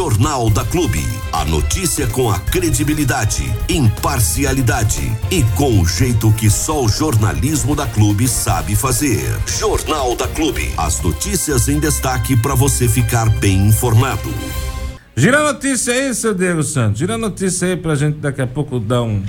Jornal 0.00 0.48
da 0.48 0.64
Clube. 0.64 1.04
A 1.30 1.44
notícia 1.44 2.06
com 2.06 2.30
a 2.30 2.38
credibilidade, 2.38 3.44
imparcialidade 3.68 5.14
e 5.30 5.42
com 5.54 5.78
o 5.78 5.86
jeito 5.86 6.32
que 6.32 6.48
só 6.48 6.82
o 6.82 6.88
jornalismo 6.88 7.76
da 7.76 7.86
Clube 7.86 8.26
sabe 8.26 8.74
fazer. 8.74 9.20
Jornal 9.46 10.16
da 10.16 10.26
Clube. 10.26 10.72
As 10.78 11.02
notícias 11.02 11.68
em 11.68 11.78
destaque 11.78 12.34
para 12.34 12.54
você 12.54 12.88
ficar 12.88 13.28
bem 13.28 13.66
informado. 13.66 14.32
Gira 15.14 15.40
a 15.40 15.52
notícia 15.52 15.92
aí, 15.92 16.14
seu 16.14 16.32
Diego 16.32 16.62
Santos. 16.62 16.98
Gira 16.98 17.16
a 17.16 17.18
notícia 17.18 17.68
aí 17.68 17.76
pra 17.76 17.94
gente 17.94 18.16
daqui 18.20 18.40
a 18.40 18.46
pouco 18.46 18.80
dar 18.80 19.02
um. 19.02 19.22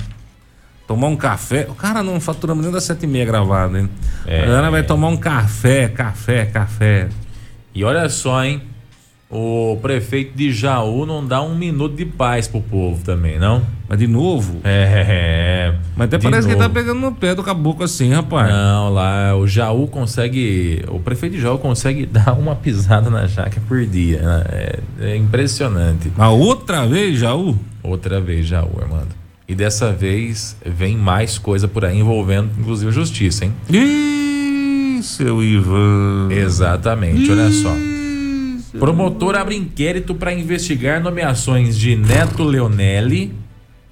Tomar 0.88 1.08
um 1.08 1.16
café. 1.16 1.66
O 1.68 1.74
cara 1.74 2.02
não 2.02 2.18
faturamos 2.18 2.64
nem 2.64 2.72
das 2.72 2.84
sete 2.84 3.02
e 3.02 3.06
meia 3.06 3.26
gravado, 3.26 3.76
hein? 3.76 3.90
É, 4.24 4.44
a 4.44 4.46
galera 4.46 4.70
vai 4.70 4.82
tomar 4.82 5.08
um 5.08 5.18
café, 5.18 5.88
café, 5.88 6.46
café. 6.46 7.10
E 7.74 7.84
olha 7.84 8.08
só, 8.08 8.42
hein? 8.42 8.71
O 9.34 9.78
prefeito 9.80 10.36
de 10.36 10.52
Jaú 10.52 11.06
não 11.06 11.26
dá 11.26 11.40
um 11.40 11.56
minuto 11.56 11.96
de 11.96 12.04
paz 12.04 12.46
pro 12.46 12.60
povo 12.60 13.02
também, 13.02 13.38
não? 13.38 13.62
Mas 13.88 13.98
de 13.98 14.06
novo? 14.06 14.60
É. 14.62 15.74
Mas 15.96 16.06
até 16.06 16.18
parece 16.18 16.46
novo. 16.46 16.48
que 16.48 16.62
ele 16.62 16.68
tá 16.68 16.68
pegando 16.68 17.00
no 17.00 17.12
pé 17.12 17.34
do 17.34 17.42
caboclo 17.42 17.82
assim, 17.82 18.12
rapaz. 18.12 18.50
Não, 18.52 18.92
lá 18.92 19.34
o 19.34 19.46
Jaú 19.46 19.88
consegue. 19.88 20.84
O 20.88 21.00
prefeito 21.00 21.36
de 21.36 21.40
Jaú 21.40 21.56
consegue 21.56 22.04
dar 22.06 22.34
uma 22.38 22.54
pisada 22.54 23.08
na 23.08 23.26
jaca 23.26 23.58
por 23.66 23.82
dia. 23.86 24.20
Né? 24.20 24.44
É, 24.50 24.78
é 25.00 25.16
impressionante. 25.16 26.12
A 26.18 26.28
outra 26.28 26.86
vez, 26.86 27.18
Jaú? 27.18 27.56
Outra 27.82 28.20
vez, 28.20 28.46
Jaú, 28.46 28.70
Armando. 28.82 29.14
E 29.48 29.54
dessa 29.54 29.90
vez 29.92 30.54
vem 30.64 30.94
mais 30.94 31.38
coisa 31.38 31.66
por 31.66 31.86
aí 31.86 31.98
envolvendo, 31.98 32.50
inclusive, 32.58 32.90
a 32.90 32.92
justiça, 32.92 33.46
hein? 33.46 33.52
Ih, 33.70 35.02
seu 35.02 35.42
Ivan. 35.42 36.28
Exatamente, 36.30 37.22
Ih. 37.22 37.30
olha 37.30 37.50
só. 37.50 37.91
Promotor 38.78 39.36
abre 39.36 39.54
inquérito 39.56 40.14
para 40.14 40.32
investigar 40.32 41.02
nomeações 41.02 41.78
de 41.78 41.94
Neto 41.94 42.42
Leonelli, 42.42 43.34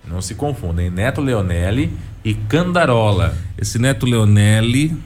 não 0.08 0.22
se 0.22 0.34
confundem, 0.34 0.90
Neto 0.90 1.20
Leonelli 1.20 1.92
e 2.24 2.34
Candarola. 2.34 3.36
Esse 3.58 3.78
Neto 3.78 4.06
Leonelli, 4.06 4.96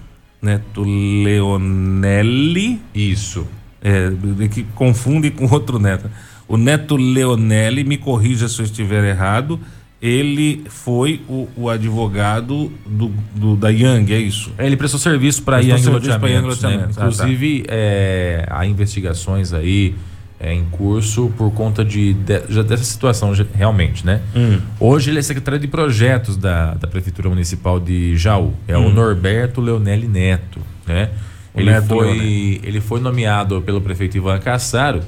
Neto 0.41 0.83
Leonelli, 1.25 2.81
isso. 2.95 3.47
É, 3.83 4.11
que 4.49 4.63
confunde 4.75 5.31
com 5.31 5.47
outro 5.53 5.79
neto. 5.79 6.11
O 6.49 6.57
Neto 6.57 6.97
Leonelli, 6.97 7.85
me 7.85 7.99
corrija 7.99 8.49
se 8.49 8.61
eu 8.61 8.65
estiver 8.65 9.05
errado, 9.05 9.61
ele 10.05 10.63
foi 10.69 11.23
o, 11.27 11.49
o 11.57 11.71
advogado 11.71 12.71
do, 12.85 13.11
do, 13.35 13.57
da 13.57 13.71
Yang, 13.71 14.13
é 14.13 14.19
isso? 14.19 14.53
Ele 14.59 14.77
prestou 14.77 15.01
serviço 15.01 15.43
para 15.43 15.57
a 15.57 15.61
Yang 15.61 15.89
Loteamentos, 15.89 16.61
né? 16.61 16.89
Inclusive, 16.91 17.63
ah, 17.63 17.69
tá. 17.69 17.75
é, 17.75 18.47
há 18.51 18.67
investigações 18.67 19.55
aí 19.55 19.95
é, 20.39 20.53
em 20.53 20.67
curso 20.67 21.33
por 21.39 21.51
conta 21.53 21.83
de, 21.83 22.13
de 22.13 22.63
dessa 22.65 22.85
situação 22.85 23.33
realmente, 23.55 24.05
né? 24.05 24.21
Hum. 24.37 24.61
Hoje 24.79 25.11
ele 25.11 25.21
é 25.21 25.23
secretário 25.23 25.59
de 25.59 25.69
projetos 25.69 26.37
da, 26.37 26.75
da 26.75 26.87
Prefeitura 26.87 27.31
Municipal 27.31 27.81
de 27.81 28.15
Jaú. 28.15 28.53
É 28.69 28.77
hum. 28.77 28.89
o 28.89 28.91
Norberto 28.93 29.63
Leonelli 29.63 30.07
Neto, 30.07 30.61
né? 30.87 31.09
ele, 31.57 31.71
Neto 31.71 31.87
foi, 31.87 32.61
ele 32.63 32.81
foi 32.83 33.01
nomeado 33.01 33.63
pelo 33.63 33.81
prefeito 33.81 34.19
Ivan 34.19 34.39
Cassaro 34.39 35.01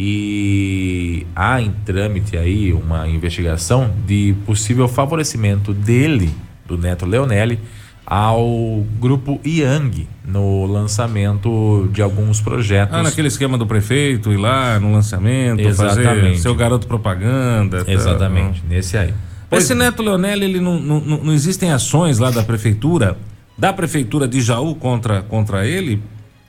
e 0.00 1.26
há 1.34 1.60
em 1.60 1.72
trâmite 1.84 2.36
aí 2.36 2.72
uma 2.72 3.08
investigação 3.08 3.92
de 4.06 4.32
possível 4.46 4.86
favorecimento 4.86 5.74
dele, 5.74 6.32
do 6.64 6.78
Neto 6.78 7.04
Leonelli, 7.04 7.58
ao 8.06 8.86
grupo 9.00 9.40
Yang 9.44 10.08
no 10.24 10.66
lançamento 10.66 11.90
de 11.92 12.00
alguns 12.00 12.40
projetos. 12.40 12.94
Ah, 12.94 13.02
naquele 13.02 13.26
esquema 13.26 13.58
do 13.58 13.66
prefeito 13.66 14.30
ir 14.30 14.36
lá 14.36 14.78
no 14.78 14.92
lançamento, 14.92 15.62
Exatamente. 15.62 16.06
fazer 16.06 16.38
seu 16.38 16.54
garoto 16.54 16.86
propaganda. 16.86 17.84
Tá. 17.84 17.90
Exatamente, 17.90 18.60
tá. 18.60 18.68
nesse 18.68 18.96
aí. 18.96 19.12
Pois 19.50 19.64
Esse 19.64 19.74
Neto 19.74 20.00
Leonelli, 20.00 20.44
ele 20.44 20.60
não, 20.60 20.78
não, 20.78 21.00
não 21.00 21.32
existem 21.32 21.72
ações 21.72 22.20
lá 22.20 22.30
da 22.30 22.44
prefeitura, 22.44 23.18
da 23.56 23.72
prefeitura 23.72 24.28
de 24.28 24.40
Jaú 24.40 24.76
contra, 24.76 25.22
contra 25.22 25.66
ele? 25.66 26.00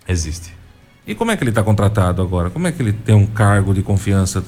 Existe. 0.08 0.59
E 1.10 1.16
como 1.16 1.32
é 1.32 1.36
que 1.36 1.42
ele 1.42 1.50
está 1.50 1.64
contratado 1.64 2.22
agora? 2.22 2.52
Como 2.52 2.68
é 2.68 2.72
que 2.72 2.84
ele 2.84 2.94
tem 2.94 3.16
um 3.16 3.26
cargo 3.26 3.74
de 3.74 3.82
confiança? 3.82 4.44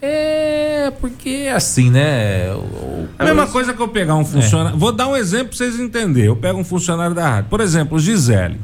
É, 0.00 0.88
porque 1.00 1.46
é 1.48 1.52
assim, 1.52 1.90
né? 1.90 2.54
O, 2.54 3.08
a 3.18 3.24
mesma 3.24 3.48
coisa 3.48 3.74
que 3.74 3.82
eu 3.82 3.88
pegar 3.88 4.14
um 4.14 4.24
funcionário. 4.24 4.76
É. 4.76 4.78
Vou 4.78 4.92
dar 4.92 5.08
um 5.08 5.16
exemplo 5.16 5.48
para 5.48 5.56
vocês 5.56 5.80
entenderem. 5.80 6.28
Eu 6.28 6.36
pego 6.36 6.60
um 6.60 6.64
funcionário 6.64 7.12
da 7.12 7.28
rádio. 7.28 7.50
Por 7.50 7.60
exemplo, 7.60 7.98
Gisele. 7.98 8.60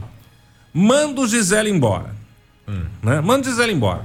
Manda 0.72 1.20
o 1.20 1.26
Gisele 1.26 1.68
embora. 1.68 2.14
Hum. 2.68 2.84
Né? 3.02 3.20
Manda 3.20 3.48
o 3.48 3.50
Gisele 3.50 3.72
embora. 3.72 4.04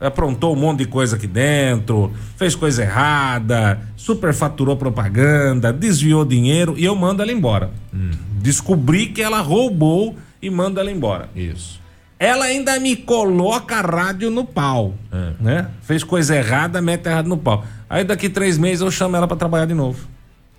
Aprontou 0.00 0.54
um 0.54 0.58
monte 0.58 0.78
de 0.78 0.86
coisa 0.86 1.16
aqui 1.16 1.26
dentro, 1.26 2.14
fez 2.38 2.54
coisa 2.54 2.82
errada, 2.82 3.78
superfaturou 3.94 4.74
propaganda, 4.74 5.70
desviou 5.70 6.24
dinheiro 6.24 6.74
e 6.78 6.84
eu 6.86 6.96
mando 6.96 7.20
ela 7.20 7.30
embora. 7.30 7.70
Hum. 7.92 8.10
Descobri 8.40 9.08
que 9.08 9.20
ela 9.20 9.42
roubou 9.42 10.16
e 10.40 10.48
mando 10.48 10.80
ela 10.80 10.90
embora. 10.90 11.28
Isso 11.36 11.83
ela 12.18 12.46
ainda 12.46 12.78
me 12.78 12.96
coloca 12.96 13.76
a 13.76 13.80
rádio 13.80 14.30
no 14.30 14.44
pau, 14.44 14.94
é. 15.12 15.32
né? 15.40 15.68
Fez 15.82 16.04
coisa 16.04 16.36
errada, 16.36 16.80
mete 16.80 17.06
errado 17.06 17.26
no 17.26 17.36
pau. 17.36 17.64
Aí 17.88 18.04
daqui 18.04 18.28
três 18.28 18.56
meses 18.56 18.80
eu 18.80 18.90
chamo 18.90 19.16
ela 19.16 19.26
para 19.26 19.36
trabalhar 19.36 19.66
de 19.66 19.74
novo. 19.74 20.06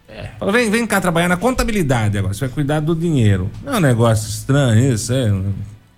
É. 0.08 0.30
Fala, 0.40 0.52
vem, 0.52 0.70
vem 0.70 0.86
cá 0.86 1.02
trabalhar 1.02 1.28
na 1.28 1.38
contabilidade 1.38 2.18
agora, 2.18 2.34
você 2.34 2.42
vai 2.42 2.50
cuidar 2.50 2.80
do 2.80 2.96
dinheiro. 2.96 3.50
Não 3.64 3.74
é 3.74 3.78
um 3.78 3.82
negócio 3.82 4.30
estranho 4.30 4.94
isso, 4.94 5.14
é... 5.14 5.32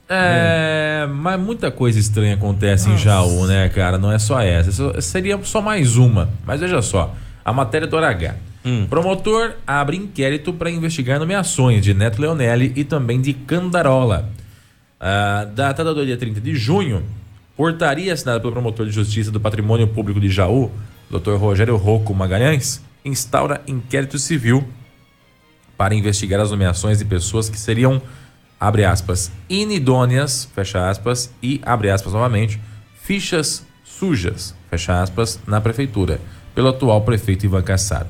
É, 0.09 1.03
é, 1.03 1.07
mas 1.07 1.38
muita 1.38 1.69
coisa 1.69 2.00
estranha 2.00 2.35
acontece 2.35 2.88
Nossa. 2.88 3.01
em 3.01 3.03
Jaú, 3.03 3.45
né, 3.45 3.68
cara? 3.68 3.97
Não 3.97 4.09
é 4.09 4.18
só 4.18 4.39
essa. 4.39 4.69
Isso 4.69 5.01
seria 5.01 5.38
só 5.44 5.62
mais 5.62 5.97
uma. 5.97 6.29
Mas 6.45 6.62
veja 6.62 6.81
só, 6.81 7.13
a 7.44 7.51
matéria 7.51 7.88
do 7.88 7.97
H. 7.97 8.35
Hum. 8.66 8.85
Promotor 8.89 9.56
abre 9.66 9.97
inquérito 9.97 10.53
para 10.53 10.69
investigar 10.69 11.19
nomeações 11.19 11.84
de 11.84 11.94
Neto 11.94 12.22
Leonelli 12.22 12.72
e 12.75 12.84
também 12.84 13.19
de 13.19 13.34
Candarola. 13.34 14.29
Ah, 15.00 15.47
datada 15.53 15.94
do 15.94 16.06
dia 16.06 16.18
30 16.18 16.41
de 16.41 16.56
junho, 16.56 17.03
portaria 17.56 18.13
assinada 18.13 18.40
pelo 18.40 18.52
promotor 18.52 18.85
de 18.85 18.91
justiça 18.91 19.31
do 19.31 19.40
patrimônio 19.40 19.88
público 19.88 20.19
de 20.19 20.30
Jaú, 20.30 20.72
Dr. 21.09 21.35
Rogério 21.35 21.75
Rocco 21.75 22.13
Magalhães, 22.13 22.81
instaura 23.06 23.62
inquérito 23.68 24.18
civil 24.18 24.68
para 25.78 25.94
investigar 25.94 26.41
as 26.41 26.50
nomeações 26.50 26.97
de 26.97 27.06
pessoas 27.06 27.47
que 27.47 27.59
seriam, 27.59 28.02
abre 28.59 28.84
aspas, 28.84 29.31
inidôneas, 29.47 30.50
fecha 30.56 30.90
aspas, 30.90 31.31
e, 31.41 31.62
abre 31.63 31.91
aspas 31.91 32.13
novamente, 32.13 32.59
fichas 33.03 33.63
sujas, 33.84 34.56
fecha 34.69 35.00
aspas, 35.02 35.40
na 35.46 35.62
prefeitura, 35.62 36.19
pelo 36.56 36.69
atual 36.69 37.02
prefeito 37.02 37.46
Ivan 37.46 37.62
Cassaro. 37.62 38.07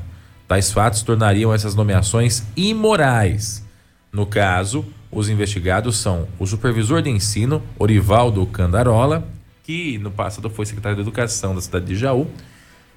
Tais 0.48 0.72
fatos 0.72 1.02
tornariam 1.02 1.54
essas 1.54 1.76
nomeações 1.76 2.44
imorais. 2.56 3.66
No 4.14 4.26
caso, 4.26 4.86
os 5.12 5.30
investigados 5.30 5.98
são 5.98 6.28
o 6.38 6.46
supervisor 6.46 7.02
de 7.02 7.10
ensino, 7.10 7.62
Orivaldo 7.80 8.46
Candarola, 8.46 9.28
que 9.64 9.98
no 9.98 10.12
passado 10.12 10.50
foi 10.50 10.66
secretário 10.66 10.96
de 10.96 11.02
Educação 11.02 11.54
da 11.56 11.62
cidade 11.62 11.86
de 11.86 11.96
Jaú, 11.96 12.28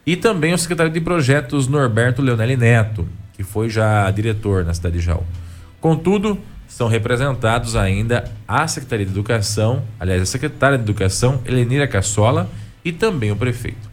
e 0.06 0.16
também 0.16 0.53
o 0.53 0.59
secretário 0.59 0.93
de 0.93 1.00
Projetos, 1.00 1.69
Norberto 1.69 2.22
Leonelli 2.22 2.56
Neto, 2.56 3.06
que 3.34 3.43
foi 3.43 3.69
já 3.69 4.10
diretor 4.10 4.65
na 4.65 4.75
cidade 4.75 4.98
de 4.98 5.04
Jaú. 5.04 5.25
Contudo, 5.81 6.38
são 6.66 6.88
representados 6.88 7.75
ainda 7.75 8.31
a 8.47 8.66
Secretaria 8.69 9.04
de 9.04 9.12
Educação, 9.12 9.82
aliás, 9.98 10.22
a 10.22 10.27
secretária 10.27 10.78
de 10.78 10.84
Educação, 10.84 11.41
Helenira 11.44 11.87
Cassola, 11.88 12.48
e 12.84 12.92
também 12.92 13.31
o 13.31 13.37
prefeito. 13.37 13.91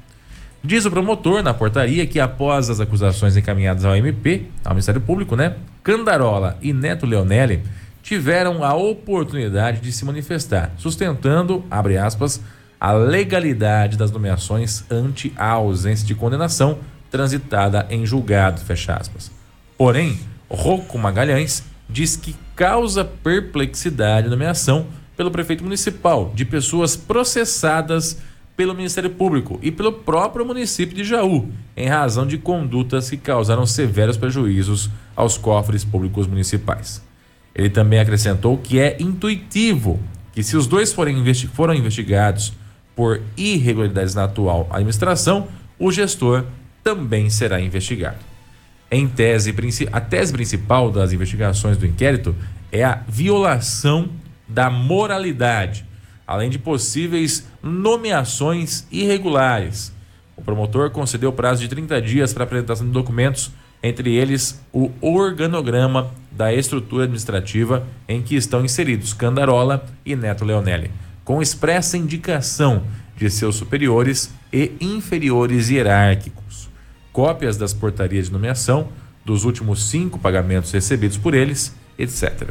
Diz 0.63 0.85
o 0.85 0.91
promotor 0.91 1.41
na 1.41 1.53
portaria 1.53 2.05
que 2.05 2.19
após 2.19 2.69
as 2.69 2.79
acusações 2.79 3.37
encaminhadas 3.37 3.85
ao 3.85 3.95
MP, 3.95 4.45
ao 4.65 4.73
Ministério 4.73 5.01
Público, 5.01 5.35
né, 5.35 5.55
Candarola 5.83 6.57
e 6.61 6.73
Neto 6.73 7.05
Leonelli 7.05 7.63
tiveram 8.07 8.63
a 8.63 8.73
oportunidade 8.73 9.81
de 9.81 9.91
se 9.91 10.05
manifestar, 10.05 10.71
sustentando, 10.77 11.65
abre 11.69 11.97
aspas, 11.97 12.41
a 12.79 12.93
legalidade 12.93 13.97
das 13.97 14.11
nomeações 14.11 14.85
ante 14.89 15.33
a 15.35 15.49
ausência 15.49 16.07
de 16.07 16.15
condenação 16.15 16.79
transitada 17.11 17.85
em 17.89 18.05
julgado, 18.05 18.61
fecha 18.61 18.95
aspas. 18.95 19.29
Porém, 19.77 20.17
Rocco 20.49 20.97
Magalhães 20.97 21.65
diz 21.89 22.15
que 22.15 22.33
causa 22.55 23.03
perplexidade 23.03 24.27
a 24.27 24.29
nomeação 24.29 24.87
pelo 25.17 25.29
prefeito 25.29 25.65
municipal 25.65 26.31
de 26.33 26.45
pessoas 26.45 26.95
processadas 26.95 28.19
pelo 28.55 28.73
Ministério 28.73 29.09
Público 29.09 29.59
e 29.61 29.69
pelo 29.69 29.91
próprio 29.91 30.45
município 30.45 30.95
de 30.95 31.03
Jaú, 31.03 31.51
em 31.75 31.89
razão 31.89 32.25
de 32.25 32.37
condutas 32.37 33.09
que 33.09 33.17
causaram 33.17 33.65
severos 33.65 34.15
prejuízos 34.15 34.89
aos 35.13 35.37
cofres 35.37 35.83
públicos 35.83 36.25
municipais. 36.25 37.05
Ele 37.57 37.69
também 37.69 37.99
acrescentou 37.99 38.57
que 38.57 38.79
é 38.79 38.95
intuitivo 38.99 39.99
que, 40.31 40.43
se 40.43 40.55
os 40.55 40.67
dois 40.67 40.93
forem 40.93 41.17
investi 41.17 41.47
foram 41.47 41.73
investigados 41.73 42.53
por 42.95 43.19
irregularidades 43.35 44.13
na 44.13 44.25
atual 44.25 44.67
administração, 44.69 45.47
o 45.79 45.91
gestor 45.91 46.45
também 46.83 47.29
será 47.29 47.59
investigado. 47.59 48.17
Em 48.89 49.07
tese, 49.07 49.53
a 49.91 49.99
tese 49.99 50.31
principal 50.31 50.91
das 50.91 51.11
investigações 51.11 51.77
do 51.77 51.85
inquérito 51.85 52.35
é 52.71 52.83
a 52.83 53.01
violação 53.07 54.09
da 54.47 54.69
moralidade, 54.69 55.85
além 56.25 56.49
de 56.49 56.59
possíveis 56.59 57.47
nomeações 57.61 58.87
irregulares. 58.91 59.91
O 60.35 60.41
promotor 60.41 60.91
concedeu 60.91 61.33
prazo 61.33 61.61
de 61.61 61.67
30 61.67 62.01
dias 62.01 62.33
para 62.33 62.43
apresentação 62.43 62.85
de 62.85 62.93
documentos, 62.93 63.51
entre 63.81 64.15
eles 64.15 64.61
o 64.71 64.91
organograma 65.01 66.11
da 66.31 66.53
estrutura 66.53 67.03
administrativa 67.03 67.85
em 68.07 68.21
que 68.21 68.35
estão 68.35 68.63
inseridos 68.63 69.13
Candarola 69.13 69.85
e 70.05 70.15
Neto 70.15 70.45
Leonelli, 70.45 70.91
com 71.23 71.41
expressa 71.41 71.97
indicação 71.97 72.83
de 73.15 73.29
seus 73.29 73.55
superiores 73.55 74.31
e 74.53 74.71
inferiores 74.79 75.69
hierárquicos, 75.69 76.69
cópias 77.11 77.57
das 77.57 77.73
portarias 77.73 78.27
de 78.27 78.31
nomeação, 78.31 78.89
dos 79.25 79.43
últimos 79.43 79.89
cinco 79.89 80.19
pagamentos 80.19 80.71
recebidos 80.71 81.17
por 81.17 81.33
eles, 81.33 81.75
etc. 81.97 82.49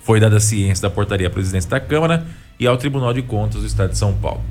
Foi 0.00 0.20
dada 0.20 0.38
ciência 0.38 0.82
da 0.82 0.90
portaria 0.90 1.26
à 1.26 1.30
presidência 1.30 1.70
da 1.70 1.80
Câmara 1.80 2.26
e 2.60 2.66
ao 2.66 2.76
Tribunal 2.76 3.12
de 3.12 3.22
Contas 3.22 3.62
do 3.62 3.66
Estado 3.66 3.90
de 3.90 3.98
São 3.98 4.12
Paulo. 4.14 4.42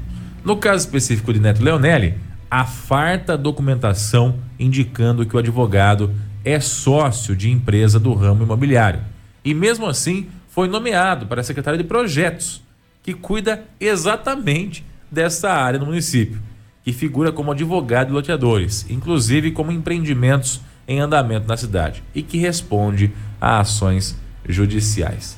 No 0.44 0.58
caso 0.58 0.86
específico 0.86 1.32
de 1.32 1.40
Neto 1.40 1.64
Leonelli, 1.64 2.16
a 2.52 2.66
farta 2.66 3.38
documentação 3.38 4.36
indicando 4.60 5.26
que 5.26 5.34
o 5.34 5.40
advogado 5.40 6.14
é 6.44 6.60
sócio 6.60 7.34
de 7.34 7.50
empresa 7.50 7.98
do 7.98 8.14
ramo 8.14 8.44
imobiliário. 8.44 9.00
E 9.42 9.54
mesmo 9.54 9.88
assim, 9.88 10.28
foi 10.50 10.68
nomeado 10.68 11.28
para 11.28 11.40
a 11.40 11.44
Secretaria 11.46 11.82
de 11.82 11.88
Projetos, 11.88 12.62
que 13.02 13.14
cuida 13.14 13.64
exatamente 13.80 14.84
dessa 15.10 15.50
área 15.50 15.80
no 15.80 15.86
município, 15.86 16.42
que 16.84 16.92
figura 16.92 17.32
como 17.32 17.54
advogado 17.54 18.08
de 18.08 18.14
loteadores, 18.14 18.86
inclusive 18.90 19.52
como 19.52 19.72
empreendimentos 19.72 20.60
em 20.86 21.00
andamento 21.00 21.48
na 21.48 21.56
cidade, 21.56 22.04
e 22.14 22.22
que 22.22 22.38
responde 22.38 23.14
a 23.40 23.62
ações 23.62 24.20
judiciais. 24.46 25.38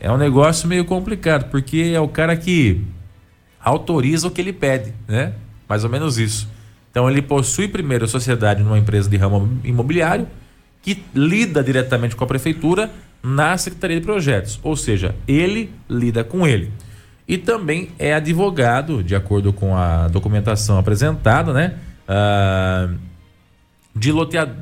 É 0.00 0.10
um 0.10 0.16
negócio 0.16 0.68
meio 0.68 0.84
complicado, 0.84 1.50
porque 1.50 1.92
é 1.94 2.00
o 2.00 2.08
cara 2.08 2.36
que 2.36 2.84
autoriza 3.60 4.26
o 4.26 4.30
que 4.30 4.40
ele 4.40 4.52
pede, 4.52 4.92
né? 5.06 5.34
Mais 5.68 5.84
ou 5.84 5.90
menos 5.90 6.18
isso. 6.18 6.48
Então 6.90 7.08
ele 7.10 7.22
possui 7.22 7.68
primeiro 7.68 8.04
a 8.04 8.08
sociedade 8.08 8.62
numa 8.62 8.78
empresa 8.78 9.08
de 9.08 9.16
ramo 9.16 9.60
imobiliário 9.62 10.26
que 10.82 11.02
lida 11.14 11.62
diretamente 11.62 12.16
com 12.16 12.24
a 12.24 12.26
prefeitura 12.26 12.90
na 13.22 13.56
Secretaria 13.58 13.98
de 14.00 14.06
Projetos, 14.06 14.60
ou 14.62 14.76
seja, 14.76 15.14
ele 15.26 15.70
lida 15.88 16.22
com 16.24 16.46
ele. 16.46 16.72
E 17.26 17.36
também 17.36 17.90
é 17.98 18.14
advogado, 18.14 19.02
de 19.02 19.14
acordo 19.14 19.52
com 19.52 19.76
a 19.76 20.08
documentação 20.08 20.78
apresentada, 20.78 21.52
né? 21.52 21.74
Uh, 22.08 22.98
de, 23.94 24.12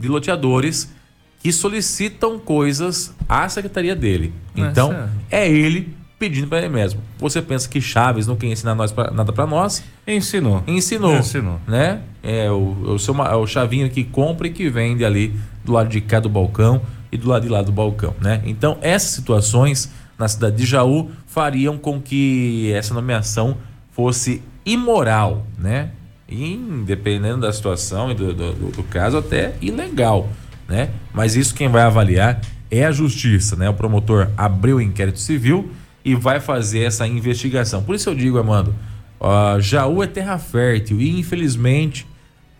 de 0.00 0.08
loteadores 0.08 0.92
que 1.40 1.52
solicitam 1.52 2.40
coisas 2.40 3.14
à 3.28 3.48
secretaria 3.48 3.94
dele. 3.94 4.32
Então, 4.56 5.08
é 5.30 5.48
ele 5.48 5.95
pedindo 6.18 6.48
para 6.48 6.58
ele 6.58 6.68
mesmo. 6.68 7.00
Você 7.18 7.42
pensa 7.42 7.68
que 7.68 7.80
Chaves 7.80 8.26
não 8.26 8.36
quer 8.36 8.46
ensinar 8.46 8.74
nós 8.74 8.90
pra, 8.92 9.10
nada 9.10 9.32
para 9.32 9.46
nós? 9.46 9.82
Ensinou. 10.06 10.62
Ensinou. 10.66 11.16
Ensinou. 11.16 11.60
Né? 11.66 12.00
É 12.22 12.50
o, 12.50 12.94
o, 12.94 12.98
seu, 12.98 13.14
o 13.14 13.46
chavinho 13.46 13.90
que 13.90 14.04
compra 14.04 14.46
e 14.46 14.50
que 14.50 14.68
vende 14.70 15.04
ali 15.04 15.34
do 15.64 15.72
lado 15.72 15.88
de 15.88 16.00
cá 16.00 16.20
do 16.20 16.28
balcão 16.28 16.80
e 17.10 17.16
do 17.16 17.28
lado 17.28 17.42
de 17.42 17.48
lá 17.48 17.62
do 17.62 17.72
balcão, 17.72 18.14
né? 18.20 18.42
Então, 18.44 18.78
essas 18.80 19.10
situações 19.10 19.90
na 20.18 20.28
cidade 20.28 20.56
de 20.56 20.66
Jaú 20.66 21.10
fariam 21.26 21.78
com 21.78 22.00
que 22.00 22.72
essa 22.72 22.94
nomeação 22.94 23.56
fosse 23.92 24.42
imoral, 24.64 25.46
né? 25.58 25.90
E, 26.28 26.56
dependendo 26.84 27.42
da 27.42 27.52
situação 27.52 28.10
e 28.10 28.14
do, 28.14 28.34
do, 28.34 28.52
do 28.72 28.82
caso, 28.82 29.16
até 29.18 29.54
ilegal, 29.60 30.28
né? 30.68 30.90
Mas 31.12 31.36
isso 31.36 31.54
quem 31.54 31.68
vai 31.68 31.82
avaliar 31.82 32.40
é 32.70 32.84
a 32.84 32.90
justiça, 32.90 33.54
né? 33.54 33.68
O 33.68 33.74
promotor 33.74 34.28
abriu 34.36 34.76
o 34.76 34.80
inquérito 34.80 35.20
civil 35.20 35.70
e 36.06 36.14
vai 36.14 36.38
fazer 36.38 36.84
essa 36.84 37.04
investigação. 37.04 37.82
Por 37.82 37.96
isso 37.96 38.08
eu 38.08 38.14
digo, 38.14 38.38
Amando, 38.38 38.72
uh, 39.20 39.60
Jaú 39.60 40.04
é 40.04 40.06
terra 40.06 40.38
fértil 40.38 41.00
e 41.00 41.18
infelizmente 41.18 42.06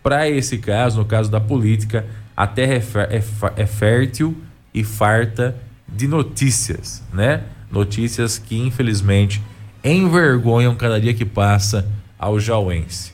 para 0.03 0.29
esse 0.29 0.57
caso, 0.57 0.99
no 0.99 1.05
caso 1.05 1.31
da 1.31 1.39
política, 1.39 2.05
a 2.35 2.45
terra 2.45 2.73
é, 2.73 3.15
é, 3.17 3.23
é 3.55 3.65
fértil 3.65 4.35
e 4.73 4.83
farta 4.83 5.55
de 5.87 6.09
notícias, 6.09 7.01
né? 7.13 7.43
Notícias 7.71 8.37
que 8.37 8.57
infelizmente 8.57 9.41
envergonham 9.81 10.75
cada 10.75 10.99
dia 10.99 11.13
que 11.13 11.25
passa 11.25 11.87
ao 12.19 12.41
jauense. 12.41 13.13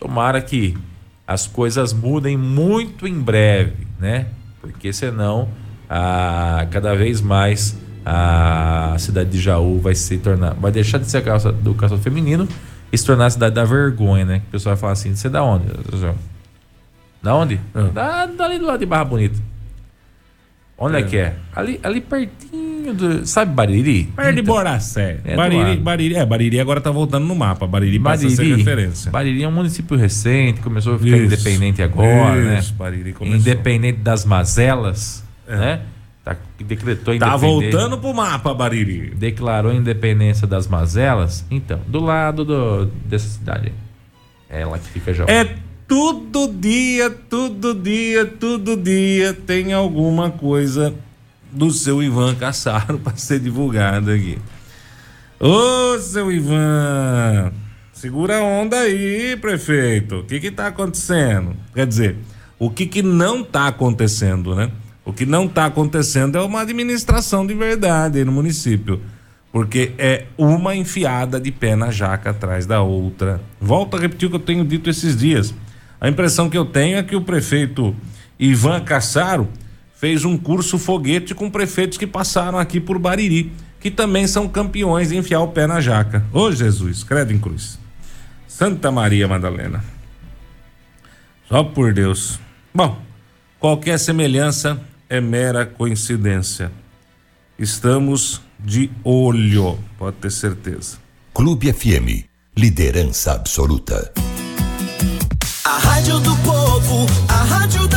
Tomara 0.00 0.40
que 0.40 0.76
as 1.24 1.46
coisas 1.46 1.92
mudem 1.92 2.36
muito 2.36 3.06
em 3.06 3.20
breve, 3.20 3.86
né? 3.98 4.26
Porque 4.60 4.92
senão, 4.92 5.48
ah, 5.88 6.66
cada 6.70 6.96
vez 6.96 7.20
mais 7.20 7.76
a 8.10 8.96
cidade 8.98 9.28
de 9.28 9.38
Jaú 9.38 9.78
vai 9.78 9.94
se 9.94 10.16
tornar, 10.16 10.54
vai 10.54 10.72
deixar 10.72 10.96
de 10.96 11.10
ser 11.10 11.18
a 11.18 11.22
casa 11.22 11.52
do 11.52 11.74
caçador 11.74 12.02
feminino 12.02 12.48
e 12.90 12.96
se 12.96 13.04
tornar 13.04 13.26
a 13.26 13.30
cidade 13.30 13.54
da 13.54 13.64
vergonha, 13.64 14.24
né? 14.24 14.42
O 14.48 14.50
pessoal 14.50 14.74
vai 14.74 14.80
falar 14.80 14.92
assim: 14.94 15.14
você 15.14 15.26
é 15.26 15.30
da 15.30 15.42
onde? 15.42 15.66
Da 17.22 17.34
onde? 17.34 17.60
Uhum. 17.74 17.92
Da, 17.92 18.24
dali 18.24 18.58
do 18.58 18.64
lado 18.64 18.78
de 18.78 18.86
Barra 18.86 19.04
Bonita. 19.04 19.38
Onde 20.78 20.96
é, 20.96 21.00
é 21.00 21.02
que 21.02 21.16
é? 21.18 21.34
Ali, 21.54 21.78
ali 21.82 22.00
pertinho 22.00 22.94
do. 22.94 23.26
Sabe 23.26 23.52
Bariri? 23.52 24.04
Perto 24.04 24.36
de 24.36 24.42
Boracé. 24.42 25.18
É 25.24 25.36
Bariri, 25.36 25.76
Bariri, 25.76 26.14
é, 26.14 26.24
Bariri 26.24 26.60
agora 26.60 26.80
tá 26.80 26.90
voltando 26.90 27.26
no 27.26 27.34
mapa. 27.34 27.66
Bariri, 27.66 27.98
Bariri 27.98 28.24
passa 28.24 28.42
a 28.42 28.44
ser 28.44 28.56
referência. 28.56 29.10
Bariri 29.10 29.42
é 29.42 29.48
um 29.48 29.52
município 29.52 29.98
recente, 29.98 30.60
começou 30.60 30.94
a 30.94 30.98
ficar 30.98 31.16
Isso. 31.16 31.34
independente 31.34 31.82
agora, 31.82 32.58
Isso, 32.58 32.72
né? 32.72 32.78
Bariri 32.78 33.12
começou. 33.12 33.38
Independente 33.38 33.98
das 33.98 34.24
mazelas, 34.24 35.22
é. 35.46 35.56
né? 35.56 35.80
Tá, 36.28 36.36
decretou 36.58 37.18
Tá 37.18 37.36
voltando 37.36 37.96
pro 37.96 38.12
mapa, 38.12 38.52
Bariri. 38.52 39.14
Declarou 39.14 39.72
a 39.72 39.74
independência 39.74 40.46
das 40.46 40.66
mazelas. 40.66 41.46
Então, 41.50 41.80
do 41.86 42.00
lado 42.00 42.44
do, 42.44 42.84
dessa 43.06 43.28
cidade. 43.28 43.72
É 44.50 44.64
lá 44.64 44.78
que 44.78 44.88
fica 44.90 45.14
já. 45.14 45.24
É 45.24 45.56
todo 45.86 46.52
dia, 46.52 47.08
todo 47.08 47.74
dia, 47.74 48.26
todo 48.26 48.76
dia 48.76 49.32
tem 49.32 49.72
alguma 49.72 50.30
coisa 50.30 50.94
do 51.50 51.70
seu 51.70 52.02
Ivan 52.02 52.34
Cassaro 52.34 52.98
para 53.00 53.16
ser 53.16 53.40
divulgada 53.40 54.14
aqui. 54.14 54.38
Ô, 55.40 55.98
seu 55.98 56.30
Ivan, 56.30 57.52
segura 57.94 58.38
a 58.38 58.42
onda 58.42 58.80
aí, 58.80 59.34
prefeito. 59.40 60.16
O 60.16 60.24
que 60.24 60.40
que 60.40 60.50
tá 60.50 60.66
acontecendo? 60.66 61.56
Quer 61.74 61.86
dizer, 61.86 62.16
o 62.58 62.68
que 62.68 62.84
que 62.86 63.00
não 63.00 63.42
tá 63.42 63.68
acontecendo, 63.68 64.54
né? 64.54 64.70
O 65.08 65.12
que 65.14 65.24
não 65.24 65.46
está 65.46 65.64
acontecendo 65.64 66.36
é 66.36 66.42
uma 66.42 66.60
administração 66.60 67.46
de 67.46 67.54
verdade 67.54 68.22
no 68.26 68.30
município. 68.30 69.00
Porque 69.50 69.92
é 69.96 70.26
uma 70.36 70.76
enfiada 70.76 71.40
de 71.40 71.50
pé 71.50 71.74
na 71.74 71.90
jaca 71.90 72.28
atrás 72.28 72.66
da 72.66 72.82
outra. 72.82 73.40
Volto 73.58 73.96
a 73.96 74.00
repetir 74.00 74.26
o 74.26 74.30
que 74.30 74.36
eu 74.36 74.40
tenho 74.40 74.62
dito 74.66 74.90
esses 74.90 75.16
dias. 75.16 75.54
A 75.98 76.10
impressão 76.10 76.50
que 76.50 76.58
eu 76.58 76.66
tenho 76.66 76.98
é 76.98 77.02
que 77.02 77.16
o 77.16 77.22
prefeito 77.22 77.96
Ivan 78.38 78.80
Cassaro 78.82 79.48
fez 79.96 80.26
um 80.26 80.36
curso 80.36 80.78
foguete 80.78 81.34
com 81.34 81.48
prefeitos 81.48 81.96
que 81.96 82.06
passaram 82.06 82.58
aqui 82.58 82.78
por 82.78 82.98
Bariri, 82.98 83.50
que 83.80 83.90
também 83.90 84.26
são 84.26 84.46
campeões 84.46 85.08
de 85.08 85.16
enfiar 85.16 85.40
o 85.40 85.48
pé 85.48 85.66
na 85.66 85.80
jaca. 85.80 86.22
Ô 86.34 86.52
Jesus, 86.52 87.02
credo 87.02 87.32
em 87.32 87.38
cruz. 87.38 87.78
Santa 88.46 88.92
Maria 88.92 89.26
Madalena. 89.26 89.82
Só 91.48 91.64
por 91.64 91.94
Deus. 91.94 92.38
Bom, 92.74 93.00
qualquer 93.58 93.98
semelhança 93.98 94.78
é 95.08 95.20
mera 95.20 95.64
coincidência. 95.64 96.70
Estamos 97.58 98.42
de 98.58 98.90
olho, 99.02 99.78
pode 99.98 100.16
ter 100.16 100.30
certeza. 100.30 100.98
Clube 101.34 101.72
FM, 101.72 102.26
liderança 102.56 103.32
absoluta. 103.32 104.12
A 105.64 105.78
rádio 105.78 106.20
do 106.20 106.36
povo, 106.36 107.06
a 107.28 107.42
rádio 107.44 107.87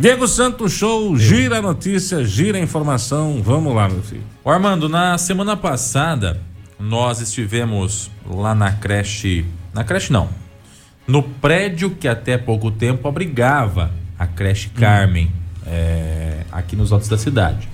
Diego 0.00 0.28
Santos 0.28 0.74
Show, 0.74 1.16
gira 1.16 1.58
a 1.58 1.62
notícia, 1.62 2.24
gira 2.24 2.56
a 2.56 2.60
informação. 2.60 3.42
Vamos 3.42 3.74
lá, 3.74 3.88
meu 3.88 4.00
filho. 4.00 4.22
Armando, 4.44 4.88
na 4.88 5.18
semana 5.18 5.56
passada, 5.56 6.40
nós 6.78 7.20
estivemos 7.20 8.08
lá 8.24 8.54
na 8.54 8.70
creche. 8.70 9.44
Na 9.74 9.82
creche 9.82 10.12
não. 10.12 10.28
No 11.04 11.20
prédio 11.20 11.90
que 11.90 12.06
até 12.06 12.38
pouco 12.38 12.70
tempo 12.70 13.08
abrigava 13.08 13.90
a 14.16 14.24
creche 14.24 14.68
Carmen, 14.68 15.26
hum. 15.26 15.30
é, 15.66 16.44
aqui 16.52 16.76
nos 16.76 16.92
altos 16.92 17.08
da 17.08 17.18
cidade. 17.18 17.68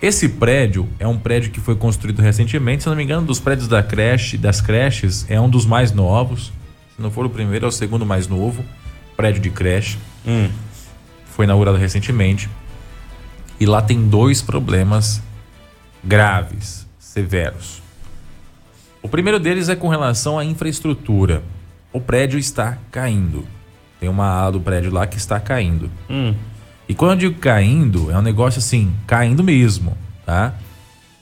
Esse 0.00 0.28
prédio 0.28 0.88
é 1.00 1.08
um 1.08 1.18
prédio 1.18 1.50
que 1.50 1.58
foi 1.58 1.74
construído 1.74 2.22
recentemente, 2.22 2.84
se 2.84 2.88
não 2.88 2.94
me 2.94 3.02
engano, 3.02 3.26
dos 3.26 3.40
prédios 3.40 3.66
da 3.66 3.82
creche, 3.82 4.38
das 4.38 4.60
creches, 4.60 5.26
é 5.28 5.40
um 5.40 5.50
dos 5.50 5.66
mais 5.66 5.90
novos. 5.90 6.52
Se 6.94 7.02
não 7.02 7.10
for 7.10 7.26
o 7.26 7.30
primeiro, 7.30 7.64
é 7.66 7.68
o 7.68 7.72
segundo 7.72 8.06
mais 8.06 8.28
novo 8.28 8.64
prédio 9.16 9.42
de 9.42 9.50
creche. 9.50 9.98
Hum 10.24 10.48
foi 11.38 11.44
inaugurado 11.44 11.78
recentemente. 11.78 12.50
E 13.60 13.64
lá 13.64 13.80
tem 13.80 14.08
dois 14.08 14.42
problemas 14.42 15.22
graves, 16.02 16.84
severos. 16.98 17.80
O 19.00 19.08
primeiro 19.08 19.38
deles 19.38 19.68
é 19.68 19.76
com 19.76 19.86
relação 19.86 20.36
à 20.36 20.44
infraestrutura. 20.44 21.44
o 21.92 22.00
prédio 22.00 22.40
está 22.40 22.76
caindo. 22.90 23.46
Tem 24.00 24.08
uma 24.08 24.26
ala 24.26 24.50
do 24.50 24.60
prédio 24.60 24.92
lá 24.92 25.06
que 25.06 25.16
está 25.16 25.38
caindo. 25.38 25.88
E 26.88 26.94
quando 26.94 27.12
eu 27.12 27.16
digo 27.30 27.38
caindo, 27.38 28.10
é 28.10 28.18
um 28.18 28.22
negócio 28.22 28.58
assim, 28.58 28.92
caindo 29.06 29.44
mesmo, 29.44 29.96
tá? 30.26 30.54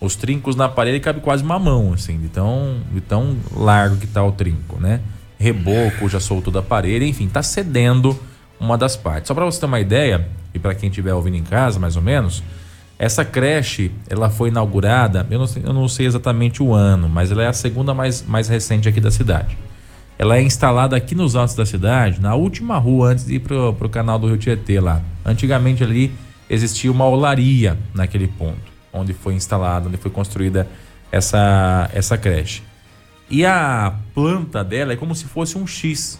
Os 0.00 0.16
trincos 0.16 0.56
na 0.56 0.66
parede 0.66 0.98
cabe 0.98 1.20
quase 1.20 1.42
uma 1.42 1.58
mão, 1.58 1.92
assim, 1.92 2.18
de 2.18 2.28
tão, 2.28 2.80
de 2.90 3.02
tão 3.02 3.36
largo 3.54 3.98
que 3.98 4.06
tá 4.06 4.24
o 4.24 4.32
trinco, 4.32 4.80
né? 4.80 5.02
Reboco 5.38 6.08
já 6.08 6.20
soltou 6.20 6.50
da 6.50 6.62
parede, 6.62 7.04
enfim, 7.04 7.28
tá 7.28 7.42
cedendo 7.42 8.18
uma 8.58 8.76
das 8.76 8.96
partes. 8.96 9.28
Só 9.28 9.34
para 9.34 9.44
você 9.44 9.60
ter 9.60 9.66
uma 9.66 9.80
ideia, 9.80 10.28
e 10.54 10.58
para 10.58 10.74
quem 10.74 10.88
estiver 10.88 11.14
ouvindo 11.14 11.36
em 11.36 11.42
casa, 11.42 11.78
mais 11.78 11.96
ou 11.96 12.02
menos, 12.02 12.42
essa 12.98 13.24
creche, 13.24 13.90
ela 14.08 14.30
foi 14.30 14.48
inaugurada, 14.48 15.26
eu 15.30 15.38
não, 15.38 15.46
sei, 15.46 15.62
eu 15.64 15.72
não 15.72 15.88
sei 15.88 16.06
exatamente 16.06 16.62
o 16.62 16.72
ano, 16.72 17.08
mas 17.08 17.30
ela 17.30 17.42
é 17.42 17.46
a 17.46 17.52
segunda 17.52 17.92
mais, 17.92 18.22
mais 18.22 18.48
recente 18.48 18.88
aqui 18.88 19.00
da 19.00 19.10
cidade. 19.10 19.56
Ela 20.18 20.38
é 20.38 20.42
instalada 20.42 20.96
aqui 20.96 21.14
nos 21.14 21.36
altos 21.36 21.54
da 21.54 21.66
cidade, 21.66 22.20
na 22.20 22.34
última 22.34 22.78
rua 22.78 23.10
antes 23.10 23.26
de 23.26 23.34
ir 23.34 23.40
pro, 23.40 23.74
pro 23.74 23.88
canal 23.88 24.18
do 24.18 24.26
Rio 24.26 24.38
Tietê 24.38 24.80
lá. 24.80 25.02
Antigamente 25.24 25.84
ali 25.84 26.10
existia 26.48 26.90
uma 26.90 27.06
olaria 27.06 27.76
naquele 27.92 28.26
ponto, 28.26 28.72
onde 28.92 29.12
foi 29.12 29.34
instalada, 29.34 29.88
onde 29.88 29.98
foi 29.98 30.10
construída 30.10 30.66
essa, 31.12 31.90
essa 31.92 32.16
creche. 32.16 32.62
E 33.28 33.44
a 33.44 33.92
planta 34.14 34.64
dela 34.64 34.92
é 34.92 34.96
como 34.96 35.14
se 35.14 35.24
fosse 35.24 35.58
um 35.58 35.66
X. 35.66 36.18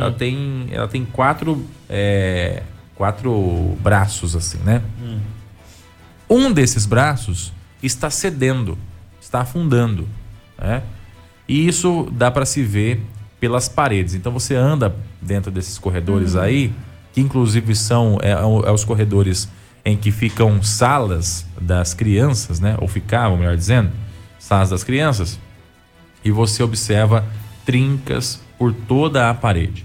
Ela, 0.00 0.12
tem, 0.12 0.66
ela 0.70 0.88
tem 0.88 1.04
quatro, 1.04 1.64
é, 1.88 2.62
quatro 2.94 3.76
braços, 3.80 4.34
assim, 4.34 4.58
né? 4.58 4.82
Um 6.28 6.52
desses 6.52 6.86
braços 6.86 7.52
está 7.82 8.10
cedendo, 8.10 8.76
está 9.20 9.40
afundando, 9.42 10.08
né? 10.58 10.82
E 11.46 11.68
isso 11.68 12.08
dá 12.10 12.30
para 12.30 12.46
se 12.46 12.62
ver 12.62 13.02
pelas 13.38 13.68
paredes. 13.68 14.14
Então 14.14 14.32
você 14.32 14.54
anda 14.54 14.96
dentro 15.20 15.50
desses 15.50 15.78
corredores 15.78 16.34
aí, 16.34 16.72
que 17.12 17.20
inclusive 17.20 17.76
são 17.76 18.18
é, 18.22 18.32
é 18.32 18.70
os 18.72 18.84
corredores 18.84 19.48
em 19.84 19.96
que 19.96 20.10
ficam 20.10 20.62
salas 20.62 21.46
das 21.60 21.92
crianças, 21.92 22.58
né? 22.58 22.76
Ou 22.80 22.88
ficavam, 22.88 23.36
melhor 23.36 23.56
dizendo, 23.56 23.90
salas 24.38 24.70
das 24.70 24.82
crianças. 24.82 25.38
E 26.24 26.30
você 26.30 26.62
observa 26.62 27.24
trincas 27.66 28.40
por 28.58 28.72
toda 28.72 29.30
a 29.30 29.34
parede. 29.34 29.84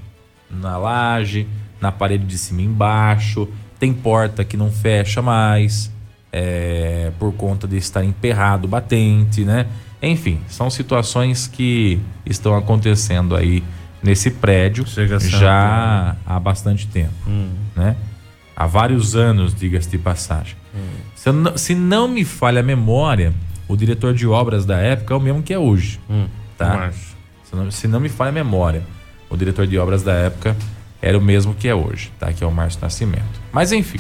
Na 0.50 0.78
laje, 0.78 1.48
na 1.80 1.92
parede 1.92 2.26
de 2.26 2.38
cima 2.38 2.62
e 2.62 2.66
embaixo. 2.66 3.48
Tem 3.80 3.94
porta 3.94 4.44
que 4.44 4.58
não 4.58 4.72
fecha 4.72 5.22
mais, 5.22 5.92
é, 6.32 7.12
por 7.18 7.34
conta 7.34 7.68
de 7.68 7.78
estar 7.78 8.04
emperrado 8.04 8.66
o 8.66 8.70
batente, 8.70 9.46
né? 9.46 9.68
Enfim, 10.02 10.40
são 10.48 10.70
situações 10.70 11.48
que 11.48 12.00
estão 12.26 12.56
acontecendo 12.56 13.36
aí 13.36 13.64
nesse 14.02 14.32
prédio 14.32 14.88
Chega 14.88 15.20
já 15.20 16.16
há 16.26 16.40
bastante 16.40 16.88
tempo, 16.88 17.14
né? 17.76 17.96
Há 18.56 18.66
vários 18.66 19.16
anos, 19.16 19.54
diga-se 19.56 19.90
de 19.90 19.98
passagem. 19.98 20.56
Se, 21.16 21.30
eu 21.30 21.34
não, 21.34 21.58
se 21.58 21.76
não 21.76 22.08
me 22.08 22.24
falha 22.26 22.60
a 22.60 22.64
memória, 22.64 23.34
o 23.68 23.76
diretor 23.76 24.14
de 24.14 24.28
obras 24.28 24.66
da 24.66 24.78
época 24.78 25.14
é 25.14 25.18
o 25.18 25.20
mesmo 25.20 25.42
que 25.42 25.54
é 25.54 25.60
hoje, 25.60 26.00
tá? 26.58 26.76
Márcio. 26.76 27.19
Se 27.50 27.56
não, 27.56 27.72
se 27.72 27.88
não 27.88 28.00
me 28.00 28.10
falha 28.10 28.30
a 28.30 28.34
memória, 28.34 28.84
o 29.30 29.36
diretor 29.38 29.66
de 29.66 29.78
obras 29.78 30.04
da 30.04 30.14
época 30.14 30.56
era 31.02 31.18
o 31.18 31.22
mesmo 31.22 31.54
que 31.56 31.68
é 31.68 31.74
hoje, 31.74 32.12
tá? 32.20 32.32
Que 32.32 32.44
é 32.44 32.48
o 32.48 32.52
Márcio 32.52 32.82
Nascimento. 32.82 33.40
Mas 33.52 33.72
enfim, 33.72 34.00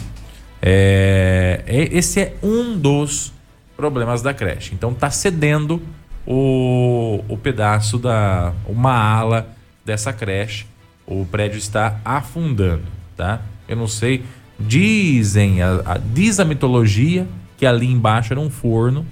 é, 0.61 1.63
é- 1.65 1.97
esse 1.97 2.19
é 2.19 2.35
um 2.43 2.77
dos 2.77 3.33
problemas 3.75 4.21
da 4.21 4.33
creche. 4.33 4.73
Então 4.75 4.93
tá 4.93 5.09
cedendo 5.09 5.81
o, 6.27 7.23
o 7.27 7.37
pedaço 7.37 7.97
da 7.97 8.53
uma 8.67 8.93
ala 8.93 9.49
dessa 9.85 10.11
creche. 10.13 10.65
O 11.07 11.25
prédio 11.25 11.57
está 11.57 11.99
afundando, 12.05 12.83
tá? 13.17 13.41
Eu 13.67 13.75
não 13.77 13.87
sei. 13.87 14.23
Dizem, 14.59 15.61
a, 15.61 15.81
a- 15.85 15.97
diz 15.97 16.39
a 16.39 16.45
mitologia 16.45 17.25
que 17.57 17.65
ali 17.65 17.87
embaixo 17.87 18.33
era 18.33 18.39
um 18.39 18.49
forno 18.49 19.05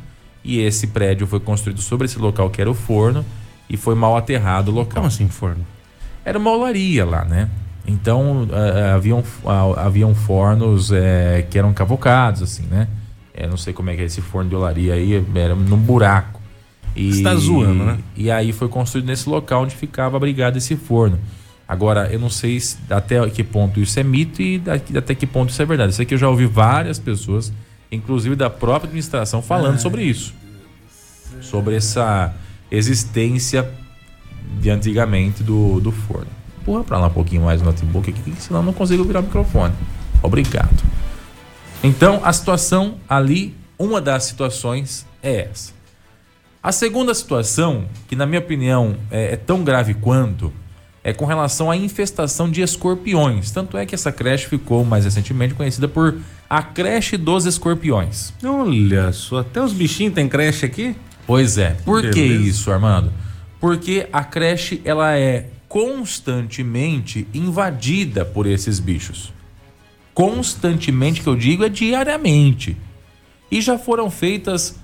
e 0.43 0.59
esse 0.59 0.87
prédio 0.87 1.25
foi 1.25 1.39
construído 1.39 1.81
sobre 1.81 2.05
esse 2.05 2.19
local 2.19 2.49
que 2.49 2.61
era 2.61 2.69
o 2.69 2.73
forno 2.73 3.25
e 3.69 3.75
foi 3.77 3.95
mal 3.95 4.15
aterrado 4.17 4.69
o 4.69 4.73
local 4.73 4.95
Como 4.95 5.07
assim, 5.07 5.27
forno? 5.29 5.65
era 6.25 6.37
uma 6.37 6.51
olaria 6.51 7.05
lá, 7.05 7.23
né? 7.25 7.49
Então 7.85 8.47
ah, 8.51 8.55
ah, 8.91 8.95
haviam, 8.95 9.23
ah, 9.45 9.85
haviam 9.85 10.13
fornos 10.13 10.91
eh, 10.91 11.45
que 11.49 11.57
eram 11.57 11.73
cavocados, 11.73 12.41
assim, 12.41 12.63
né? 12.69 12.87
Eu 13.33 13.49
não 13.49 13.57
sei 13.57 13.71
como 13.73 13.89
é 13.89 13.95
que 13.95 14.01
é 14.01 14.05
esse 14.05 14.19
forno 14.21 14.49
de 14.49 14.55
olaria 14.55 14.93
aí, 14.95 15.23
era 15.35 15.55
num 15.55 15.77
buraco. 15.77 16.41
E, 16.95 17.13
Você 17.13 17.21
tá 17.23 17.35
zoando, 17.35 17.83
né? 17.85 17.97
E 18.15 18.31
aí 18.31 18.51
foi 18.51 18.67
construído 18.67 19.05
nesse 19.05 19.29
local 19.29 19.61
onde 19.63 19.75
ficava 19.75 20.17
abrigado 20.17 20.57
esse 20.57 20.75
forno. 20.75 21.19
Agora, 21.67 22.07
eu 22.11 22.17
não 22.19 22.29
sei 22.29 22.59
se- 22.59 22.77
até 22.89 23.29
que 23.29 23.43
ponto 23.43 23.79
isso 23.79 23.99
é 23.99 24.03
mito 24.03 24.41
e 24.41 24.61
até 24.97 25.13
que 25.13 25.27
ponto 25.27 25.49
isso 25.51 25.61
é 25.61 25.65
verdade. 25.65 25.91
Isso 25.93 26.01
aqui 26.01 26.13
eu 26.13 26.17
já 26.17 26.27
ouvi 26.27 26.45
várias 26.47 26.97
pessoas, 26.97 27.53
inclusive 27.91 28.35
da 28.35 28.49
própria 28.49 28.87
administração, 28.87 29.41
falando 29.41 29.77
sobre 29.79 30.03
isso. 30.03 30.33
Sobre 31.41 31.75
essa 31.75 32.33
existência 32.71 33.69
de 34.59 34.69
antigamente 34.69 35.43
do, 35.43 35.79
do 35.79 35.91
forno. 35.91 36.27
Empurra 36.61 36.83
pra 36.83 36.99
lá 36.99 37.07
um 37.07 37.11
pouquinho 37.11 37.43
mais 37.43 37.61
o 37.61 37.65
notebook 37.65 38.09
aqui, 38.09 38.33
senão 38.39 38.63
não 38.63 38.73
consigo 38.73 39.03
virar 39.03 39.19
o 39.19 39.23
microfone. 39.23 39.73
Obrigado. 40.21 40.83
Então, 41.83 42.21
a 42.23 42.33
situação 42.33 42.95
ali, 43.07 43.55
uma 43.77 44.01
das 44.01 44.23
situações 44.23 45.05
é 45.21 45.49
essa. 45.49 45.73
A 46.61 46.71
segunda 46.71 47.13
situação, 47.13 47.85
que 48.07 48.15
na 48.15 48.25
minha 48.25 48.39
opinião 48.39 48.97
é, 49.09 49.33
é 49.33 49.35
tão 49.37 49.63
grave 49.63 49.93
quanto, 49.93 50.51
é 51.03 51.13
com 51.13 51.23
relação 51.23 51.71
à 51.71 51.77
infestação 51.77 52.51
de 52.51 52.61
escorpiões. 52.61 53.51
Tanto 53.51 53.77
é 53.77 53.85
que 53.85 53.95
essa 53.95 54.11
creche 54.11 54.47
ficou 54.47 54.83
mais 54.83 55.05
recentemente 55.05 55.53
conhecida 55.53 55.87
por 55.87 56.17
a 56.49 56.61
creche 56.61 57.15
dos 57.15 57.45
escorpiões. 57.45 58.33
Olha 58.43 59.13
só, 59.13 59.39
até 59.39 59.61
os 59.61 59.71
bichinhos 59.71 60.13
tem 60.13 60.27
creche 60.27 60.65
aqui? 60.65 60.95
Pois 61.27 61.57
é. 61.57 61.71
Por 61.85 62.01
que 62.01 62.09
Beleza. 62.09 62.49
isso, 62.49 62.71
Armando? 62.71 63.11
Porque 63.59 64.07
a 64.11 64.23
creche 64.23 64.81
ela 64.85 65.17
é 65.17 65.49
constantemente 65.67 67.27
invadida 67.33 68.23
por 68.23 68.47
esses 68.47 68.79
bichos. 68.79 69.33
Constantemente 70.13 71.21
que 71.21 71.27
eu 71.27 71.35
digo 71.35 71.65
é 71.65 71.69
diariamente. 71.69 72.77
E 73.51 73.61
já 73.61 73.77
foram 73.77 74.09
feitas 74.09 74.79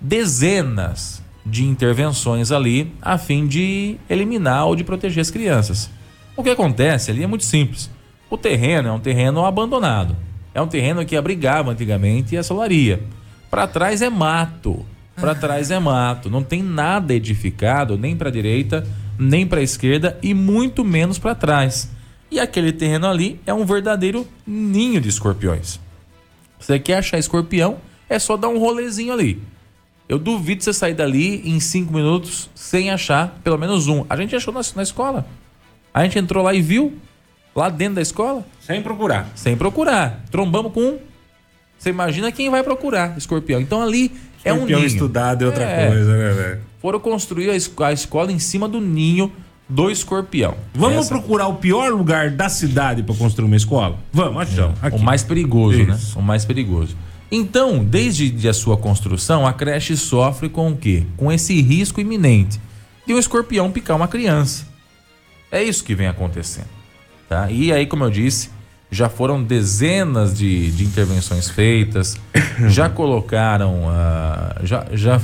dezenas 0.00 1.22
de 1.44 1.64
intervenções 1.64 2.50
ali 2.50 2.92
a 3.00 3.18
fim 3.18 3.46
de 3.46 3.96
eliminar 4.08 4.66
ou 4.66 4.74
de 4.74 4.84
proteger 4.84 5.20
as 5.20 5.30
crianças. 5.30 5.90
O 6.36 6.42
que 6.42 6.50
acontece 6.50 7.10
ali 7.10 7.22
é 7.22 7.26
muito 7.26 7.44
simples. 7.44 7.90
O 8.30 8.38
terreno 8.38 8.88
é 8.88 8.92
um 8.92 8.98
terreno 8.98 9.44
abandonado. 9.44 10.16
É 10.54 10.60
um 10.60 10.66
terreno 10.66 11.04
que 11.04 11.16
abrigava 11.16 11.70
antigamente 11.70 12.36
a 12.36 12.42
solaria. 12.42 13.02
Para 13.50 13.66
trás 13.66 14.00
é 14.00 14.08
mato. 14.08 14.86
Para 15.22 15.36
trás 15.36 15.70
é 15.70 15.78
mato. 15.78 16.28
Não 16.28 16.42
tem 16.42 16.64
nada 16.64 17.14
edificado 17.14 17.96
nem 17.96 18.16
para 18.16 18.28
direita, 18.28 18.84
nem 19.16 19.46
para 19.46 19.62
esquerda 19.62 20.18
e 20.20 20.34
muito 20.34 20.84
menos 20.84 21.16
para 21.16 21.32
trás. 21.32 21.88
E 22.28 22.40
aquele 22.40 22.72
terreno 22.72 23.06
ali 23.06 23.40
é 23.46 23.54
um 23.54 23.64
verdadeiro 23.64 24.26
ninho 24.44 25.00
de 25.00 25.08
escorpiões. 25.08 25.78
Você 26.58 26.76
quer 26.80 26.96
achar 26.98 27.18
escorpião, 27.20 27.76
é 28.08 28.18
só 28.18 28.36
dar 28.36 28.48
um 28.48 28.58
rolezinho 28.58 29.12
ali. 29.12 29.40
Eu 30.08 30.18
duvido 30.18 30.64
você 30.64 30.72
sair 30.72 30.94
dali 30.94 31.48
em 31.48 31.60
cinco 31.60 31.94
minutos 31.94 32.50
sem 32.52 32.90
achar 32.90 33.38
pelo 33.44 33.56
menos 33.56 33.86
um. 33.86 34.04
A 34.10 34.16
gente 34.16 34.34
achou 34.34 34.52
na, 34.52 34.60
na 34.74 34.82
escola. 34.82 35.24
A 35.94 36.02
gente 36.02 36.18
entrou 36.18 36.42
lá 36.42 36.52
e 36.52 36.60
viu, 36.60 36.98
lá 37.54 37.68
dentro 37.68 37.94
da 37.94 38.02
escola, 38.02 38.44
Sem 38.58 38.82
procurar. 38.82 39.30
sem 39.36 39.56
procurar. 39.56 40.24
Trombamos 40.32 40.72
com 40.72 40.80
um. 40.80 40.98
Você 41.78 41.90
imagina 41.90 42.32
quem 42.32 42.50
vai 42.50 42.64
procurar 42.64 43.16
escorpião. 43.16 43.60
Então 43.60 43.80
ali 43.80 44.10
é 44.44 44.52
um 44.52 44.64
ninho. 44.66 44.84
estudado 44.84 45.42
é 45.44 45.46
outra 45.46 45.64
É. 45.64 45.86
coisa, 45.88 46.16
né, 46.16 46.32
velho? 46.32 46.60
Foram 46.80 46.98
construir 47.00 47.50
a, 47.50 47.54
es- 47.56 47.70
a 47.80 47.92
escola 47.92 48.32
em 48.32 48.38
cima 48.38 48.68
do 48.68 48.80
ninho 48.80 49.30
do 49.68 49.90
escorpião. 49.90 50.54
Vamos 50.74 50.98
Essa- 51.06 51.08
procurar 51.10 51.46
o 51.46 51.54
pior 51.54 51.90
lugar 51.92 52.30
da 52.30 52.48
cidade 52.48 53.02
pra 53.02 53.14
construir 53.14 53.46
uma 53.46 53.56
escola? 53.56 53.96
Vamos, 54.12 54.42
achamos. 54.42 54.76
Aqui. 54.82 54.96
O 54.96 55.00
mais 55.02 55.22
perigoso, 55.22 55.82
né? 55.84 55.94
Isso. 55.94 56.18
O 56.18 56.22
mais 56.22 56.44
perigoso. 56.44 56.96
Então, 57.30 57.82
desde 57.82 58.28
de 58.28 58.46
a 58.48 58.52
sua 58.52 58.76
construção, 58.76 59.46
a 59.46 59.52
creche 59.54 59.96
sofre 59.96 60.48
com 60.50 60.70
o 60.70 60.76
quê? 60.76 61.04
Com 61.16 61.32
esse 61.32 61.58
risco 61.62 62.00
iminente 62.00 62.60
de 63.06 63.14
um 63.14 63.18
escorpião 63.18 63.70
picar 63.70 63.96
uma 63.96 64.06
criança. 64.08 64.66
É 65.50 65.62
isso 65.62 65.82
que 65.84 65.94
vem 65.94 66.08
acontecendo. 66.08 66.68
Tá? 67.28 67.50
E 67.50 67.72
aí, 67.72 67.86
como 67.86 68.04
eu 68.04 68.10
disse, 68.10 68.50
já 68.92 69.08
foram 69.08 69.42
dezenas 69.42 70.36
de, 70.36 70.70
de 70.70 70.84
intervenções 70.84 71.48
feitas, 71.48 72.20
já 72.68 72.90
colocaram, 72.90 73.88
ah, 73.88 74.54
já, 74.62 74.86
já 74.92 75.18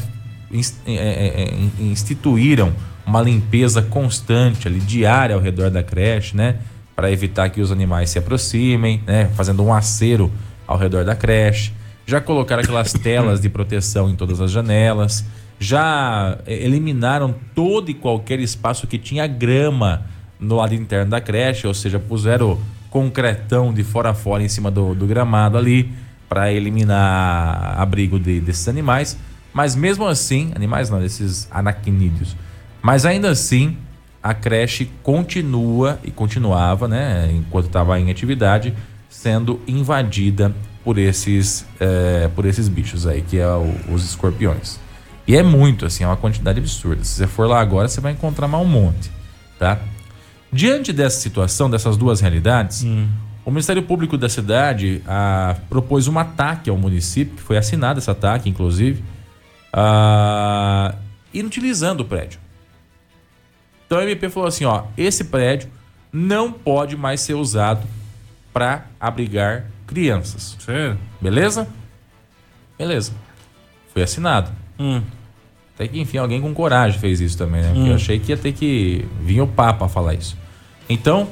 é, 0.87 0.95
é, 0.97 1.43
é, 1.43 1.55
instituíram 1.79 2.73
uma 3.07 3.21
limpeza 3.21 3.83
constante 3.83 4.67
ali, 4.67 4.81
diária 4.81 5.35
ao 5.35 5.41
redor 5.41 5.71
da 5.71 5.83
creche, 5.83 6.35
né? 6.35 6.57
Para 6.97 7.13
evitar 7.13 7.51
que 7.51 7.61
os 7.61 7.71
animais 7.71 8.09
se 8.09 8.19
aproximem, 8.19 9.03
né? 9.07 9.31
Fazendo 9.37 9.63
um 9.63 9.73
acero 9.73 10.33
ao 10.67 10.79
redor 10.79 11.05
da 11.05 11.15
creche. 11.15 11.73
Já 12.07 12.23
colocaram 12.23 12.63
aquelas 12.63 12.93
telas 12.97 13.39
de 13.39 13.51
proteção 13.51 14.09
em 14.09 14.17
todas 14.17 14.41
as 14.41 14.51
janelas. 14.51 15.27
já 15.61 16.39
eliminaram 16.47 17.35
todo 17.55 17.91
e 17.91 17.95
qualquer 17.95 18.41
espaço 18.41 18.87
que 18.87 18.97
tinha 18.97 19.27
grama 19.27 20.07
no 20.41 20.57
lado 20.57 20.75
interno 20.75 21.11
da 21.11 21.21
creche, 21.21 21.67
ou 21.67 21.75
seja, 21.75 21.99
puseram 21.99 22.59
concretão 22.91 23.73
de 23.73 23.83
fora 23.83 24.11
a 24.11 24.15
fora 24.15 24.43
em 24.43 24.49
cima 24.49 24.71
do, 24.71 24.95
do 24.95 25.07
gramado 25.07 25.57
ali 25.59 25.93
para 26.29 26.53
eliminar 26.53 27.81
abrigo 27.81 28.19
de, 28.19 28.41
desses 28.41 28.69
animais. 28.69 29.17
Mas 29.53 29.75
mesmo 29.75 30.07
assim, 30.07 30.53
animais 30.55 30.91
não, 30.91 31.01
desses 31.01 31.49
aracnídeos. 31.51 32.37
Mas 32.83 33.05
ainda 33.05 33.31
assim, 33.31 33.77
a 34.23 34.35
creche 34.35 34.91
continua 35.03 35.99
e 36.05 36.11
continuava, 36.11 36.87
né, 36.87 37.31
enquanto 37.33 37.67
estava 37.67 37.99
em 37.99 38.11
atividade, 38.11 38.75
sendo 39.09 39.61
invadida 39.67 40.55
por 40.85 40.99
esses, 40.99 41.67
é, 41.81 42.29
por 42.35 42.47
esses 42.47 42.69
bichos 42.69 43.07
aí, 43.07 43.23
que 43.23 43.39
é 43.39 43.49
o, 43.49 43.75
os 43.93 44.05
escorpiões. 44.05 44.79
E 45.27 45.37
é 45.37 45.43
muito, 45.43 45.85
assim, 45.85 46.05
é 46.05 46.07
uma 46.07 46.17
quantidade 46.17 46.59
absurda. 46.59 47.05
Se 47.05 47.17
você 47.17 47.27
for 47.27 47.47
lá 47.47 47.61
agora, 47.61 47.89
você 47.89 48.01
vai 48.01 48.13
encontrar 48.13 48.49
mais 48.49 48.65
um 48.65 48.69
monte, 48.69 49.11
tá? 49.59 49.79
Diante 50.53 50.93
dessa 50.93 51.21
situação, 51.21 51.69
dessas 51.69 51.97
duas 51.97 52.21
realidades, 52.21 52.83
hum. 52.85 53.07
o 53.45 53.51
Ministério 53.51 53.83
Público 53.83 54.17
da 54.17 54.29
cidade 54.29 55.03
ah, 55.07 55.57
propôs 55.69 56.09
um 56.09 56.19
ataque 56.19 56.71
ao 56.71 56.77
município, 56.77 57.37
que 57.37 57.43
foi 57.43 57.59
assinado 57.59 57.99
esse 57.99 58.11
ataque, 58.11 58.49
inclusive, 58.49 59.03
ah, 59.73 60.95
inutilizando 61.33 62.03
o 62.03 62.07
prédio. 62.07 62.41
Então 63.87 63.99
a 63.99 64.05
MP 64.05 64.29
falou 64.29 64.49
assim: 64.49 64.65
ó, 64.65 64.85
esse 64.97 65.25
prédio 65.25 65.71
não 66.13 66.51
pode 66.53 66.97
mais 66.97 67.21
ser 67.21 67.35
usado 67.35 67.87
para 68.53 68.87
abrigar 68.99 69.67
crianças. 69.87 70.57
Sério? 70.59 70.99
Beleza? 71.21 71.69
Beleza. 72.79 73.13
Foi 73.93 74.03
assinado. 74.03 74.51
Hum. 74.79 75.03
Até 75.79 75.87
que, 75.87 76.01
enfim, 76.01 76.19
alguém 76.19 76.41
com 76.41 76.53
coragem 76.53 76.99
fez 76.99 77.21
isso 77.21 77.39
também, 77.39 77.63
né? 77.63 77.73
Hum. 77.73 77.87
eu 77.87 77.95
achei 77.95 78.19
que 78.19 78.33
ia 78.33 78.37
ter 78.37 78.53
que 78.53 79.07
vir 79.23 79.41
o 79.41 79.47
Papa 79.47 79.89
falar 79.89 80.15
isso. 80.15 80.37
Então, 80.89 81.29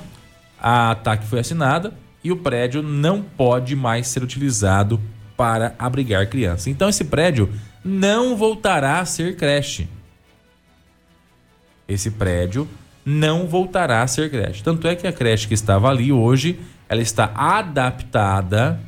a 0.57 0.93
ataque 0.93 1.27
foi 1.27 1.41
assinada 1.41 1.93
e 2.23 2.31
o 2.31 2.37
prédio 2.37 2.81
não 2.81 3.21
pode 3.21 3.75
mais 3.75 4.07
ser 4.07 4.23
utilizado 4.23 5.01
para 5.37 5.75
abrigar 5.77 6.29
crianças. 6.29 6.69
Então, 6.69 6.89
esse 6.89 7.03
prédio 7.07 7.53
não 7.85 8.37
voltará 8.37 9.01
a 9.01 9.05
ser 9.05 9.35
creche. 9.35 9.89
Esse 11.89 12.13
prédio 12.13 12.69
não 13.05 13.49
voltará 13.49 14.03
a 14.03 14.07
ser 14.07 14.31
creche. 14.31 14.63
Tanto 14.63 14.87
é 14.87 14.95
que 14.95 15.09
a 15.09 15.13
creche 15.13 15.49
que 15.49 15.55
estava 15.55 15.89
ali 15.89 16.13
hoje, 16.13 16.61
ela 16.89 17.03
está 17.03 17.33
adaptada 17.35 18.79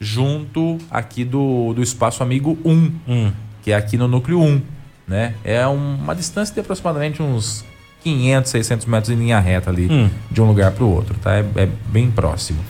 junto 0.00 0.76
aqui 0.90 1.24
do, 1.24 1.72
do 1.72 1.84
espaço 1.84 2.20
amigo 2.20 2.58
1, 2.64 2.92
hum. 3.06 3.32
que 3.62 3.70
é 3.70 3.76
aqui 3.76 3.96
no 3.96 4.08
núcleo 4.08 4.42
1 4.42 4.74
né? 5.06 5.34
É 5.44 5.66
uma 5.66 6.14
distância 6.14 6.54
de 6.54 6.60
aproximadamente 6.60 7.22
uns 7.22 7.64
500, 8.02 8.50
600 8.50 8.86
metros 8.86 9.10
em 9.10 9.16
linha 9.16 9.40
reta 9.40 9.70
ali, 9.70 9.88
hum. 9.90 10.10
de 10.30 10.42
um 10.42 10.46
lugar 10.46 10.72
para 10.72 10.84
o 10.84 10.90
outro, 10.90 11.14
tá? 11.20 11.34
É, 11.34 11.44
é 11.56 11.68
bem 11.88 12.10
próximo. 12.10 12.60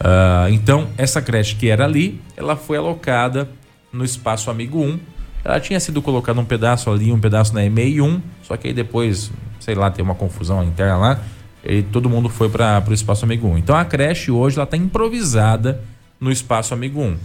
Uh, 0.00 0.48
então, 0.50 0.88
essa 0.96 1.20
creche 1.20 1.56
que 1.56 1.68
era 1.68 1.84
ali, 1.84 2.20
ela 2.36 2.54
foi 2.54 2.78
alocada 2.78 3.48
no 3.92 4.04
espaço 4.04 4.50
Amigo 4.50 4.80
1. 4.80 4.98
Ela 5.44 5.60
tinha 5.60 5.80
sido 5.80 6.00
colocada 6.00 6.40
um 6.40 6.44
pedaço 6.44 6.90
ali, 6.90 7.12
um 7.12 7.18
pedaço 7.18 7.52
na 7.54 7.64
EMEI 7.64 8.00
1, 8.00 8.22
só 8.42 8.56
que 8.56 8.68
aí 8.68 8.74
depois, 8.74 9.32
sei 9.58 9.74
lá, 9.74 9.90
tem 9.90 10.04
uma 10.04 10.14
confusão 10.14 10.62
interna 10.62 10.96
lá, 10.96 11.20
e 11.64 11.82
todo 11.82 12.08
mundo 12.08 12.28
foi 12.28 12.48
para 12.48 12.82
o 12.88 12.92
espaço 12.92 13.24
Amigo 13.24 13.48
1. 13.48 13.58
Então, 13.58 13.76
a 13.76 13.84
creche 13.84 14.30
hoje, 14.30 14.56
ela 14.56 14.64
está 14.64 14.76
improvisada 14.76 15.80
no 16.20 16.30
espaço 16.30 16.72
Amigo 16.72 17.00
1. 17.00 17.16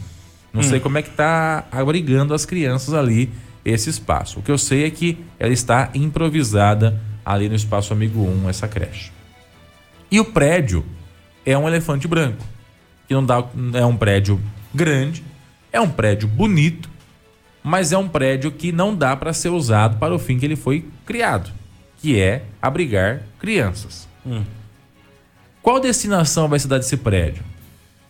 Não 0.54 0.62
hum. 0.62 0.64
sei 0.64 0.80
como 0.80 0.98
é 0.98 1.04
que 1.04 1.12
tá 1.12 1.66
abrigando 1.72 2.34
as 2.34 2.46
crianças 2.46 2.94
ali 2.94 3.30
esse 3.66 3.90
espaço. 3.90 4.40
O 4.40 4.44
que 4.44 4.52
eu 4.52 4.58
sei 4.58 4.86
é 4.86 4.90
que 4.90 5.18
ela 5.40 5.54
está 5.54 5.90
improvisada 5.94 7.00
ali 7.26 7.48
no 7.48 7.56
espaço 7.56 7.94
Amigo 7.94 8.20
1, 8.22 8.50
essa 8.50 8.68
creche. 8.68 9.12
E 10.12 10.20
o 10.20 10.26
prédio 10.26 10.86
é 11.46 11.58
um 11.58 11.68
elefante 11.68 12.08
branco, 12.08 12.44
que 13.08 13.14
não 13.14 13.26
dá 13.26 13.44
é 13.74 13.86
um 13.86 13.98
prédio 13.98 14.40
grande, 14.74 15.24
é 15.72 15.80
um 15.80 15.90
prédio 15.90 16.28
bonito, 16.28 16.90
mas 17.64 17.92
é 17.92 17.98
um 17.98 18.08
prédio 18.08 18.52
que 18.52 18.72
não 18.72 18.94
dá 18.94 19.16
para 19.16 19.34
ser 19.34 19.50
usado 19.50 19.98
para 19.98 20.14
o 20.14 20.20
fim 20.20 20.38
que 20.38 20.46
ele 20.46 20.56
foi 20.56 20.86
criado, 21.06 21.50
que 21.98 22.20
é 22.20 22.44
abrigar 22.62 23.24
crianças. 23.40 24.08
Hum. 24.26 24.44
Qual 25.62 25.80
destinação 25.80 26.50
vai 26.50 26.60
se 26.60 26.68
dar 26.68 26.78
desse 26.78 26.98
prédio? 26.98 27.44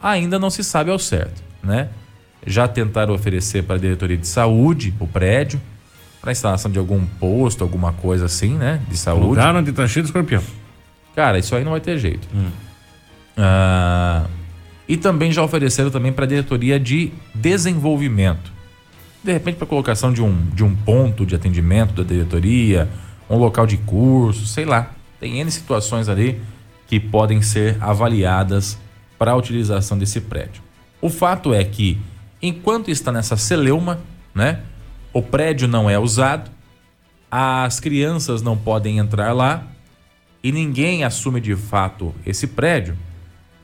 Ainda 0.01 0.39
não 0.39 0.49
se 0.49 0.63
sabe 0.63 0.89
ao 0.89 0.97
certo, 0.97 1.41
né? 1.63 1.89
Já 2.45 2.67
tentaram 2.67 3.13
oferecer 3.13 3.63
para 3.63 3.75
a 3.75 3.79
diretoria 3.79 4.17
de 4.17 4.27
saúde 4.27 4.93
o 4.99 5.07
prédio, 5.07 5.59
para 6.21 6.31
instalação 6.31 6.71
de 6.71 6.79
algum 6.79 7.05
posto, 7.05 7.63
alguma 7.63 7.93
coisa 7.93 8.25
assim, 8.25 8.55
né? 8.55 8.81
De 8.89 8.97
saúde. 8.97 9.25
Lugar 9.25 9.55
onde 9.55 9.71
tá 9.71 9.87
cheio 9.87 10.03
de 10.03 10.09
escorpião. 10.09 10.41
Cara, 11.15 11.37
isso 11.37 11.55
aí 11.55 11.63
não 11.63 11.71
vai 11.71 11.81
ter 11.81 11.97
jeito. 11.97 12.27
Hum. 12.33 12.49
Ah, 13.37 14.25
e 14.87 14.97
também 14.97 15.31
já 15.31 15.43
ofereceram 15.43 15.89
também 15.89 16.11
para 16.11 16.25
a 16.25 16.27
diretoria 16.27 16.79
de 16.79 17.11
desenvolvimento. 17.33 18.51
De 19.23 19.31
repente, 19.31 19.55
para 19.55 19.65
colocação 19.65 20.11
de 20.11 20.21
um, 20.21 20.47
de 20.53 20.63
um 20.63 20.75
ponto 20.75 21.25
de 21.25 21.35
atendimento 21.35 21.93
da 21.93 22.03
diretoria, 22.03 22.89
um 23.29 23.37
local 23.37 23.65
de 23.65 23.77
curso, 23.77 24.45
sei 24.45 24.65
lá. 24.65 24.91
Tem 25.19 25.39
N 25.39 25.49
situações 25.49 26.09
ali 26.09 26.41
que 26.87 26.99
podem 26.99 27.41
ser 27.41 27.77
avaliadas 27.81 28.77
para 29.17 29.31
a 29.31 29.35
utilização 29.35 29.97
desse 29.97 30.19
prédio. 30.19 30.61
O 31.01 31.09
fato 31.09 31.53
é 31.53 31.63
que 31.63 31.97
Enquanto 32.45 32.91
está 32.91 33.09
nessa 33.09 33.37
celeuma, 33.37 34.01
né? 34.35 34.59
O 35.13 35.21
prédio 35.21 35.65
não 35.65 35.89
é 35.89 35.97
usado, 35.97 36.51
as 37.31 37.79
crianças 37.79 38.41
não 38.41 38.57
podem 38.57 38.97
entrar 38.97 39.31
lá 39.31 39.63
e 40.43 40.51
ninguém 40.51 41.05
assume 41.05 41.39
de 41.39 41.55
fato 41.55 42.13
esse 42.25 42.47
prédio. 42.47 42.97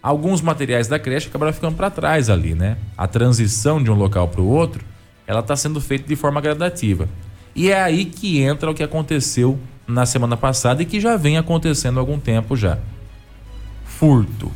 Alguns 0.02 0.42
materiais 0.42 0.88
da 0.88 0.98
creche 0.98 1.28
acabaram 1.28 1.52
ficando 1.52 1.76
para 1.76 1.90
trás 1.90 2.30
ali, 2.30 2.56
né? 2.56 2.78
A 2.98 3.06
transição 3.06 3.84
de 3.84 3.92
um 3.92 3.96
local 3.96 4.30
para 4.30 4.40
o 4.40 4.48
outro, 4.48 4.86
ela 5.28 5.42
está 5.42 5.58
sendo 5.58 5.82
feita 5.82 6.08
de 6.08 6.16
forma 6.16 6.40
gradativa. 6.40 7.10
E 7.54 7.70
é 7.70 7.82
aí 7.82 8.06
que 8.06 8.40
entra 8.40 8.72
o 8.72 8.74
que 8.74 8.82
aconteceu 8.82 9.60
na 9.86 10.06
semana 10.06 10.38
passada 10.38 10.82
e 10.82 10.86
que 10.86 11.02
já 11.02 11.18
vem 11.18 11.38
acontecendo 11.38 11.98
há 11.98 12.02
algum 12.02 12.18
tempo 12.18 12.56
já. 12.56 12.80
Furto. 13.84 14.50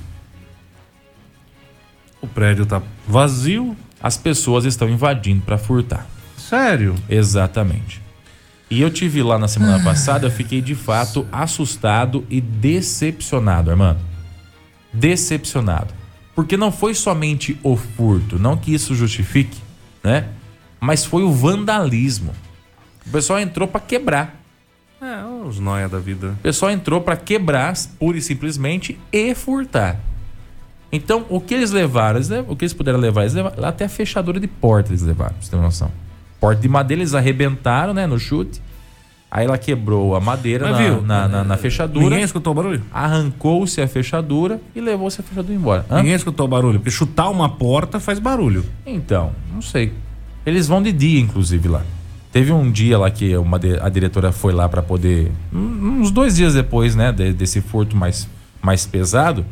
O 2.21 2.27
prédio 2.27 2.63
está 2.63 2.81
vazio, 3.05 3.75
as 4.03 4.17
pessoas 4.17 4.65
estão 4.65 4.89
invadindo 4.89 5.41
para 5.41 5.57
furtar. 5.57 6.05
Sério? 6.37 6.93
Exatamente. 7.09 8.01
E 8.69 8.81
eu 8.81 8.89
tive 8.89 9.23
lá 9.23 9.39
na 9.39 9.47
semana 9.47 9.77
ah. 9.77 9.83
passada, 9.83 10.27
eu 10.27 10.31
fiquei 10.31 10.61
de 10.61 10.75
fato 10.75 11.25
assustado 11.31 12.25
e 12.29 12.41
decepcionado, 12.41 13.71
Armando. 13.71 13.99
Decepcionado. 14.91 15.93
Porque 16.35 16.57
não 16.57 16.71
foi 16.71 16.93
somente 16.93 17.57
o 17.63 17.77
furto, 17.77 18.37
não 18.37 18.57
que 18.57 18.73
isso 18.73 18.93
justifique, 18.93 19.61
né? 20.03 20.27
Mas 20.79 21.05
foi 21.05 21.23
o 21.23 21.31
vandalismo. 21.31 22.33
O 23.05 23.09
pessoal 23.09 23.39
entrou 23.39 23.67
para 23.67 23.79
quebrar. 23.79 24.41
É, 24.99 25.23
os 25.45 25.59
noia 25.59 25.87
da 25.87 25.99
vida. 25.99 26.29
O 26.29 26.41
pessoal 26.41 26.71
entrou 26.71 26.99
para 26.99 27.15
quebrar, 27.15 27.73
pura 27.99 28.17
e 28.17 28.21
simplesmente, 28.21 28.99
e 29.11 29.35
furtar. 29.35 29.99
Então, 30.93 31.25
o 31.27 31.41
que 31.41 31.55
eles 31.55 31.71
levaram? 31.71 32.17
Eles 32.17 32.29
levaram 32.29 32.53
o 32.53 32.55
que 32.55 32.63
eles 32.63 32.73
puderam 32.73 32.99
levar? 32.99 33.21
Eles 33.21 33.33
levaram, 33.33 33.65
até 33.65 33.85
a 33.85 33.89
fechadura 33.89 34.39
de 34.39 34.47
porta 34.47 34.91
eles 34.91 35.01
levaram, 35.01 35.33
pra 35.33 35.41
você 35.41 35.49
ter 35.49 35.55
uma 35.55 35.63
noção. 35.63 35.91
Porta 36.39 36.61
de 36.61 36.69
madeira 36.69 37.01
eles 37.01 37.15
arrebentaram, 37.15 37.95
né, 37.95 38.05
no 38.05 38.19
chute. 38.19 38.61
Aí 39.31 39.45
ela 39.45 39.57
quebrou 39.57 40.15
a 40.15 40.19
madeira 40.19 40.69
na, 40.69 40.77
viu, 40.77 41.01
na, 41.01 41.27
na, 41.27 41.43
na, 41.43 41.57
fechadura. 41.57 42.05
Ninguém 42.05 42.23
escutou 42.23 42.51
o 42.51 42.55
barulho? 42.55 42.83
Arrancou-se 42.93 43.81
a 43.81 43.87
fechadura 43.87 44.61
e 44.75 44.79
levou-se 44.79 45.19
a 45.19 45.23
fechadura 45.23 45.55
embora. 45.55 45.83
Hã? 45.89 45.97
Ninguém 45.97 46.13
escutou 46.13 46.45
o 46.45 46.49
barulho, 46.49 46.77
porque 46.77 46.91
chutar 46.91 47.27
uma 47.31 47.49
porta 47.49 47.99
faz 47.99 48.19
barulho. 48.19 48.63
Então, 48.85 49.31
não 49.51 49.63
sei. 49.63 49.91
Eles 50.45 50.67
vão 50.67 50.83
de 50.83 50.91
dia, 50.91 51.19
inclusive, 51.19 51.67
lá. 51.67 51.81
Teve 52.31 52.51
um 52.51 52.69
dia 52.69 52.99
lá 52.99 53.09
que 53.09 53.35
uma, 53.35 53.59
a 53.81 53.89
diretora 53.89 54.31
foi 54.31 54.53
lá 54.53 54.69
para 54.69 54.83
poder. 54.83 55.31
Uns 55.51 56.11
dois 56.11 56.35
dias 56.35 56.53
depois, 56.53 56.95
né, 56.95 57.11
desse 57.11 57.59
furto 57.61 57.97
mais, 57.97 58.29
mais 58.61 58.85
pesado 58.85 59.43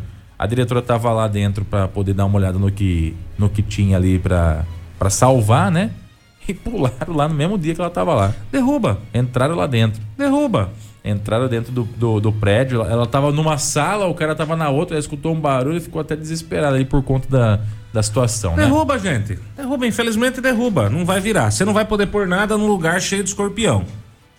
a 0.41 0.47
diretora 0.47 0.80
estava 0.80 1.13
lá 1.13 1.27
dentro 1.27 1.63
para 1.63 1.88
poder 1.88 2.15
dar 2.15 2.25
uma 2.25 2.36
olhada 2.36 2.58
no 2.58 2.71
que, 2.71 3.15
no 3.38 3.47
que 3.47 3.62
tinha 3.62 3.95
ali 3.95 4.17
para 4.17 4.65
salvar, 5.12 5.69
né? 5.69 5.91
E 6.47 6.56
pularam 6.56 7.15
lá 7.15 7.27
no 7.27 7.36
mesmo 7.36 7.56
dia 7.56 7.75
que 7.75 7.80
ela 7.80 7.88
estava 7.88 8.15
lá. 8.15 8.34
Derruba. 8.51 8.97
Entraram 9.13 9.54
lá 9.54 9.67
dentro. 9.67 10.01
Derruba. 10.17 10.71
Entraram 11.06 11.47
dentro 11.47 11.71
do, 11.71 11.84
do, 11.84 12.19
do 12.19 12.32
prédio. 12.32 12.82
Ela 12.82 13.04
estava 13.04 13.32
numa 13.32 13.60
sala, 13.60 14.08
o 14.08 14.15
cara 14.15 14.32
estava 14.32 14.56
na 14.56 14.67
outra, 14.67 14.95
ela 14.95 14.99
escutou 14.99 15.32
um 15.32 15.39
barulho 15.39 15.77
e 15.77 15.80
ficou 15.80 16.01
até 16.01 16.15
desesperada 16.15 16.75
ali 16.75 16.84
por 16.84 17.04
conta 17.04 17.30
da, 17.30 17.60
da 17.93 18.01
situação, 18.01 18.56
né? 18.56 18.63
Derruba, 18.63 18.97
gente. 18.97 19.38
Derruba, 19.56 19.86
infelizmente 19.86 20.41
derruba. 20.41 20.89
Não 20.89 21.06
vai 21.06 21.21
virar. 21.21 21.51
Você 21.51 21.63
não 21.63 21.75
vai 21.75 21.86
poder 21.86 22.08
pôr 22.08 22.25
nada 22.27 22.58
num 22.58 22.65
lugar 22.65 22.99
cheio 22.99 23.23
de 23.23 23.30
escorpião. 23.30 23.86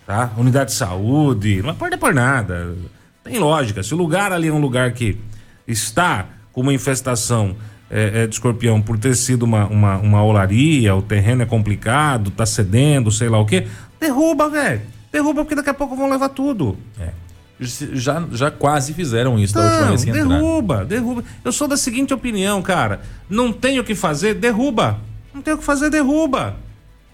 Tá? 0.05 0.29
Unidade 0.37 0.71
de 0.71 0.75
saúde, 0.75 1.59
não 1.59 1.67
vai 1.67 1.75
poder 1.75 1.97
pôr 1.97 2.13
nada. 2.13 2.75
Tem 3.23 3.39
lógica. 3.39 3.81
Se 3.81 3.93
o 3.93 3.97
lugar 3.97 4.33
ali 4.33 4.49
é 4.49 4.53
um 4.53 4.59
lugar 4.59 4.91
que 4.91 5.17
está 5.67 6.25
com 6.51 6.61
uma 6.61 6.73
infestação 6.73 7.55
é, 7.89 8.23
é, 8.23 8.27
de 8.27 8.33
escorpião 8.35 8.81
por 8.81 8.97
ter 8.97 9.15
sido 9.15 9.43
uma, 9.43 9.65
uma, 9.67 9.97
uma 9.97 10.23
olaria, 10.23 10.95
o 10.95 11.01
terreno 11.01 11.43
é 11.43 11.45
complicado, 11.45 12.29
está 12.29 12.45
cedendo, 12.45 13.11
sei 13.11 13.29
lá 13.29 13.39
o 13.39 13.45
quê, 13.45 13.67
Derruba, 13.99 14.49
velho. 14.49 14.81
Derruba 15.11 15.43
porque 15.45 15.55
daqui 15.55 15.69
a 15.69 15.73
pouco 15.73 15.95
vão 15.95 16.09
levar 16.09 16.29
tudo. 16.29 16.77
É. 16.99 17.09
Já, 17.59 18.21
já 18.31 18.51
quase 18.51 18.93
fizeram 18.93 19.39
isso 19.39 19.53
da 19.53 19.61
última 19.61 19.81
Não, 19.81 19.87
vez 19.89 20.03
que 20.03 20.11
derruba, 20.11 20.83
derruba. 20.83 21.23
Eu 21.45 21.51
sou 21.53 21.67
da 21.67 21.77
seguinte 21.77 22.13
opinião, 22.13 22.61
cara. 22.61 23.01
Não 23.29 23.53
tem 23.53 23.79
o 23.79 23.83
que 23.83 23.95
fazer, 23.95 24.33
derruba. 24.33 24.99
Não 25.33 25.41
tem 25.41 25.53
o 25.53 25.57
que 25.57 25.63
fazer, 25.63 25.89
derruba. 25.89 26.55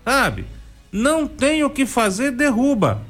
Sabe? 0.03 0.45
Não 0.91 1.27
tem 1.27 1.63
o 1.63 1.69
que 1.69 1.85
fazer, 1.85 2.31
derruba. 2.31 3.01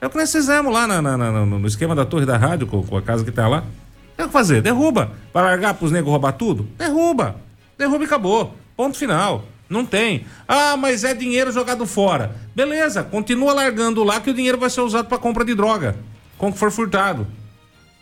É 0.00 0.06
o 0.06 0.10
que 0.10 0.16
nós 0.16 0.32
fizemos 0.32 0.72
lá 0.72 0.86
na- 0.88 1.00
na- 1.02 1.16
na- 1.16 1.46
no 1.46 1.66
esquema 1.68 1.94
da 1.94 2.04
torre 2.04 2.26
da 2.26 2.36
rádio, 2.36 2.66
com, 2.66 2.82
com 2.82 2.96
a 2.96 3.02
casa 3.02 3.24
que 3.24 3.30
tá 3.30 3.46
lá. 3.46 3.62
Tem 4.18 4.24
o 4.26 4.28
que 4.28 4.32
fazer, 4.32 4.60
derruba. 4.60 5.12
Para 5.32 5.46
largar 5.46 5.74
pros 5.74 5.92
negros 5.92 6.10
roubar 6.10 6.32
tudo? 6.32 6.68
Derruba. 6.76 7.36
Derruba 7.78 8.02
e 8.02 8.06
acabou. 8.06 8.52
Ponto 8.76 8.98
final. 8.98 9.44
Não 9.70 9.84
tem. 9.84 10.26
Ah, 10.48 10.76
mas 10.76 11.04
é 11.04 11.14
dinheiro 11.14 11.52
jogado 11.52 11.86
fora. 11.86 12.34
Beleza, 12.52 13.04
continua 13.04 13.52
largando 13.52 14.02
lá 14.02 14.18
que 14.20 14.30
o 14.30 14.34
dinheiro 14.34 14.58
vai 14.58 14.70
ser 14.70 14.80
usado 14.80 15.06
para 15.06 15.18
compra 15.18 15.44
de 15.44 15.54
droga. 15.54 15.94
Com 16.36 16.52
que 16.52 16.58
for 16.58 16.72
furtado. 16.72 17.28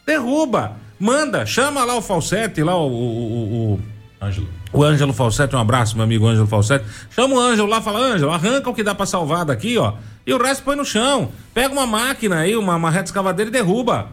Derruba. 0.07 0.77
Manda, 0.99 1.45
chama 1.45 1.85
lá 1.85 1.95
o 1.97 2.01
Falsete, 2.01 2.63
lá 2.63 2.75
o, 2.75 2.89
o, 2.89 2.93
o, 2.95 3.73
o- 3.75 3.81
Ângelo. 4.25 4.49
o 4.73 4.83
Ângelo 4.83 5.13
Falsete, 5.13 5.55
um 5.55 5.59
abraço, 5.59 5.95
meu 5.97 6.05
amigo 6.05 6.27
Ângelo 6.27 6.47
Falsete. 6.47 6.87
Chama 7.11 7.35
o 7.35 7.39
Ângelo 7.39 7.69
lá, 7.69 7.83
fala, 7.83 7.99
Ângelo, 7.99 8.33
arranca 8.33 8.71
o 8.71 8.75
que 8.75 8.83
dá 8.83 8.95
pra 8.95 9.05
salvar 9.05 9.45
daqui, 9.45 9.77
ó. 9.77 9.93
E 10.27 10.33
o 10.33 10.43
resto 10.43 10.65
põe 10.65 10.75
no 10.75 10.87
chão. 10.87 11.29
Pega 11.53 11.75
uma 11.75 11.87
máquina 11.87 12.39
aí, 12.39 12.57
uma, 12.57 12.77
uma 12.77 12.91
reta 12.91 13.05
escavadeira 13.11 13.51
e 13.51 13.53
derruba. 13.53 14.09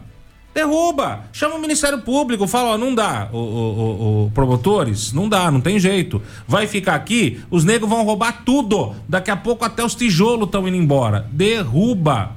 Derruba. 0.54 1.22
Chama 1.34 1.56
o 1.56 1.60
Ministério 1.62 2.00
Público, 2.02 2.46
fala, 2.48 2.72
ó, 2.72 2.78
não 2.78 2.94
dá, 2.94 3.28
o, 3.32 3.38
o- 3.38 4.26
o- 4.26 4.32
promotores, 4.32 5.12
não 5.12 5.28
dá, 5.28 5.50
não 5.50 5.60
tem 5.60 5.80
jeito. 5.80 6.22
Vai 6.48 6.68
ficar 6.68 6.96
aqui, 6.96 7.42
os 7.50 7.64
negros 7.66 7.90
vão 7.90 8.04
roubar 8.04 8.44
tudo. 8.46 8.94
Daqui 9.10 9.32
a 9.32 9.36
pouco 9.36 9.66
até 9.66 9.84
os 9.84 9.96
tijolos 9.96 10.46
estão 10.46 10.68
indo 10.68 10.78
embora. 10.78 11.28
Derruba. 11.32 12.32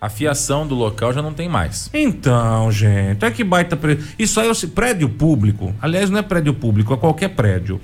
A 0.00 0.08
fiação 0.08 0.66
do 0.66 0.74
local 0.74 1.12
já 1.12 1.20
não 1.20 1.34
tem 1.34 1.46
mais. 1.46 1.90
Então, 1.92 2.72
gente, 2.72 3.22
é 3.22 3.30
que 3.30 3.44
baita. 3.44 3.76
Pre... 3.76 3.98
Isso 4.18 4.40
aí 4.40 4.48
é 4.48 4.50
o 4.50 4.68
prédio 4.68 5.10
público. 5.10 5.74
Aliás, 5.82 6.08
não 6.08 6.18
é 6.18 6.22
prédio 6.22 6.54
público, 6.54 6.94
é 6.94 6.96
qualquer 6.96 7.28
prédio. 7.28 7.78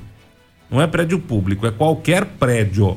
Não 0.71 0.81
é 0.81 0.87
prédio 0.87 1.19
público, 1.19 1.67
é 1.67 1.71
qualquer 1.71 2.25
prédio. 2.25 2.97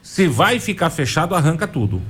Se 0.00 0.28
vai 0.28 0.60
ficar 0.60 0.90
fechado, 0.90 1.34
arranca 1.34 1.66
tudo. 1.66 2.00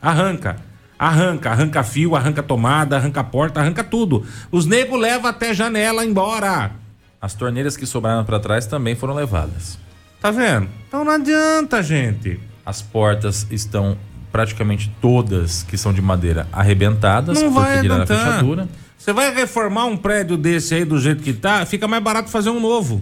Arranca. 0.00 0.56
Arranca, 1.00 1.50
arranca 1.50 1.82
fio, 1.82 2.14
arranca 2.14 2.42
tomada, 2.42 2.94
arranca 2.94 3.24
porta, 3.24 3.58
arranca 3.58 3.82
tudo. 3.82 4.22
Os 4.52 4.66
nego 4.66 4.98
levam 4.98 5.30
até 5.30 5.54
janela 5.54 6.04
embora. 6.04 6.72
As 7.18 7.32
torneiras 7.32 7.74
que 7.74 7.86
sobraram 7.86 8.22
para 8.22 8.38
trás 8.38 8.66
também 8.66 8.94
foram 8.94 9.14
levadas. 9.14 9.78
Tá 10.20 10.30
vendo? 10.30 10.68
Então 10.86 11.02
não 11.02 11.12
adianta, 11.12 11.82
gente. 11.82 12.38
As 12.66 12.82
portas 12.82 13.46
estão 13.50 13.96
praticamente 14.30 14.94
todas 15.00 15.62
que 15.62 15.78
são 15.78 15.90
de 15.90 16.02
madeira 16.02 16.46
arrebentadas 16.52 17.40
Não 17.40 17.50
vai 17.50 17.80
tiraram 17.80 18.02
a 18.02 18.04
adiantar. 18.04 18.26
fechadura. 18.34 18.68
Você 18.98 19.14
vai 19.14 19.34
reformar 19.34 19.86
um 19.86 19.96
prédio 19.96 20.36
desse 20.36 20.74
aí 20.74 20.84
do 20.84 21.00
jeito 21.00 21.22
que 21.22 21.32
tá, 21.32 21.64
fica 21.64 21.88
mais 21.88 22.02
barato 22.02 22.28
fazer 22.28 22.50
um 22.50 22.60
novo. 22.60 23.00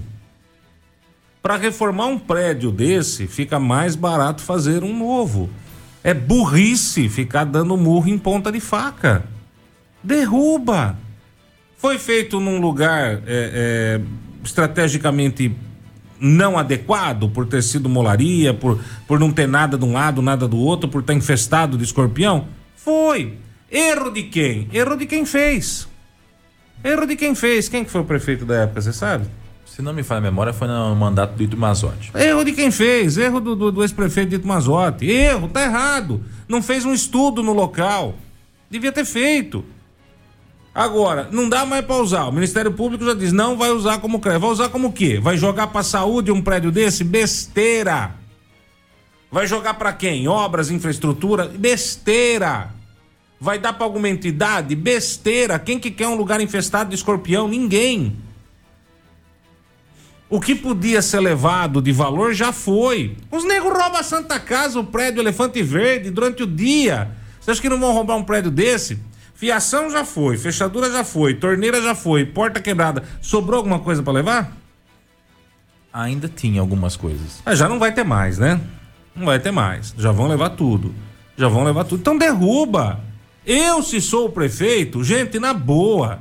Para 1.43 1.57
reformar 1.57 2.07
um 2.07 2.17
prédio 2.19 2.71
desse, 2.71 3.27
fica 3.27 3.59
mais 3.59 3.97
barato 3.97 4.41
fazer 4.41 4.85
um 4.85 4.97
novo. 4.97 5.51
É 6.09 6.15
burrice 6.15 7.07
ficar 7.07 7.45
dando 7.45 7.77
murro 7.77 8.09
em 8.09 8.17
ponta 8.17 8.51
de 8.51 8.61
faca. 8.61 9.25
Derruba. 10.03 10.97
Foi 11.77 11.99
feito 11.99 12.41
num 12.41 12.59
lugar 12.63 13.17
é, 13.17 13.21
é, 13.27 14.01
estrategicamente 14.43 15.55
não 16.19 16.57
adequado, 16.57 17.29
por 17.29 17.45
ter 17.45 17.63
sido 17.63 17.91
molaria, 17.91 18.55
por, 18.55 18.83
por 19.07 19.21
não 19.21 19.31
ter 19.31 19.47
nada 19.47 19.77
de 19.77 19.85
um 19.85 19.93
lado, 19.93 20.23
nada 20.23 20.49
do 20.49 20.57
outro, 20.57 20.89
por 20.89 21.03
estar 21.03 21.13
infestado 21.13 21.77
de 21.77 21.85
escorpião? 21.85 22.49
Foi. 22.75 23.35
Erro 23.71 24.11
de 24.11 24.23
quem? 24.23 24.67
Erro 24.73 24.97
de 24.97 25.05
quem 25.05 25.27
fez. 25.27 25.87
Erro 26.83 27.07
de 27.07 27.17
quem 27.17 27.35
fez. 27.35 27.69
Quem 27.69 27.85
que 27.85 27.91
foi 27.91 28.01
o 28.01 28.05
prefeito 28.05 28.47
da 28.47 28.63
época, 28.63 28.81
você 28.81 28.95
sabe? 28.95 29.27
Se 29.75 29.83
não 29.83 29.93
me 29.93 30.03
falha 30.03 30.19
a 30.19 30.23
memória, 30.23 30.53
foi 30.53 30.67
no 30.67 30.97
mandato 30.97 31.37
do 31.37 31.43
Ito 31.43 31.57
Mazotti. 31.57 32.11
Erro 32.15 32.45
de 32.45 32.53
quem 32.53 32.71
fez, 32.71 33.17
erro 33.17 33.39
do, 33.39 33.55
do, 33.55 33.71
do 33.71 33.83
ex-prefeito 33.83 34.31
Dito 34.31 34.47
Mazotti. 34.47 35.07
Erro, 35.07 35.49
tá 35.49 35.63
errado. 35.63 36.25
Não 36.49 36.61
fez 36.63 36.85
um 36.85 36.93
estudo 36.93 37.43
no 37.43 37.53
local. 37.53 38.15
Devia 38.69 38.91
ter 38.91 39.05
feito. 39.05 39.65
Agora, 40.75 41.29
não 41.31 41.49
dá 41.49 41.65
mais 41.65 41.85
pra 41.85 41.97
usar. 41.97 42.25
O 42.25 42.33
Ministério 42.33 42.73
Público 42.73 43.05
já 43.05 43.15
diz, 43.15 43.33
não 43.33 43.57
vai 43.57 43.71
usar 43.71 43.99
como 43.99 44.21
crédito. 44.21 44.43
Vai 44.43 44.51
usar 44.51 44.69
como 44.69 44.93
quê? 44.93 45.21
Vai 45.21 45.37
jogar 45.37 45.69
pra 45.69 45.83
saúde 45.83 46.33
um 46.33 46.43
prédio 46.43 46.71
desse? 46.71 47.05
Besteira. 47.05 48.15
Vai 49.31 49.47
jogar 49.47 49.75
pra 49.75 49.93
quem? 49.93 50.27
Obras, 50.27 50.71
infraestrutura? 50.71 51.47
Besteira. 51.47 52.71
Vai 53.41 53.59
dar 53.59 53.73
pra 53.75 53.85
alguma 53.85 54.09
entidade? 54.09 54.75
Besteira. 54.75 55.59
Quem 55.59 55.79
que 55.79 55.91
quer 55.91 56.09
um 56.09 56.17
lugar 56.17 56.41
infestado 56.41 56.91
de 56.91 56.97
escorpião? 56.97 57.47
Ninguém. 57.47 58.17
O 60.31 60.41
que 60.41 60.55
podia 60.55 61.01
ser 61.01 61.21
levado 61.21 61.81
de 61.81 61.91
valor 61.91 62.35
já 62.35 62.53
foi. 62.53 63.17
Os 63.31 63.45
negros 63.45 63.73
roubam 63.73 63.99
a 63.99 64.03
Santa 64.03 64.39
Casa, 64.39 64.79
o 64.79 64.85
prédio 64.85 65.23
Elefante 65.23 65.63
Verde, 65.63 66.11
durante 66.11 66.43
o 66.43 66.47
dia. 66.47 67.11
Você 67.41 67.51
acha 67.51 67.63
que 67.63 67.69
não 67.69 67.81
vão 67.81 67.93
roubar 67.93 68.17
um 68.17 68.23
prédio 68.23 68.51
desse? 68.51 68.99
Fiação 69.35 69.91
já 69.91 70.05
foi, 70.05 70.37
fechadura 70.37 70.91
já 70.91 71.03
foi, 71.03 71.33
torneira 71.33 71.81
já 71.81 71.95
foi, 71.95 72.27
porta 72.27 72.61
quebrada. 72.61 73.05
Sobrou 73.23 73.57
alguma 73.57 73.79
coisa 73.79 74.03
pra 74.03 74.13
levar? 74.13 74.53
Ainda 75.93 76.29
tinha 76.29 76.61
algumas 76.61 76.95
coisas. 76.95 77.41
Ah, 77.47 77.55
já 77.55 77.69
não 77.69 77.79
vai 77.79 77.93
ter 77.93 78.05
mais, 78.05 78.37
né? 78.37 78.61
Não 79.17 79.25
vai 79.25 79.39
ter 79.39 79.51
mais. 79.51 79.95
Já 79.97 80.13
vão 80.13 80.29
levar 80.29 80.51
tudo. 80.51 80.95
Já 81.37 81.49
vão 81.49 81.65
levar 81.65 81.85
tudo. 81.85 82.01
Então 82.01 82.19
derruba. 82.19 83.01
Eu, 83.47 83.83
se 83.83 84.01
sou 84.01 84.27
o 84.27 84.33
prefeito, 84.33 85.03
gente, 85.03 85.39
na 85.39 85.55
boa. 85.55 86.21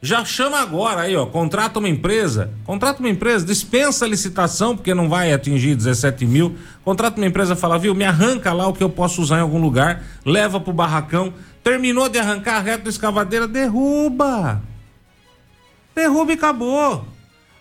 Já 0.00 0.24
chama 0.24 0.60
agora 0.60 1.02
aí, 1.02 1.16
ó. 1.16 1.26
Contrata 1.26 1.78
uma 1.80 1.88
empresa. 1.88 2.52
Contrata 2.64 3.00
uma 3.00 3.08
empresa, 3.08 3.44
dispensa 3.44 4.04
a 4.04 4.08
licitação, 4.08 4.76
porque 4.76 4.94
não 4.94 5.08
vai 5.08 5.32
atingir 5.32 5.74
17 5.74 6.24
mil. 6.24 6.56
Contrata 6.84 7.16
uma 7.16 7.26
empresa 7.26 7.56
fala, 7.56 7.78
viu, 7.78 7.94
me 7.94 8.04
arranca 8.04 8.52
lá 8.52 8.68
o 8.68 8.72
que 8.72 8.82
eu 8.82 8.90
posso 8.90 9.20
usar 9.20 9.38
em 9.38 9.42
algum 9.42 9.60
lugar, 9.60 10.04
leva 10.24 10.60
pro 10.60 10.72
barracão. 10.72 11.32
Terminou 11.64 12.08
de 12.08 12.18
arrancar 12.18 12.60
reto 12.60 12.84
da 12.84 12.90
escavadeira, 12.90 13.48
derruba. 13.48 14.62
Derruba 15.94 16.30
e 16.30 16.34
acabou. 16.34 17.04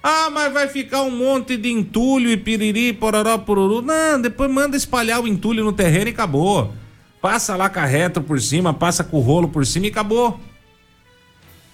Ah, 0.03 0.29
mas 0.29 0.53
vai 0.53 0.67
ficar 0.67 1.01
um 1.01 1.11
monte 1.11 1.57
de 1.57 1.71
entulho 1.71 2.29
e 2.29 2.37
piriri, 2.37 2.93
pororó, 2.93 3.39
poruru. 3.39 3.81
Não, 3.81 4.21
depois 4.21 4.49
manda 4.49 4.77
espalhar 4.77 5.19
o 5.19 5.27
entulho 5.27 5.63
no 5.63 5.73
terreno 5.73 6.07
e 6.07 6.11
acabou. 6.11 6.71
Passa 7.19 7.55
lá 7.55 7.67
com 7.67 7.79
a 7.79 7.85
retro 7.85 8.21
por 8.21 8.39
cima, 8.39 8.73
passa 8.73 9.03
com 9.03 9.17
o 9.17 9.21
rolo 9.21 9.49
por 9.49 9.65
cima 9.65 9.87
e 9.87 9.89
acabou. 9.89 10.39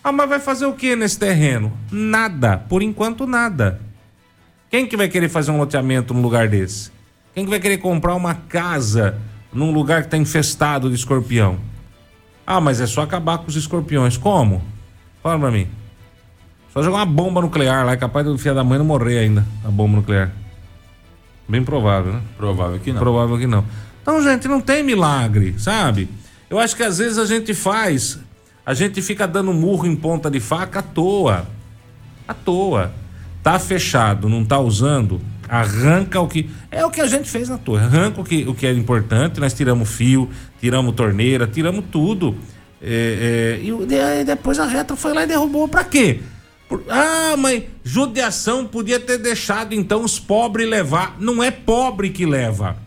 Ah, 0.03 0.11
mas 0.11 0.27
vai 0.27 0.39
fazer 0.39 0.65
o 0.65 0.73
que 0.73 0.95
nesse 0.95 1.17
terreno? 1.17 1.71
Nada. 1.91 2.57
Por 2.57 2.81
enquanto, 2.81 3.25
nada. 3.25 3.79
Quem 4.69 4.85
que 4.85 4.97
vai 4.97 5.07
querer 5.07 5.29
fazer 5.29 5.51
um 5.51 5.57
loteamento 5.57 6.13
num 6.13 6.21
lugar 6.21 6.47
desse? 6.47 6.91
Quem 7.33 7.45
que 7.45 7.49
vai 7.49 7.59
querer 7.59 7.77
comprar 7.77 8.13
uma 8.15 8.35
casa 8.35 9.17
num 9.53 9.71
lugar 9.71 10.01
que 10.01 10.07
está 10.07 10.17
infestado 10.17 10.89
de 10.89 10.95
escorpião? 10.95 11.57
Ah, 12.45 12.59
mas 12.59 12.81
é 12.81 12.87
só 12.87 13.01
acabar 13.01 13.37
com 13.37 13.47
os 13.47 13.55
escorpiões. 13.55 14.17
Como? 14.17 14.61
Fala 15.21 15.39
pra 15.39 15.51
mim. 15.51 15.67
Só 16.73 16.81
jogar 16.81 16.97
uma 16.97 17.05
bomba 17.05 17.39
nuclear 17.39 17.85
lá, 17.85 17.93
é 17.93 17.97
capaz 17.97 18.25
do 18.25 18.37
filho 18.37 18.55
da 18.55 18.63
mãe 18.63 18.79
não 18.79 18.85
morrer 18.85 19.19
ainda, 19.19 19.45
a 19.63 19.69
bomba 19.69 19.97
nuclear. 19.97 20.31
Bem 21.47 21.63
provável, 21.63 22.13
né? 22.13 22.21
Provável 22.35 22.79
que 22.79 22.91
não. 22.91 22.99
Provável 22.99 23.37
que 23.37 23.47
não. 23.47 23.63
Então, 24.01 24.21
gente, 24.23 24.47
não 24.47 24.59
tem 24.59 24.83
milagre, 24.83 25.53
sabe? 25.59 26.09
Eu 26.49 26.59
acho 26.59 26.75
que 26.75 26.83
às 26.83 26.97
vezes 26.97 27.17
a 27.19 27.25
gente 27.25 27.53
faz, 27.53 28.19
a 28.65 28.73
gente 28.73 29.01
fica 29.01 29.27
dando 29.27 29.53
murro 29.53 29.85
em 29.85 29.95
ponta 29.95 30.29
de 30.29 30.39
faca 30.39 30.79
à 30.79 30.81
toa. 30.81 31.47
À 32.27 32.33
toa. 32.33 32.93
Tá 33.41 33.59
fechado, 33.59 34.29
não 34.29 34.45
tá 34.45 34.57
usando, 34.57 35.19
arranca 35.49 36.21
o 36.21 36.27
que. 36.29 36.49
É 36.71 36.85
o 36.85 36.89
que 36.89 37.01
a 37.01 37.07
gente 37.07 37.29
fez 37.29 37.49
na 37.49 37.57
torre. 37.57 37.83
Arranca 37.83 38.21
o 38.21 38.23
que, 38.23 38.47
o 38.47 38.55
que 38.55 38.65
é 38.65 38.71
importante, 38.71 39.37
nós 39.39 39.53
tiramos 39.53 39.89
fio, 39.89 40.29
tiramos 40.61 40.95
torneira, 40.95 41.45
tiramos 41.45 41.83
tudo. 41.91 42.37
É, 42.81 43.59
é, 43.59 43.63
e 43.63 44.21
e 44.21 44.23
depois 44.23 44.59
a 44.59 44.65
retro 44.65 44.95
foi 44.95 45.13
lá 45.13 45.23
e 45.23 45.27
derrubou. 45.27 45.67
Pra 45.67 45.83
quê? 45.83 46.21
Por- 46.69 46.85
ah, 46.89 47.35
mas 47.37 47.63
judiação 47.83 48.65
podia 48.65 48.99
ter 48.99 49.17
deixado 49.17 49.73
então 49.73 50.03
os 50.05 50.17
pobres 50.17 50.69
levar. 50.69 51.17
Não 51.19 51.43
é 51.43 51.51
pobre 51.51 52.11
que 52.11 52.25
leva. 52.25 52.77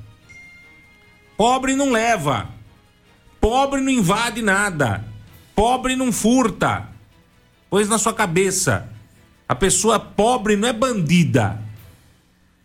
Pobre 1.36 1.74
não 1.76 1.92
leva. 1.92 2.48
Pobre 3.38 3.82
não 3.82 3.90
invade 3.90 4.40
nada. 4.40 5.04
Pobre 5.56 5.96
não 5.96 6.12
furta. 6.12 6.86
Pois 7.70 7.88
na 7.88 7.98
sua 7.98 8.12
cabeça. 8.12 8.88
A 9.48 9.54
pessoa 9.54 9.98
pobre 9.98 10.54
não 10.54 10.68
é 10.68 10.72
bandida. 10.72 11.60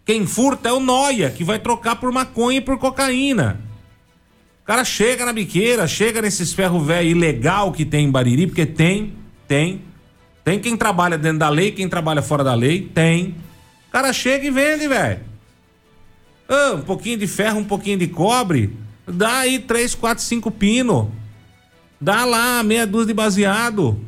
Quem 0.06 0.28
furta 0.28 0.68
é 0.68 0.74
o 0.74 0.80
noia, 0.80 1.30
que 1.30 1.44
vai 1.44 1.58
trocar 1.58 1.96
por 1.96 2.12
maconha 2.12 2.58
e 2.58 2.62
por 2.62 2.78
cocaína. 2.78 3.62
O 4.62 4.66
cara 4.66 4.84
chega 4.84 5.26
na 5.26 5.32
biqueira, 5.32 5.88
chega 5.88 6.22
nesses 6.22 6.54
ferro 6.54 6.82
velho 6.82 7.10
ilegal 7.10 7.72
que 7.72 7.86
tem 7.86 8.06
em 8.06 8.12
Bariri, 8.12 8.48
porque 8.48 8.66
tem, 8.66 9.14
tem. 9.48 9.82
Tem 10.44 10.60
quem 10.60 10.76
trabalha 10.76 11.18
dentro 11.18 11.40
da 11.40 11.50
lei, 11.50 11.72
quem 11.72 11.88
trabalha 11.88 12.22
fora 12.22 12.44
da 12.44 12.54
lei, 12.54 12.82
tem. 12.94 13.36
O 13.88 13.92
cara 13.92 14.12
chega 14.12 14.46
e 14.46 14.52
vende, 14.52 14.88
velho. 14.88 15.20
Ah, 16.50 16.74
um 16.76 16.82
pouquinho 16.82 17.18
de 17.18 17.28
ferro, 17.28 17.60
um 17.60 17.64
pouquinho 17.64 17.98
de 17.98 18.08
cobre. 18.08 18.76
Dá 19.08 19.40
aí 19.40 19.60
três, 19.60 19.96
quatro, 19.96 20.24
cinco 20.24 20.52
pino. 20.52 21.12
Dá 22.02 22.26
lá 22.26 22.64
meia 22.64 22.88
dúzia 22.88 23.08
de 23.08 23.14
baseado. 23.14 24.00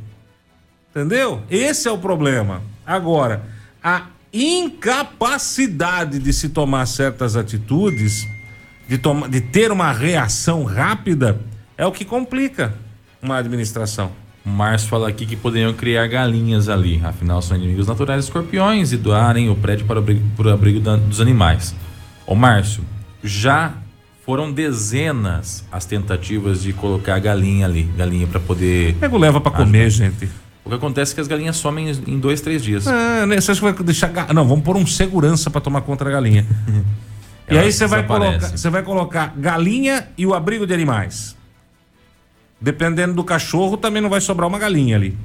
Entendeu? 0.89 1.43
Esse 1.49 1.88
é 1.88 1.91
o 1.91 1.97
problema. 1.99 2.63
Agora, 2.84 3.43
a 3.84 4.08
incapacidade 4.34 6.17
de 6.17 6.34
se 6.34 6.49
tomar 6.49 6.88
certas 6.88 7.36
atitudes, 7.36 8.27
de, 8.88 8.97
toma, 8.97 9.29
de 9.29 9.39
ter 9.39 9.71
uma 9.71 9.91
reação 9.91 10.63
rápida, 10.63 11.39
é 11.77 11.86
o 11.86 11.91
que 11.91 12.03
complica 12.03 12.73
uma 13.21 13.38
administração. 13.38 14.12
O 14.43 14.49
Márcio 14.49 14.89
fala 14.89 15.08
aqui 15.08 15.25
que 15.25 15.36
poderiam 15.36 15.71
criar 15.73 16.08
galinhas 16.08 16.67
ali, 16.67 16.99
afinal 17.03 17.41
são 17.41 17.56
inimigos 17.56 17.88
naturais 17.88 18.25
escorpiões 18.25 18.91
e 18.91 18.97
doarem 18.97 19.49
o 19.49 19.56
prédio 19.56 19.86
para 19.86 19.99
o 19.99 19.99
abrigo, 19.99 20.21
para 20.36 20.47
o 20.47 20.53
abrigo 20.53 20.79
da, 20.79 20.97
dos 20.97 21.21
animais. 21.21 21.73
Ô 22.25 22.36
Márcio, 22.36 22.84
já 23.23 23.73
foram 24.25 24.51
dezenas 24.51 25.65
as 25.71 25.86
tentativas 25.86 26.62
de 26.63 26.71
colocar 26.73 27.19
galinha 27.19 27.65
ali, 27.65 27.83
galinha 27.97 28.25
para 28.27 28.39
poder. 28.39 28.95
Pego 28.95 29.17
leva 29.17 29.41
para 29.41 29.51
comer, 29.51 29.89
gente. 29.89 30.29
O 30.65 30.69
que 30.69 30.75
acontece 30.75 31.12
é 31.12 31.15
que 31.15 31.21
as 31.21 31.27
galinhas 31.27 31.57
somem 31.57 31.91
em 32.07 32.17
dois, 32.17 32.39
três 32.39 32.63
dias. 32.63 32.88
Ah, 32.88 33.25
você 33.27 33.51
acha 33.51 33.55
que 33.55 33.62
vai 33.62 33.73
deixar. 33.83 34.07
ga- 34.07 34.33
Não, 34.33 34.47
vamos 34.47 34.63
pôr 34.63 34.77
um 34.77 34.88
segurança 34.88 35.49
para 35.49 35.59
tomar 35.59 35.81
contra 35.81 36.09
a 36.09 36.12
galinha. 36.13 36.45
e 37.51 37.57
aí 37.57 37.71
você 37.71 37.86
vai, 37.86 38.03
colocar, 38.07 38.57
você 38.57 38.69
vai 38.69 38.81
colocar 38.83 39.33
galinha 39.38 40.07
e 40.17 40.25
o 40.25 40.33
abrigo 40.33 40.65
de 40.65 40.73
animais. 40.73 41.36
Dependendo 42.62 43.13
do 43.13 43.25
cachorro, 43.25 43.75
também 43.75 44.01
não 44.01 44.09
vai 44.09 44.21
sobrar 44.21 44.47
uma 44.47 44.57
galinha 44.57 44.95
ali. 44.95 45.17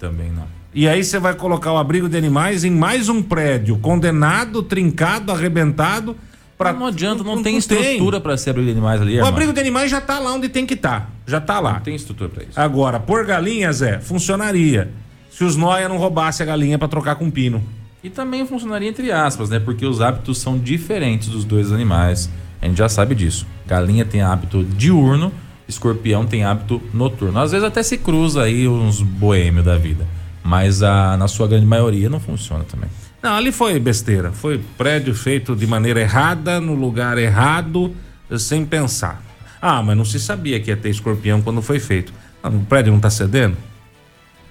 Também 0.00 0.30
não. 0.30 0.46
E 0.72 0.88
aí 0.88 1.04
você 1.04 1.18
vai 1.18 1.34
colocar 1.34 1.72
o 1.72 1.76
abrigo 1.76 2.08
de 2.08 2.16
animais 2.16 2.64
em 2.64 2.70
mais 2.70 3.10
um 3.10 3.22
prédio, 3.22 3.76
condenado, 3.78 4.62
trincado, 4.62 5.30
arrebentado. 5.30 6.16
Pra... 6.56 6.72
Não 6.72 6.86
adianta, 6.86 7.22
não, 7.22 7.42
tem 7.42 7.56
estrutura 7.58 8.20
para 8.20 8.36
ser 8.36 8.50
abrigo 8.50 8.66
de 8.66 8.72
animais 8.72 9.00
ali. 9.00 9.12
O 9.12 9.14
irmão. 9.16 9.28
abrigo 9.28 9.52
de 9.52 9.60
animais 9.60 9.90
já 9.90 10.00
tá 10.00 10.18
lá 10.18 10.32
onde 10.32 10.48
tem 10.48 10.64
que 10.64 10.74
estar. 10.74 11.10
Já 11.26 11.40
tá 11.40 11.60
lá. 11.60 11.74
Não 11.74 11.80
tem 11.80 11.94
estrutura 11.94 12.30
para 12.30 12.44
isso. 12.44 12.58
Agora, 12.58 12.98
por 12.98 13.26
galinhas, 13.26 13.82
é, 13.82 13.98
funcionaria. 13.98 14.90
Se 15.30 15.44
os 15.44 15.54
noia 15.54 15.86
não 15.86 15.98
roubassem 15.98 16.44
a 16.44 16.46
galinha 16.46 16.78
para 16.78 16.88
trocar 16.88 17.16
com 17.16 17.30
pino. 17.30 17.62
E 18.02 18.08
também 18.08 18.46
funcionaria 18.46 18.88
entre 18.88 19.12
aspas, 19.12 19.50
né? 19.50 19.58
Porque 19.58 19.84
os 19.84 20.00
hábitos 20.00 20.38
são 20.38 20.58
diferentes 20.58 21.28
dos 21.28 21.44
dois 21.44 21.72
animais. 21.72 22.30
A 22.62 22.66
gente 22.66 22.78
já 22.78 22.88
sabe 22.88 23.14
disso. 23.14 23.46
Galinha 23.66 24.04
tem 24.04 24.22
hábito 24.22 24.64
diurno, 24.64 25.30
escorpião 25.68 26.24
tem 26.24 26.42
hábito 26.42 26.80
noturno. 26.94 27.38
Às 27.38 27.52
vezes 27.52 27.66
até 27.66 27.82
se 27.82 27.98
cruza 27.98 28.42
aí 28.42 28.66
uns 28.66 29.02
boêmio 29.02 29.62
da 29.62 29.76
vida. 29.76 30.06
Mas 30.42 30.82
a, 30.82 31.16
na 31.16 31.28
sua 31.28 31.46
grande 31.48 31.66
maioria 31.66 32.08
não 32.08 32.20
funciona 32.20 32.64
também. 32.64 32.88
Não, 33.26 33.34
ali 33.34 33.50
foi 33.50 33.76
besteira. 33.80 34.30
Foi 34.30 34.60
prédio 34.78 35.12
feito 35.12 35.56
de 35.56 35.66
maneira 35.66 36.00
errada, 36.00 36.60
no 36.60 36.74
lugar 36.74 37.18
errado, 37.18 37.92
sem 38.38 38.64
pensar. 38.64 39.20
Ah, 39.60 39.82
mas 39.82 39.96
não 39.96 40.04
se 40.04 40.20
sabia 40.20 40.60
que 40.60 40.70
ia 40.70 40.76
ter 40.76 40.90
escorpião 40.90 41.42
quando 41.42 41.60
foi 41.60 41.80
feito. 41.80 42.12
Ah, 42.40 42.48
o 42.48 42.60
prédio 42.60 42.92
não 42.92 43.00
tá 43.00 43.10
cedendo? 43.10 43.56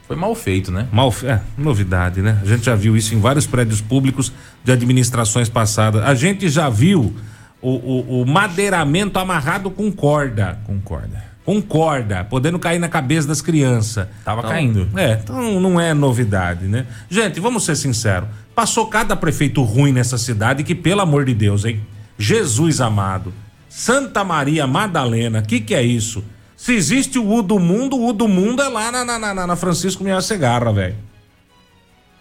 Foi 0.05 0.17
mal 0.17 0.35
feito, 0.35 0.73
né? 0.73 0.89
Mal, 0.91 1.13
é, 1.23 1.39
novidade, 1.57 2.21
né? 2.21 2.38
A 2.43 2.45
gente 2.45 2.65
já 2.65 2.75
viu 2.75 2.97
isso 2.97 3.15
em 3.15 3.19
vários 3.21 3.47
prédios 3.47 3.79
públicos 3.79 4.33
de 4.61 4.73
administrações 4.73 5.47
passadas. 5.47 6.03
A 6.03 6.13
gente 6.13 6.49
já 6.49 6.67
viu 6.69 7.15
o, 7.61 7.69
o- 7.69 8.21
o 8.23 8.25
madeiramento 8.27 9.17
amarrado 9.17 9.71
com 9.71 9.89
corda. 9.89 10.59
Concorda. 10.65 11.23
Com 11.45 11.62
corda, 11.62 12.23
podendo 12.23 12.58
cair 12.58 12.79
na 12.79 12.89
cabeça 12.89 13.27
das 13.27 13.39
crianças. 13.39 14.08
Tava 14.23 14.41
caindo. 14.41 14.89
É, 14.97 15.19
então 15.23 15.60
não 15.60 15.79
é 15.79 15.93
novidade, 15.93 16.65
né? 16.65 16.88
Gente, 17.08 17.39
vamos 17.39 17.63
ser 17.63 17.75
sinceros. 17.75 18.27
Passou 18.55 18.88
cada 18.88 19.15
prefeito 19.15 19.62
ruim 19.62 19.91
nessa 19.91 20.17
cidade 20.17 20.63
que, 20.63 20.73
pelo 20.73 21.01
amor 21.01 21.23
de 21.25 21.36
Deus, 21.36 21.63
hein? 21.63 21.81
Jesus 22.17 22.81
amado. 22.81 23.31
Santa 23.69 24.23
Maria 24.23 24.65
Madalena, 24.65 25.41
que 25.41 25.60
que 25.60 25.75
é 25.75 25.84
isso? 25.84 26.23
Se 26.55 26.73
existe 26.73 27.19
o 27.19 27.29
U 27.29 27.43
do 27.43 27.60
mundo, 27.60 27.97
o 27.97 28.08
U 28.08 28.13
do 28.13 28.27
mundo 28.27 28.62
é 28.62 28.67
lá 28.67 28.91
na, 28.91 29.05
na, 29.05 29.19
na, 29.19 29.47
na 29.47 29.55
Francisco 29.55 30.03
Minha 30.03 30.21
Segarra, 30.21 30.71
velho. 30.71 30.95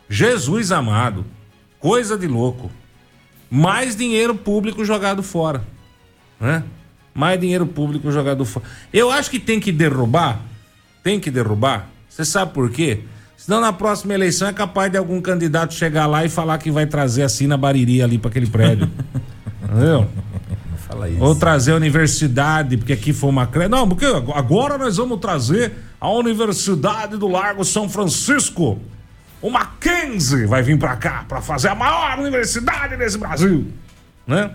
Jesus 0.09 0.71
amado. 0.73 1.25
Coisa 1.79 2.19
de 2.19 2.27
louco. 2.27 2.71
Mais 3.51 3.95
dinheiro 3.95 4.35
público 4.35 4.85
jogado 4.85 5.23
fora. 5.23 5.65
Né? 6.41 6.63
Mais 7.15 7.41
dinheiro 7.41 7.67
público 7.67 8.11
jogado 8.11 8.45
fora. 8.45 8.67
Eu 8.93 9.11
acho 9.11 9.31
que 9.31 9.39
tem 9.39 9.61
que 9.61 9.71
derrubar. 9.71 10.41
Tem 11.03 11.21
que 11.21 11.31
derrubar. 11.31 11.89
Você 12.09 12.25
sabe 12.25 12.53
por 12.53 12.71
quê? 12.71 13.01
Senão 13.37 13.61
na 13.61 13.73
próxima 13.73 14.15
eleição 14.15 14.49
é 14.49 14.53
capaz 14.53 14.91
de 14.91 14.97
algum 14.97 15.21
candidato 15.21 15.75
chegar 15.75 16.07
lá 16.07 16.25
e 16.25 16.29
falar 16.29 16.59
que 16.59 16.71
vai 16.71 16.87
trazer 16.87 17.23
a 17.23 17.29
Sina 17.29 17.57
Bariri 17.57 18.03
ali 18.03 18.19
para 18.19 18.31
aquele 18.31 18.47
prédio. 18.47 18.91
Entendeu? 19.63 20.09
Ou 21.21 21.35
trazer 21.35 21.73
a 21.73 21.77
universidade, 21.77 22.77
porque 22.77 22.93
aqui 22.93 23.13
foi 23.13 23.29
uma 23.31 23.47
cre... 23.47 23.69
Não, 23.69 23.89
porque 23.89 24.07
agora 24.35 24.79
nós 24.79 24.97
vamos 24.97 25.19
trazer 25.19 25.73
a 26.01 26.09
Universidade 26.11 27.17
do 27.17 27.27
Largo 27.27 27.65
São 27.65 27.89
Francisco. 27.89 28.79
O 29.43 29.51
Mackenzie 29.51 30.47
vai 30.47 30.63
vir 30.63 30.79
pra 30.79 30.97
cá 30.97 31.25
pra 31.29 31.41
fazer 31.43 31.69
a 31.69 31.75
maior 31.75 32.19
universidade 32.19 32.97
desse 32.97 33.19
Brasil, 33.19 33.67
né? 34.27 34.53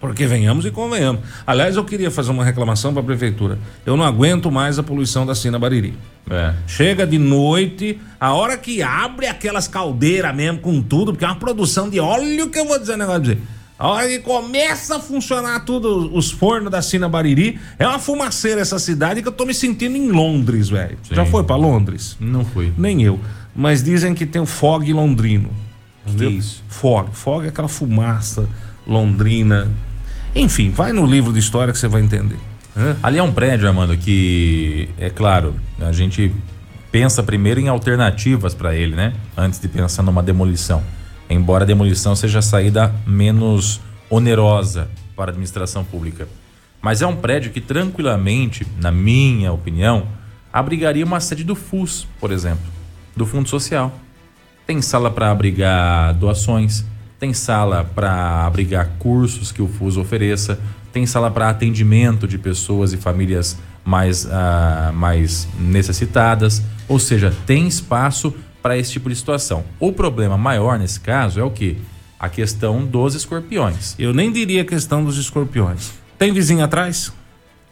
Porque 0.00 0.26
venhamos 0.26 0.64
e 0.64 0.70
convenhamos. 0.70 1.20
Aliás, 1.46 1.76
eu 1.76 1.84
queria 1.84 2.10
fazer 2.10 2.30
uma 2.30 2.44
reclamação 2.44 2.92
pra 2.94 3.02
prefeitura. 3.02 3.58
Eu 3.84 3.96
não 3.96 4.04
aguento 4.04 4.50
mais 4.50 4.78
a 4.78 4.82
poluição 4.82 5.26
da 5.26 5.34
Sina 5.34 5.58
Bariri. 5.58 5.94
É. 6.30 6.54
Chega 6.66 7.06
de 7.06 7.18
noite, 7.18 8.00
a 8.18 8.32
hora 8.32 8.56
que 8.56 8.82
abre 8.82 9.26
aquelas 9.26 9.68
caldeiras 9.68 10.34
mesmo 10.34 10.60
com 10.60 10.80
tudo, 10.80 11.12
porque 11.12 11.24
é 11.24 11.28
uma 11.28 11.36
produção 11.36 11.90
de 11.90 12.00
óleo 12.00 12.48
que 12.48 12.58
eu 12.58 12.66
vou 12.66 12.78
dizer 12.78 12.94
um 12.94 12.98
negócio 12.98 13.24
você. 13.24 13.38
A 13.78 13.88
hora 13.88 14.08
que 14.08 14.18
começa 14.18 14.96
a 14.96 15.00
funcionar 15.00 15.60
tudo, 15.60 16.14
os 16.14 16.30
fornos 16.30 16.70
da 16.70 16.82
Sina 16.82 17.08
Bariri, 17.08 17.58
é 17.78 17.86
uma 17.86 17.98
fumaceira 17.98 18.60
essa 18.60 18.78
cidade 18.78 19.22
que 19.22 19.28
eu 19.28 19.32
tô 19.32 19.46
me 19.46 19.54
sentindo 19.54 19.96
em 19.96 20.10
Londres, 20.10 20.68
velho. 20.68 20.98
Já 21.10 21.24
foi 21.24 21.44
pra 21.44 21.56
Londres? 21.56 22.14
Não 22.20 22.44
fui. 22.44 22.74
Nem 22.76 23.02
eu. 23.02 23.18
Mas 23.56 23.82
dizem 23.82 24.14
que 24.14 24.26
tem 24.26 24.40
o 24.40 24.44
fog 24.44 24.92
londrino. 24.92 25.50
Que 26.16 26.26
isso? 26.26 26.62
Fog. 26.68 27.08
Fog 27.12 27.46
é 27.46 27.48
aquela 27.48 27.68
fumaça 27.68 28.46
londrina. 28.86 29.70
Enfim, 30.34 30.70
vai 30.70 30.92
no 30.92 31.04
livro 31.06 31.32
de 31.32 31.38
história 31.38 31.72
que 31.72 31.78
você 31.78 31.88
vai 31.88 32.02
entender. 32.02 32.38
né? 32.74 32.96
Ali 33.02 33.18
é 33.18 33.22
um 33.22 33.32
prédio, 33.32 33.66
Armando, 33.66 33.96
que 33.96 34.88
é 34.98 35.10
claro, 35.10 35.54
a 35.80 35.92
gente 35.92 36.32
pensa 36.92 37.22
primeiro 37.22 37.60
em 37.60 37.68
alternativas 37.68 38.54
para 38.54 38.74
ele, 38.74 38.94
né? 38.94 39.12
Antes 39.36 39.60
de 39.60 39.68
pensar 39.68 40.02
numa 40.02 40.22
demolição. 40.22 40.82
Embora 41.28 41.64
a 41.64 41.66
demolição 41.66 42.16
seja 42.16 42.40
a 42.40 42.42
saída 42.42 42.94
menos 43.06 43.80
onerosa 44.08 44.88
para 45.14 45.30
a 45.30 45.32
administração 45.32 45.84
pública. 45.84 46.28
Mas 46.82 47.02
é 47.02 47.06
um 47.06 47.14
prédio 47.14 47.52
que 47.52 47.60
tranquilamente, 47.60 48.66
na 48.80 48.90
minha 48.90 49.52
opinião, 49.52 50.06
abrigaria 50.52 51.04
uma 51.04 51.20
sede 51.20 51.44
do 51.44 51.54
FUS, 51.54 52.06
por 52.18 52.32
exemplo, 52.32 52.64
do 53.16 53.26
Fundo 53.26 53.48
Social. 53.48 53.92
Tem 54.66 54.80
sala 54.80 55.10
para 55.10 55.30
abrigar 55.30 56.14
doações, 56.14 56.84
tem 57.20 57.34
sala 57.34 57.84
para 57.84 58.46
abrigar 58.46 58.88
cursos 58.98 59.52
que 59.52 59.60
o 59.60 59.68
FUS 59.68 59.98
ofereça, 59.98 60.58
tem 60.90 61.04
sala 61.04 61.30
para 61.30 61.50
atendimento 61.50 62.26
de 62.26 62.38
pessoas 62.38 62.94
e 62.94 62.96
famílias 62.96 63.58
mais, 63.84 64.26
ah, 64.26 64.90
mais 64.94 65.46
necessitadas. 65.58 66.62
Ou 66.88 66.98
seja, 66.98 67.32
tem 67.46 67.68
espaço 67.68 68.34
para 68.62 68.76
esse 68.76 68.92
tipo 68.92 69.10
de 69.10 69.14
situação. 69.14 69.62
O 69.78 69.92
problema 69.92 70.38
maior 70.38 70.78
nesse 70.78 70.98
caso 70.98 71.38
é 71.38 71.44
o 71.44 71.50
que? 71.50 71.76
A 72.18 72.28
questão 72.28 72.84
dos 72.84 73.14
escorpiões. 73.14 73.94
Eu 73.98 74.14
nem 74.14 74.32
diria 74.32 74.64
questão 74.64 75.04
dos 75.04 75.18
escorpiões. 75.18 75.92
Tem 76.18 76.32
vizinho 76.32 76.64
atrás? 76.64 77.12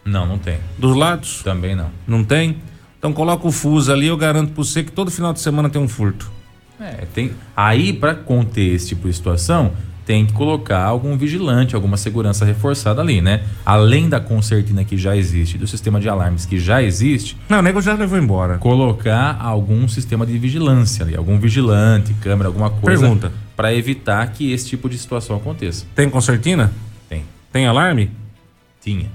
Não, 0.05 0.27
não 0.27 0.39
tem. 0.39 0.59
Dos 0.79 0.95
lados? 0.95 1.43
Também 1.43 1.75
não. 1.75 1.91
Não 2.07 2.23
tem? 2.23 2.59
Então 2.99 3.13
coloca 3.13 3.47
o 3.47 3.53
fuso 3.53 3.93
ali, 3.93 4.07
eu 4.07 4.17
garanto 4.17 4.53
pra 4.53 4.63
você 4.63 4.83
que 4.83 4.93
todo 4.93 5.11
final 5.11 5.33
de 5.33 5.41
semana 5.41 5.71
tem 5.71 5.81
um 5.81 5.89
furto. 5.89 6.38
É, 6.81 7.07
tem. 7.13 7.33
Aí, 7.57 7.93
para 7.93 8.15
conter 8.15 8.75
esse 8.75 8.89
tipo 8.89 9.09
de 9.09 9.15
situação, 9.15 9.73
tem 10.07 10.25
que 10.25 10.33
colocar 10.33 10.85
algum 10.85 11.19
vigilante, 11.19 11.75
alguma 11.75 11.99
segurança 11.99 12.43
reforçada 12.45 13.03
ali, 13.03 13.21
né? 13.21 13.43
Além 13.67 14.09
da 14.09 14.19
concertina 14.19 14.83
que 14.83 14.97
já 14.97 15.15
existe, 15.15 15.59
do 15.59 15.67
sistema 15.67 16.01
de 16.01 16.09
alarmes 16.09 16.47
que 16.47 16.59
já 16.59 16.83
existe, 16.83 17.37
Não, 17.47 17.59
o 17.59 17.63
nego 17.63 17.83
já 17.83 17.93
levou 17.93 18.19
embora. 18.19 18.57
colocar 18.57 19.37
algum 19.39 19.87
sistema 19.87 20.25
de 20.25 20.39
vigilância 20.39 21.05
ali, 21.05 21.15
algum 21.15 21.39
vigilante, 21.39 22.15
câmera, 22.23 22.49
alguma 22.49 22.71
coisa. 22.71 23.03
Pergunta. 23.03 23.33
Para 23.55 23.75
evitar 23.75 24.27
que 24.33 24.51
esse 24.51 24.67
tipo 24.69 24.89
de 24.89 24.97
situação 24.97 25.37
aconteça. 25.37 25.85
Tem 25.95 26.09
concertina? 26.09 26.73
Tem. 27.07 27.25
Tem 27.53 27.67
alarme? 27.67 28.11
Tinha. 28.81 29.11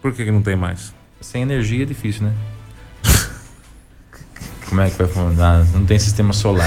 Por 0.00 0.12
que, 0.12 0.24
que 0.24 0.30
não 0.30 0.42
tem 0.42 0.54
mais? 0.54 0.94
Sem 1.20 1.42
energia 1.42 1.82
é 1.82 1.86
difícil, 1.86 2.24
né? 2.26 2.32
Como 4.72 4.80
é 4.80 4.88
que 4.88 4.96
vai 4.96 5.06
funcionar? 5.06 5.66
Não 5.74 5.84
tem 5.84 5.98
sistema 5.98 6.32
solar 6.32 6.66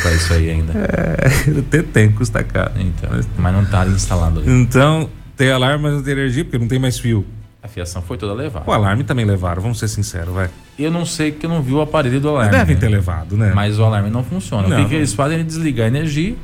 para 0.00 0.12
isso 0.14 0.32
aí 0.32 0.48
ainda. 0.48 0.72
Tem, 1.70 1.82
tem, 1.82 2.10
custa 2.10 2.42
caro. 2.42 2.72
Então, 2.76 3.10
mas 3.36 3.52
não 3.52 3.62
tá 3.66 3.86
instalado 3.86 4.40
ali. 4.40 4.50
Então, 4.50 5.10
tem 5.36 5.50
alarme, 5.50 5.82
mas 5.82 5.92
não 5.92 6.02
tem 6.02 6.12
energia, 6.14 6.44
porque 6.44 6.56
não 6.56 6.66
tem 6.66 6.78
mais 6.78 6.98
fio. 6.98 7.26
A 7.62 7.68
fiação 7.68 8.00
foi 8.00 8.16
toda 8.16 8.32
levada. 8.32 8.64
O 8.66 8.72
alarme 8.72 9.04
também 9.04 9.26
levaram, 9.26 9.60
vamos 9.60 9.78
ser 9.78 9.88
sinceros, 9.88 10.32
vai. 10.32 10.48
Eu 10.78 10.90
não 10.90 11.04
sei 11.04 11.30
que 11.30 11.44
eu 11.44 11.50
não 11.50 11.60
vi 11.60 11.74
o 11.74 11.82
aparelho 11.82 12.18
do 12.18 12.30
alarme. 12.30 12.52
Devem 12.52 12.74
né? 12.74 12.80
ter 12.80 12.88
levado, 12.88 13.36
né? 13.36 13.52
Mas 13.54 13.78
o 13.78 13.84
alarme 13.84 14.08
não 14.08 14.24
funciona. 14.24 14.66
Não. 14.66 14.78
O 14.78 14.82
que, 14.84 14.88
que 14.88 14.94
eles 14.94 15.12
fazem? 15.12 15.38
Eles 15.38 15.52
desligam 15.52 15.84
a 15.84 15.88
energia 15.88 16.34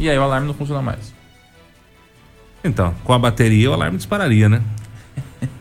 e 0.00 0.10
aí 0.10 0.18
o 0.18 0.22
alarme 0.22 0.48
não 0.48 0.54
funciona 0.54 0.82
mais. 0.82 1.14
Então, 2.64 2.92
com 3.04 3.12
a 3.12 3.18
bateria 3.20 3.70
o 3.70 3.72
alarme 3.72 3.98
dispararia, 3.98 4.48
né? 4.48 4.60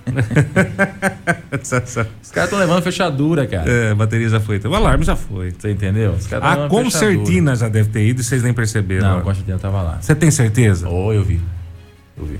Os 1.61 2.31
caras 2.31 2.49
estão 2.49 2.59
levando 2.59 2.81
fechadura, 2.83 3.45
cara. 3.47 3.69
É, 3.69 3.91
a 3.91 3.95
bateria 3.95 4.29
já 4.29 4.39
foi. 4.39 4.59
O 4.63 4.75
alarme 4.75 5.03
já 5.03 5.15
foi. 5.15 5.51
Você 5.51 5.71
entendeu? 5.71 6.11
Os 6.13 6.27
caras 6.27 6.65
A 6.65 6.67
concertina 6.67 7.55
já 7.55 7.69
deve 7.69 7.89
ter 7.89 8.05
ido 8.07 8.21
e 8.21 8.23
vocês 8.23 8.43
nem 8.43 8.53
perceberam. 8.53 9.01
fechadura. 9.01 9.13
Não, 9.15 9.21
a 9.21 9.23
concertina 9.33 9.57
tava 9.59 9.81
lá. 9.81 9.97
Você 10.01 10.15
tem 10.15 10.31
certeza? 10.31 10.87
Oh, 10.89 11.11
eu 11.13 11.23
vi. 11.23 11.39
Eu 12.17 12.25
vi. 12.25 12.39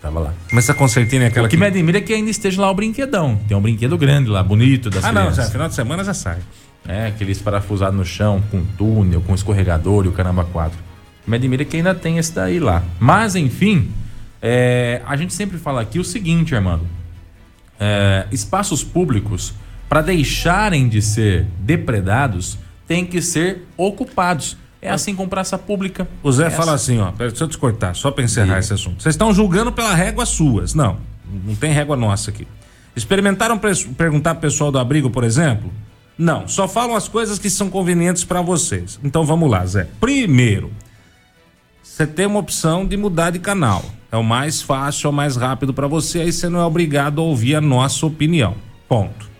Tava 0.00 0.18
lá. 0.20 0.34
Mas 0.50 0.64
essa 0.64 0.74
concertina 0.74 1.24
é 1.24 1.28
aquela 1.28 1.46
O 1.46 1.50
que 1.50 1.56
me 1.56 1.66
admira 1.66 1.98
é 1.98 2.00
que 2.00 2.12
ainda 2.12 2.30
esteja 2.30 2.60
lá 2.60 2.70
o 2.70 2.74
brinquedão. 2.74 3.38
Tem 3.46 3.56
um 3.56 3.60
brinquedo 3.60 3.96
grande 3.96 4.28
lá, 4.28 4.42
bonito 4.42 4.90
das 4.90 5.04
Ah, 5.04 5.12
não, 5.12 5.22
crianças. 5.22 5.44
já, 5.46 5.50
final 5.52 5.68
de 5.68 5.74
semana 5.74 6.02
já 6.02 6.12
sai. 6.14 6.38
É, 6.86 7.06
aqueles 7.06 7.38
parafusados 7.38 7.96
no 7.96 8.04
chão, 8.04 8.42
com 8.50 8.64
túnel, 8.76 9.20
com 9.20 9.32
escorregador 9.34 10.04
e 10.04 10.08
o 10.08 10.12
caramba 10.12 10.44
4. 10.44 10.76
Me 11.24 11.36
admira 11.36 11.64
que 11.64 11.76
ainda 11.76 11.94
tem 11.94 12.18
esse 12.18 12.34
daí 12.34 12.58
lá. 12.58 12.82
Mas, 12.98 13.36
enfim, 13.36 13.88
é, 14.42 15.00
a 15.06 15.16
gente 15.16 15.32
sempre 15.32 15.56
fala 15.56 15.80
aqui 15.80 16.00
o 16.00 16.04
seguinte, 16.04 16.54
Armando. 16.54 16.84
É, 17.78 18.26
espaços 18.32 18.82
públicos, 18.82 19.54
para 19.88 20.02
deixarem 20.02 20.88
de 20.88 21.00
ser 21.00 21.46
depredados, 21.60 22.58
têm 22.86 23.06
que 23.06 23.22
ser 23.22 23.62
ocupados. 23.76 24.56
É 24.80 24.90
assim 24.90 25.14
com 25.14 25.28
praça 25.28 25.56
pública. 25.56 26.08
O 26.24 26.32
Zé 26.32 26.46
É 26.46 26.50
fala 26.50 26.72
assim, 26.72 26.98
ó, 26.98 27.12
pera, 27.12 27.30
deixa 27.30 27.44
eu 27.44 27.48
te 27.48 27.56
cortar, 27.56 27.94
só 27.94 28.10
pra 28.10 28.24
encerrar 28.24 28.58
esse 28.58 28.72
assunto. 28.72 29.00
Vocês 29.00 29.14
estão 29.14 29.32
julgando 29.32 29.70
pela 29.70 29.94
régua 29.94 30.26
suas. 30.26 30.74
Não, 30.74 30.98
não 31.46 31.54
tem 31.54 31.72
régua 31.72 31.96
nossa 31.96 32.30
aqui. 32.30 32.48
Experimentaram 32.96 33.58
perguntar 33.96 34.34
pro 34.34 34.42
pessoal 34.42 34.72
do 34.72 34.78
abrigo, 34.78 35.08
por 35.08 35.22
exemplo? 35.22 35.72
Não, 36.18 36.46
só 36.48 36.66
falam 36.66 36.96
as 36.96 37.06
coisas 37.08 37.38
que 37.38 37.48
são 37.48 37.70
convenientes 37.70 38.24
pra 38.24 38.42
vocês. 38.42 38.98
Então 39.04 39.24
vamos 39.24 39.48
lá, 39.48 39.64
Zé. 39.64 39.88
Primeiro, 40.00 40.70
você 41.82 42.06
tem 42.06 42.26
uma 42.26 42.38
opção 42.38 42.86
de 42.86 42.96
mudar 42.96 43.30
de 43.30 43.38
canal. 43.38 43.84
É 44.10 44.16
o 44.16 44.22
mais 44.22 44.62
fácil, 44.62 45.08
é 45.08 45.10
o 45.10 45.12
mais 45.12 45.36
rápido 45.36 45.74
pra 45.74 45.86
você, 45.86 46.20
aí 46.20 46.32
você 46.32 46.48
não 46.48 46.60
é 46.60 46.64
obrigado 46.64 47.20
a 47.20 47.24
ouvir 47.24 47.54
a 47.54 47.60
nossa 47.60 48.06
opinião. 48.06 48.54
Ponto. 48.88 49.30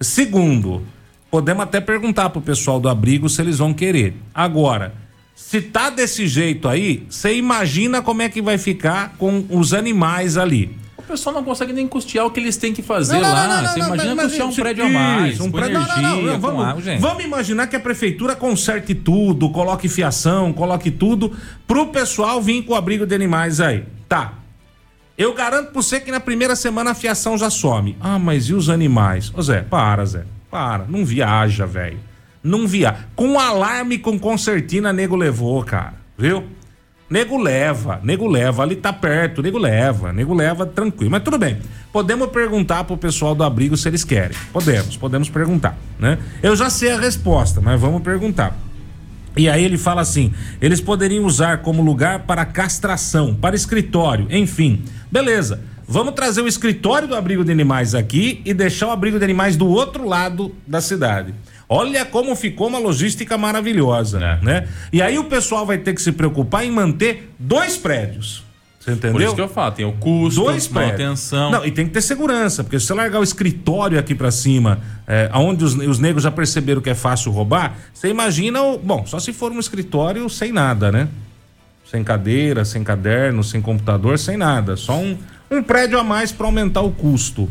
Segundo, 0.00 0.82
podemos 1.30 1.62
até 1.62 1.80
perguntar 1.80 2.30
pro 2.30 2.40
pessoal 2.40 2.78
do 2.78 2.88
abrigo 2.88 3.28
se 3.28 3.40
eles 3.40 3.58
vão 3.58 3.74
querer. 3.74 4.14
Agora, 4.34 4.94
se 5.34 5.60
tá 5.60 5.88
desse 5.88 6.26
jeito 6.26 6.68
aí, 6.68 7.06
você 7.08 7.34
imagina 7.36 8.02
como 8.02 8.22
é 8.22 8.28
que 8.28 8.42
vai 8.42 8.58
ficar 8.58 9.14
com 9.16 9.46
os 9.50 9.72
animais 9.72 10.36
ali. 10.36 10.76
O 11.08 11.12
pessoal 11.12 11.34
não 11.34 11.42
consegue 11.42 11.72
nem 11.72 11.88
custear 11.88 12.26
o 12.26 12.30
que 12.30 12.38
eles 12.38 12.58
têm 12.58 12.74
que 12.74 12.82
fazer 12.82 13.14
Não, 13.14 13.22
não, 13.22 13.30
lá. 13.32 13.62
não, 13.62 13.72
Você 13.72 13.78
imagina 13.80 14.14
mas- 14.14 14.26
custear 14.26 14.48
um 14.48 14.54
prédio 14.54 14.84
a 14.84 14.88
mais, 14.90 15.34
isso, 15.34 15.44
um 15.44 15.50
prédio- 15.50 15.76
energia, 15.76 16.02
não, 16.02 16.22
não, 16.22 16.38
vamos, 16.40 16.64
água, 16.66 16.82
gente. 16.82 17.00
vamos 17.00 17.24
imaginar 17.24 17.66
que 17.66 17.74
a 17.76 17.80
prefeitura 17.80 18.36
conserte 18.36 18.94
tudo, 18.94 19.48
coloque 19.48 19.88
fiação, 19.88 20.52
coloque 20.52 20.90
tudo 20.90 21.34
pro 21.66 21.86
pessoal 21.86 22.42
vir 22.42 22.62
com 22.62 22.74
o 22.74 22.76
abrigo 22.76 23.06
de 23.06 23.14
animais 23.14 23.58
aí. 23.58 23.84
Tá. 24.06 24.34
Eu 25.16 25.32
garanto 25.32 25.72
pra 25.72 25.82
você 25.82 25.98
que 25.98 26.10
na 26.12 26.20
primeira 26.20 26.54
semana 26.54 26.90
a 26.90 26.94
fiação 26.94 27.38
já 27.38 27.48
some. 27.48 27.96
Ah, 28.00 28.18
mas 28.18 28.44
e 28.50 28.54
os 28.54 28.68
animais? 28.68 29.32
Ô 29.34 29.40
Zé, 29.42 29.62
para, 29.62 30.04
Zé. 30.04 30.24
Para. 30.50 30.84
Não 30.86 31.04
viaja, 31.06 31.64
velho. 31.66 31.98
Não 32.44 32.68
viaja. 32.68 32.98
Com 33.16 33.40
alarme 33.40 33.98
com 33.98 34.18
concertina, 34.18 34.92
nego 34.92 35.16
levou, 35.16 35.64
cara. 35.64 35.94
Viu? 36.16 36.44
Nego 37.10 37.38
leva, 37.38 38.00
nego 38.02 38.26
leva, 38.26 38.62
ali 38.62 38.76
tá 38.76 38.92
perto, 38.92 39.42
nego 39.42 39.56
leva, 39.56 40.12
nego 40.12 40.34
leva 40.34 40.66
tranquilo. 40.66 41.10
Mas 41.10 41.22
tudo 41.22 41.38
bem. 41.38 41.58
Podemos 41.90 42.28
perguntar 42.28 42.84
pro 42.84 42.98
pessoal 42.98 43.34
do 43.34 43.42
abrigo 43.42 43.76
se 43.76 43.88
eles 43.88 44.04
querem. 44.04 44.36
Podemos, 44.52 44.96
podemos 44.96 45.30
perguntar, 45.30 45.78
né? 45.98 46.18
Eu 46.42 46.54
já 46.54 46.68
sei 46.68 46.92
a 46.92 47.00
resposta, 47.00 47.62
mas 47.62 47.80
vamos 47.80 48.02
perguntar. 48.02 48.54
E 49.38 49.48
aí 49.48 49.64
ele 49.64 49.78
fala 49.78 50.02
assim: 50.02 50.34
eles 50.60 50.80
poderiam 50.80 51.24
usar 51.24 51.58
como 51.58 51.82
lugar 51.82 52.20
para 52.20 52.44
castração, 52.44 53.34
para 53.34 53.56
escritório, 53.56 54.26
enfim. 54.30 54.82
Beleza. 55.10 55.60
Vamos 55.90 56.12
trazer 56.12 56.42
o 56.42 56.48
escritório 56.48 57.08
do 57.08 57.16
abrigo 57.16 57.42
de 57.42 57.50
animais 57.50 57.94
aqui 57.94 58.42
e 58.44 58.52
deixar 58.52 58.88
o 58.88 58.90
abrigo 58.90 59.18
de 59.18 59.24
animais 59.24 59.56
do 59.56 59.66
outro 59.66 60.06
lado 60.06 60.54
da 60.66 60.82
cidade. 60.82 61.34
Olha 61.68 62.04
como 62.04 62.34
ficou 62.34 62.68
uma 62.68 62.78
logística 62.78 63.36
maravilhosa, 63.36 64.18
É. 64.18 64.44
né? 64.44 64.68
E 64.92 65.02
aí 65.02 65.18
o 65.18 65.24
pessoal 65.24 65.66
vai 65.66 65.78
ter 65.78 65.94
que 65.94 66.00
se 66.00 66.12
preocupar 66.12 66.64
em 66.64 66.70
manter 66.70 67.30
dois 67.38 67.76
prédios. 67.76 68.42
Você 68.80 68.92
entendeu? 68.92 69.12
Por 69.12 69.22
isso 69.22 69.34
que 69.34 69.40
eu 69.40 69.48
falo, 69.48 69.72
tem 69.72 69.84
o 69.84 69.92
custo, 69.92 70.40
Dois 70.40 70.66
manutenção. 70.68 71.50
Não, 71.50 71.66
e 71.66 71.70
tem 71.70 71.84
que 71.86 71.92
ter 71.92 72.00
segurança, 72.00 72.64
porque 72.64 72.80
se 72.80 72.86
você 72.86 72.94
largar 72.94 73.20
o 73.20 73.22
escritório 73.22 73.98
aqui 73.98 74.14
pra 74.14 74.30
cima, 74.30 74.80
é, 75.06 75.28
onde 75.34 75.62
os, 75.62 75.74
os 75.74 75.98
negros 75.98 76.22
já 76.22 76.30
perceberam 76.30 76.80
que 76.80 76.88
é 76.88 76.94
fácil 76.94 77.30
roubar, 77.30 77.76
você 77.92 78.08
imagina 78.08 78.62
o. 78.62 78.78
Bom, 78.78 79.04
só 79.06 79.18
se 79.18 79.32
for 79.32 79.52
um 79.52 79.58
escritório 79.58 80.28
sem 80.30 80.52
nada, 80.52 80.90
né? 80.90 81.08
Sem 81.90 82.02
cadeira, 82.02 82.64
sem 82.64 82.82
caderno, 82.82 83.44
sem 83.44 83.60
computador, 83.60 84.18
sem 84.18 84.36
nada. 84.38 84.76
Só 84.76 84.96
um, 84.96 85.18
um 85.50 85.62
prédio 85.62 85.98
a 85.98 86.04
mais 86.04 86.32
pra 86.32 86.46
aumentar 86.46 86.80
o 86.82 86.90
custo. 86.90 87.50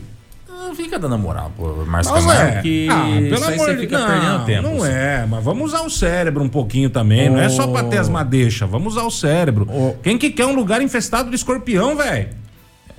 Não 0.58 0.76
fica 0.76 1.00
dando 1.00 1.18
moral, 1.18 1.52
pô, 1.56 1.86
Márcio 1.86 2.14
Camargo, 2.14 2.58
é. 2.58 2.62
que 2.62 2.88
Ah, 2.90 3.06
pelo 3.30 3.44
amor 3.46 3.58
você 3.58 3.78
fica 3.78 3.98
não, 4.00 4.08
perdendo 4.08 4.46
tempo. 4.46 4.62
Não 4.64 4.84
assim. 4.84 4.92
é, 4.94 5.26
mas 5.30 5.44
vamos 5.44 5.74
usar 5.74 5.82
o 5.86 5.90
cérebro 5.90 6.44
um 6.44 6.50
pouquinho 6.50 6.90
também. 6.90 7.30
Não 7.30 7.40
é 7.40 7.48
só 7.50 7.68
pra 7.68 7.84
ter 7.84 7.98
as 8.00 8.10
madeixas, 8.10 8.70
vamos 8.70 8.94
usar 8.96 9.04
o 9.06 9.12
cérebro. 9.12 9.68
Ô. 9.70 9.94
Quem 10.04 10.18
que 10.18 10.30
quer 10.30 10.46
um 10.46 10.54
lugar 10.56 10.82
infestado 10.82 11.30
de 11.30 11.36
escorpião, 11.36 11.96
velho? 11.96 12.30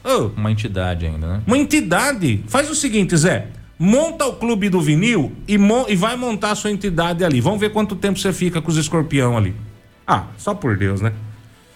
Ô, 0.05 0.31
Uma 0.37 0.51
entidade 0.51 1.05
ainda, 1.07 1.27
né? 1.27 1.41
uma 1.47 1.59
entidade. 1.59 2.43
Faz 2.49 2.71
o 2.71 2.75
seguinte, 2.75 3.17
Zé. 3.17 3.47
Monta 3.79 4.25
o 4.27 4.33
clube 4.35 4.69
do 4.69 4.81
vinil 4.81 5.33
e, 5.47 5.57
e 5.89 5.97
vai 5.97 6.17
montar 6.17 6.53
a 6.53 6.55
sua 6.55 6.71
entidade 6.71 7.25
ali. 7.25 7.41
Vamos 7.41 7.61
ver 7.61 7.71
quanto 7.71 7.95
tempo 7.95 8.19
você 8.19 8.33
fica 8.33 8.61
com 8.63 8.71
os 8.71 8.77
escorpião 8.77 9.37
ali. 9.37 9.55
Ah, 10.07 10.25
só 10.37 10.55
por 10.55 10.77
Deus, 10.77 11.01
né? 11.01 11.13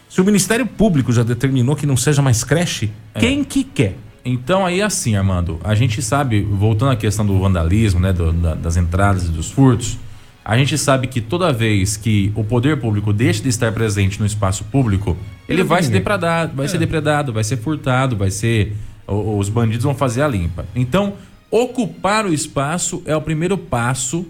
Se 0.08 0.20
o 0.20 0.24
Ministério 0.24 0.66
Público 0.66 1.12
já 1.12 1.22
determinou 1.22 1.76
que 1.76 1.86
não 1.86 1.96
seja 1.96 2.20
mais 2.22 2.42
creche, 2.42 2.90
É. 3.14 3.20
quem 3.20 3.44
que 3.44 3.62
quer? 3.62 3.94
Então 4.24 4.64
aí 4.64 4.80
assim, 4.80 5.16
Armando, 5.16 5.58
a 5.64 5.74
gente 5.74 6.00
sabe, 6.00 6.42
voltando 6.42 6.92
à 6.92 6.96
questão 6.96 7.26
do 7.26 7.38
vandalismo, 7.38 7.98
né, 8.00 8.12
do- 8.12 8.32
da- 8.32 8.54
das 8.54 8.76
entradas 8.76 9.24
e 9.24 9.28
dos 9.28 9.50
furtos, 9.50 9.98
a 10.44 10.56
gente 10.56 10.76
sabe 10.78 11.06
que 11.08 11.20
toda 11.20 11.52
vez 11.52 11.96
que 11.96 12.32
o 12.34 12.44
poder 12.44 12.78
público 12.80 13.12
deixa 13.12 13.42
de 13.42 13.48
estar 13.48 13.72
presente 13.72 14.20
no 14.20 14.26
espaço 14.26 14.64
público, 14.64 15.16
ele 15.48 15.60
Ele 15.60 15.68
vai 15.68 15.80
tem 15.80 15.88
ser 15.88 15.92
depredado, 15.94 16.52
vai 16.56 16.68
ser 16.68 16.78
depredado, 16.78 17.32
vai 17.32 17.44
ser 17.44 17.56
furtado, 17.56 18.16
vai 18.16 18.30
ser 18.30 18.76
os 19.06 19.48
bandidos 19.48 19.84
vão 19.84 19.94
fazer 19.94 20.22
a 20.22 20.28
limpa. 20.28 20.64
Então, 20.74 21.14
ocupar 21.50 22.24
o 22.24 22.32
espaço 22.32 23.02
é 23.04 23.14
o 23.16 23.20
primeiro 23.20 23.58
passo 23.58 24.24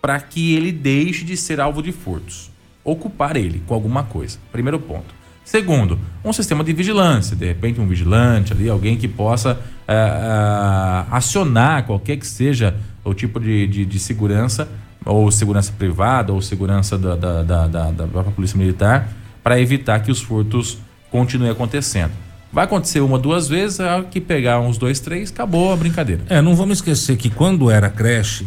para 0.00 0.18
que 0.20 0.54
ele 0.54 0.72
deixe 0.72 1.24
de 1.24 1.36
ser 1.36 1.60
alvo 1.60 1.82
de 1.82 1.92
furtos. 1.92 2.50
Ocupar 2.82 3.36
ele 3.36 3.62
com 3.66 3.74
alguma 3.74 4.02
coisa. 4.02 4.38
Primeiro 4.50 4.78
ponto. 4.78 5.14
Segundo, 5.44 5.98
um 6.24 6.32
sistema 6.32 6.64
de 6.64 6.72
vigilância, 6.72 7.36
de 7.36 7.44
repente 7.46 7.80
um 7.80 7.86
vigilante 7.86 8.52
ali, 8.52 8.68
alguém 8.68 8.96
que 8.96 9.06
possa 9.06 9.60
ah, 9.86 11.06
ah, 11.10 11.16
acionar 11.16 11.84
qualquer 11.84 12.16
que 12.16 12.26
seja 12.26 12.74
o 13.04 13.12
tipo 13.12 13.38
de, 13.38 13.66
de, 13.66 13.84
de 13.84 13.98
segurança, 13.98 14.66
ou 15.04 15.30
segurança 15.30 15.72
privada, 15.76 16.32
ou 16.32 16.40
segurança 16.40 16.96
da, 16.96 17.14
da, 17.14 17.42
da, 17.42 17.66
da, 17.66 17.90
da 17.90 18.06
própria 18.06 18.32
Polícia 18.32 18.56
Militar, 18.56 19.08
para 19.42 19.60
evitar 19.60 20.00
que 20.00 20.10
os 20.10 20.22
furtos 20.22 20.78
continuem 21.10 21.50
acontecendo. 21.50 22.12
Vai 22.50 22.64
acontecer 22.64 23.00
uma, 23.00 23.18
duas 23.18 23.46
vezes, 23.48 23.80
a 23.80 24.02
que 24.02 24.20
pegar 24.20 24.60
uns 24.60 24.78
dois, 24.78 25.00
três, 25.00 25.30
acabou 25.30 25.72
a 25.72 25.76
brincadeira. 25.76 26.22
É, 26.28 26.40
não 26.40 26.56
vamos 26.56 26.78
esquecer 26.78 27.16
que 27.16 27.28
quando 27.28 27.70
era 27.70 27.90
creche, 27.90 28.46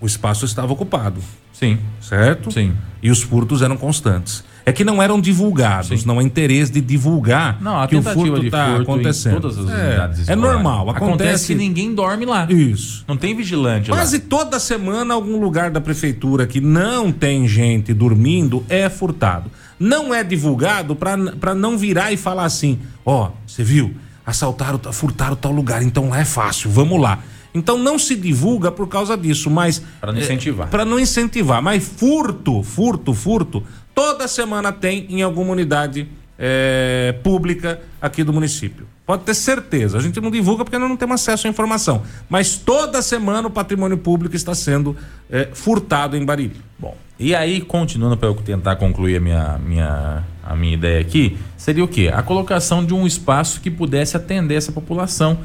o 0.00 0.06
espaço 0.06 0.44
estava 0.44 0.72
ocupado, 0.72 1.20
Sim, 1.52 1.78
certo? 2.00 2.52
sim. 2.52 2.76
E 3.02 3.10
os 3.10 3.22
furtos 3.22 3.62
eram 3.62 3.76
constantes. 3.76 4.44
É 4.68 4.72
que 4.72 4.82
não 4.82 5.00
eram 5.00 5.20
divulgados, 5.20 6.00
Sim. 6.00 6.06
não 6.08 6.18
há 6.18 6.22
interesse 6.24 6.72
de 6.72 6.80
divulgar 6.80 7.56
Não, 7.62 7.80
a 7.80 7.86
que 7.86 7.94
o 7.94 8.02
furto 8.02 8.44
está 8.44 8.78
acontecendo. 8.78 9.40
todas 9.40 9.56
as 9.58 10.28
é, 10.28 10.32
é 10.32 10.34
normal, 10.34 10.90
acontece, 10.90 11.46
que 11.46 11.54
ninguém 11.54 11.94
dorme 11.94 12.26
lá. 12.26 12.48
Isso. 12.50 13.04
Não 13.06 13.16
tem 13.16 13.36
vigilante 13.36 13.92
lá. 13.92 13.96
Quase 13.96 14.18
toda 14.18 14.58
semana, 14.58 15.14
algum 15.14 15.38
lugar 15.38 15.70
da 15.70 15.80
prefeitura 15.80 16.48
que 16.48 16.60
não 16.60 17.12
tem 17.12 17.46
gente 17.46 17.94
dormindo 17.94 18.66
é 18.68 18.88
furtado. 18.88 19.48
Não 19.78 20.12
é 20.12 20.24
divulgado 20.24 20.96
para 20.96 21.54
não 21.54 21.78
virar 21.78 22.10
e 22.10 22.16
falar 22.16 22.44
assim: 22.44 22.80
ó, 23.04 23.30
você 23.46 23.62
viu? 23.62 23.94
Assaltaram, 24.26 24.80
furtaram 24.92 25.36
tal 25.36 25.52
lugar, 25.52 25.80
então 25.80 26.08
lá 26.08 26.18
é 26.18 26.24
fácil, 26.24 26.68
vamos 26.70 27.00
lá. 27.00 27.20
Então 27.54 27.78
não 27.78 27.98
se 27.98 28.14
divulga 28.16 28.72
por 28.72 28.88
causa 28.88 29.16
disso, 29.16 29.48
mas. 29.48 29.80
Pra 30.00 30.12
não 30.12 30.20
incentivar. 30.20 30.68
Para 30.68 30.84
não 30.84 30.98
incentivar. 30.98 31.62
Mas 31.62 31.84
furto, 31.84 32.62
furto, 32.62 33.14
furto, 33.14 33.62
toda 33.96 34.28
semana 34.28 34.70
tem 34.70 35.06
em 35.08 35.22
alguma 35.22 35.52
unidade 35.52 36.06
é, 36.38 37.14
pública 37.22 37.80
aqui 37.98 38.22
do 38.22 38.30
município. 38.30 38.86
Pode 39.06 39.22
ter 39.22 39.32
certeza. 39.32 39.96
A 39.96 40.00
gente 40.02 40.20
não 40.20 40.30
divulga 40.30 40.64
porque 40.64 40.78
nós 40.78 40.88
não 40.88 40.98
temos 40.98 41.22
acesso 41.22 41.46
à 41.46 41.50
informação. 41.50 42.02
Mas 42.28 42.56
toda 42.56 43.00
semana 43.00 43.48
o 43.48 43.50
patrimônio 43.50 43.96
público 43.96 44.36
está 44.36 44.54
sendo 44.54 44.94
é, 45.30 45.48
furtado 45.54 46.14
em 46.14 46.26
Bariri. 46.26 46.60
Bom, 46.78 46.94
e 47.18 47.34
aí, 47.34 47.62
continuando 47.62 48.18
para 48.18 48.28
eu 48.28 48.34
tentar 48.34 48.76
concluir 48.76 49.16
a 49.16 49.20
minha, 49.20 49.58
minha, 49.58 50.24
a 50.44 50.54
minha 50.54 50.74
ideia 50.74 51.00
aqui, 51.00 51.38
seria 51.56 51.82
o 51.82 51.88
quê? 51.88 52.10
A 52.12 52.22
colocação 52.22 52.84
de 52.84 52.92
um 52.92 53.06
espaço 53.06 53.62
que 53.62 53.70
pudesse 53.70 54.14
atender 54.14 54.56
essa 54.56 54.72
população 54.72 55.38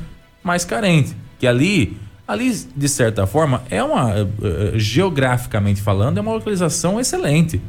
mais 0.43 0.65
carente. 0.65 1.15
Que 1.39 1.47
ali, 1.47 1.97
ali 2.27 2.51
de 2.75 2.89
certa 2.89 3.25
forma, 3.25 3.63
é 3.69 3.81
uma, 3.81 4.11
eh, 4.19 4.27
geograficamente 4.75 5.81
falando, 5.81 6.17
é 6.17 6.21
uma 6.21 6.33
localização 6.33 6.99
excelente. 6.99 7.61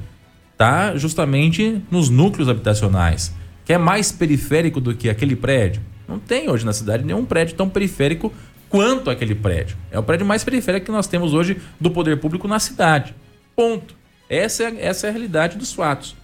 Tá 0.62 0.96
justamente 0.96 1.82
nos 1.90 2.08
núcleos 2.08 2.48
habitacionais. 2.48 3.34
Que 3.64 3.72
é 3.72 3.78
mais 3.78 4.12
periférico 4.12 4.80
do 4.80 4.94
que 4.94 5.10
aquele 5.10 5.34
prédio. 5.34 5.82
Não 6.06 6.20
tem 6.20 6.48
hoje 6.48 6.64
na 6.64 6.72
cidade 6.72 7.04
nenhum 7.04 7.24
prédio 7.24 7.56
tão 7.56 7.68
periférico 7.68 8.32
quanto 8.68 9.10
aquele 9.10 9.34
prédio. 9.34 9.76
É 9.90 9.98
o 9.98 10.04
prédio 10.04 10.24
mais 10.24 10.44
periférico 10.44 10.86
que 10.86 10.92
nós 10.92 11.08
temos 11.08 11.34
hoje 11.34 11.60
do 11.80 11.90
poder 11.90 12.20
público 12.20 12.46
na 12.46 12.60
cidade. 12.60 13.12
Ponto. 13.56 13.96
Essa 14.30 14.62
é, 14.62 14.86
essa 14.86 15.08
é 15.08 15.10
a 15.10 15.12
realidade 15.12 15.58
dos 15.58 15.72
fatos. 15.72 16.14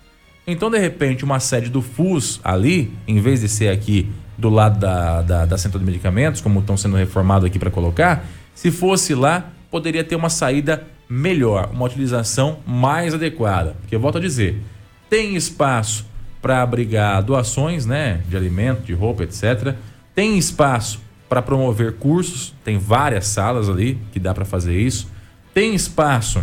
Então, 0.46 0.70
de 0.70 0.78
repente, 0.78 1.24
uma 1.24 1.40
sede 1.40 1.68
do 1.68 1.82
FUS 1.82 2.40
ali, 2.44 2.92
em 3.08 3.20
vez 3.20 3.40
de 3.40 3.48
ser 3.48 3.70
aqui 3.70 4.08
do 4.38 4.48
lado 4.48 4.78
da, 4.78 5.20
da, 5.20 5.46
da 5.46 5.58
Central 5.58 5.80
de 5.80 5.86
Medicamentos, 5.86 6.40
como 6.40 6.60
estão 6.60 6.76
sendo 6.76 6.94
reformados 6.96 7.44
aqui 7.44 7.58
para 7.58 7.72
colocar, 7.72 8.24
se 8.54 8.70
fosse 8.70 9.16
lá, 9.16 9.50
poderia 9.68 10.04
ter 10.04 10.14
uma 10.14 10.30
saída 10.30 10.86
melhor, 11.08 11.70
uma 11.72 11.86
utilização 11.86 12.58
mais 12.66 13.14
adequada. 13.14 13.76
Porque 13.80 13.94
eu 13.94 14.00
volto 14.00 14.18
a 14.18 14.20
dizer, 14.20 14.60
tem 15.08 15.36
espaço 15.36 16.06
para 16.40 16.62
abrigar 16.62 17.22
doações, 17.22 17.86
né, 17.86 18.20
de 18.28 18.36
alimento, 18.36 18.82
de 18.82 18.92
roupa, 18.92 19.24
etc. 19.24 19.74
Tem 20.14 20.38
espaço 20.38 21.00
para 21.28 21.42
promover 21.42 21.94
cursos, 21.94 22.54
tem 22.64 22.78
várias 22.78 23.26
salas 23.26 23.68
ali 23.68 23.98
que 24.12 24.18
dá 24.18 24.32
para 24.32 24.44
fazer 24.44 24.76
isso. 24.76 25.08
Tem 25.52 25.74
espaço 25.74 26.42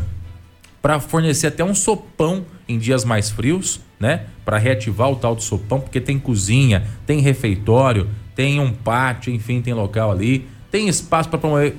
para 0.82 1.00
fornecer 1.00 1.48
até 1.48 1.64
um 1.64 1.74
sopão 1.74 2.46
em 2.68 2.78
dias 2.78 3.04
mais 3.04 3.30
frios, 3.32 3.82
né? 4.00 4.26
Para 4.44 4.58
reativar 4.58 5.10
o 5.10 5.16
tal 5.16 5.36
do 5.36 5.42
sopão, 5.42 5.80
porque 5.80 6.00
tem 6.00 6.20
cozinha, 6.20 6.86
tem 7.08 7.20
refeitório, 7.22 8.08
tem 8.36 8.60
um 8.60 8.72
pátio, 8.72 9.34
enfim, 9.34 9.62
tem 9.62 9.74
local 9.74 10.12
ali. 10.12 10.48
Tem 10.76 10.90
espaço 10.90 11.30
para 11.30 11.40
promover, 11.40 11.74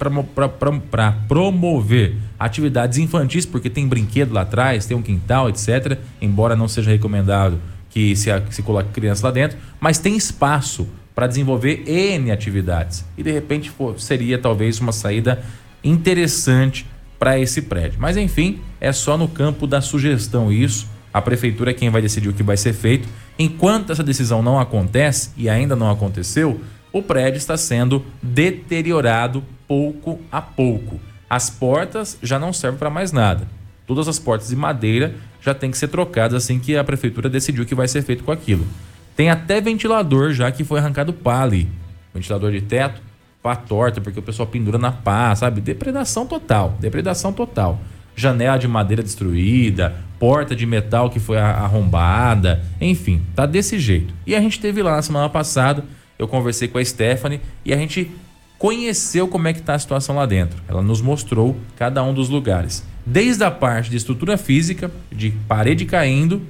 promover 1.29 2.17
atividades 2.39 2.97
infantis, 2.97 3.45
porque 3.45 3.69
tem 3.69 3.87
brinquedo 3.87 4.33
lá 4.33 4.41
atrás, 4.41 4.87
tem 4.87 4.97
um 4.97 5.03
quintal, 5.03 5.51
etc. 5.51 5.99
Embora 6.19 6.57
não 6.57 6.67
seja 6.67 6.93
recomendado 6.93 7.61
que 7.91 8.17
se, 8.17 8.31
se 8.49 8.63
coloque 8.63 8.89
criança 8.95 9.27
lá 9.27 9.31
dentro, 9.31 9.59
mas 9.79 9.99
tem 9.99 10.17
espaço 10.17 10.89
para 11.15 11.27
desenvolver 11.27 11.85
N 11.87 12.31
atividades. 12.31 13.05
E 13.19 13.23
de 13.23 13.31
repente 13.31 13.71
seria 13.99 14.39
talvez 14.39 14.81
uma 14.81 14.93
saída 14.93 15.45
interessante 15.85 16.87
para 17.19 17.39
esse 17.39 17.61
prédio. 17.61 17.99
Mas 18.01 18.17
enfim, 18.17 18.61
é 18.81 18.95
só 18.95 19.19
no 19.19 19.29
campo 19.29 19.67
da 19.67 19.83
sugestão 19.83 20.51
isso. 20.51 20.89
A 21.13 21.21
prefeitura 21.21 21.73
é 21.73 21.75
quem 21.75 21.91
vai 21.91 22.01
decidir 22.01 22.31
o 22.31 22.33
que 22.33 22.43
vai 22.43 22.57
ser 22.57 22.73
feito. 22.73 23.07
Enquanto 23.39 23.93
essa 23.93 24.03
decisão 24.03 24.43
não 24.43 24.59
acontece 24.59 25.33
e 25.37 25.51
ainda 25.51 25.77
não 25.77 25.91
aconteceu, 25.91 26.63
o 26.99 27.03
prédio 27.03 27.39
está 27.39 27.57
sendo 27.57 28.05
deteriorado 28.23 29.45
pouco 29.69 30.21
a 30.31 30.41
pouco. 30.41 31.01
As 31.29 31.51
portas 31.51 32.19
já 32.23 32.39
não 32.39 32.53
servem 32.53 32.79
para 32.79 32.91
mais 32.91 33.13
nada. 33.13 33.47
Todas 33.87 34.09
as 34.09 34.19
portas 34.19 34.49
de 34.49 34.57
madeira 34.57 35.15
já 35.41 35.55
têm 35.55 35.71
que 35.71 35.79
ser 35.79 35.89
trocadas 35.89 36.43
assim 36.43 36.59
que 36.59 36.77
a 36.77 36.85
prefeitura 36.85 37.29
decidiu 37.29 37.65
o 37.65 37.67
que 37.67 37.75
vai 37.75 37.89
ser 37.89 38.03
feito 38.03 38.25
com 38.25 38.33
aquilo. 38.33 38.67
Tem 39.17 39.31
até 39.31 39.61
ventilador 39.61 40.33
já 40.33 40.51
que 40.51 40.65
foi 40.65 40.79
arrancado 40.79 41.13
pá 41.13 41.43
ali. 41.43 41.69
Ventilador 42.15 42.51
de 42.51 42.61
teto 42.61 43.01
pá 43.47 43.55
torta, 43.55 44.01
porque 44.01 44.19
o 44.19 44.23
pessoal 44.23 44.49
pendura 44.49 44.77
na 44.77 44.91
pá, 44.91 45.33
sabe? 45.37 45.61
Depredação 45.61 46.27
total, 46.27 46.77
depredação 46.81 47.33
total. 47.33 47.81
Janela 48.17 48.59
de 48.59 48.67
madeira 48.67 49.05
destruída, 49.05 49.95
porta 50.19 50.57
de 50.57 50.67
metal 50.67 51.09
que 51.09 51.21
foi 51.21 51.39
arrombada, 51.39 52.65
enfim, 52.81 53.23
tá 53.37 53.47
desse 53.47 53.79
jeito. 53.79 54.13
E 54.27 54.35
a 54.35 54.41
gente 54.41 54.59
teve 54.59 54.83
lá 54.83 54.97
na 54.97 55.03
semana 55.03 55.29
passada, 55.29 55.85
eu 56.19 56.27
conversei 56.27 56.69
com 56.69 56.79
a 56.79 56.85
Stephanie 56.85 57.41
e 57.65 57.73
a 57.73 57.77
gente 57.77 58.11
conheceu 58.59 59.29
como 59.29 59.49
é 59.49 59.53
que 59.53 59.63
tá 59.63 59.75
a 59.75 59.79
situação 59.79 60.17
lá 60.17 60.27
dentro. 60.27 60.61
Ela 60.69 60.83
nos 60.83 61.01
mostrou 61.01 61.57
cada 61.77 62.03
um 62.03 62.15
dos 62.15 62.29
lugares. 62.29 62.85
Desde 63.05 63.45
a 63.45 63.51
parte 63.51 63.91
de 63.91 63.97
estrutura 63.97 64.37
física, 64.37 64.91
de 65.13 65.31
parede 65.47 65.85
caindo, 65.85 66.43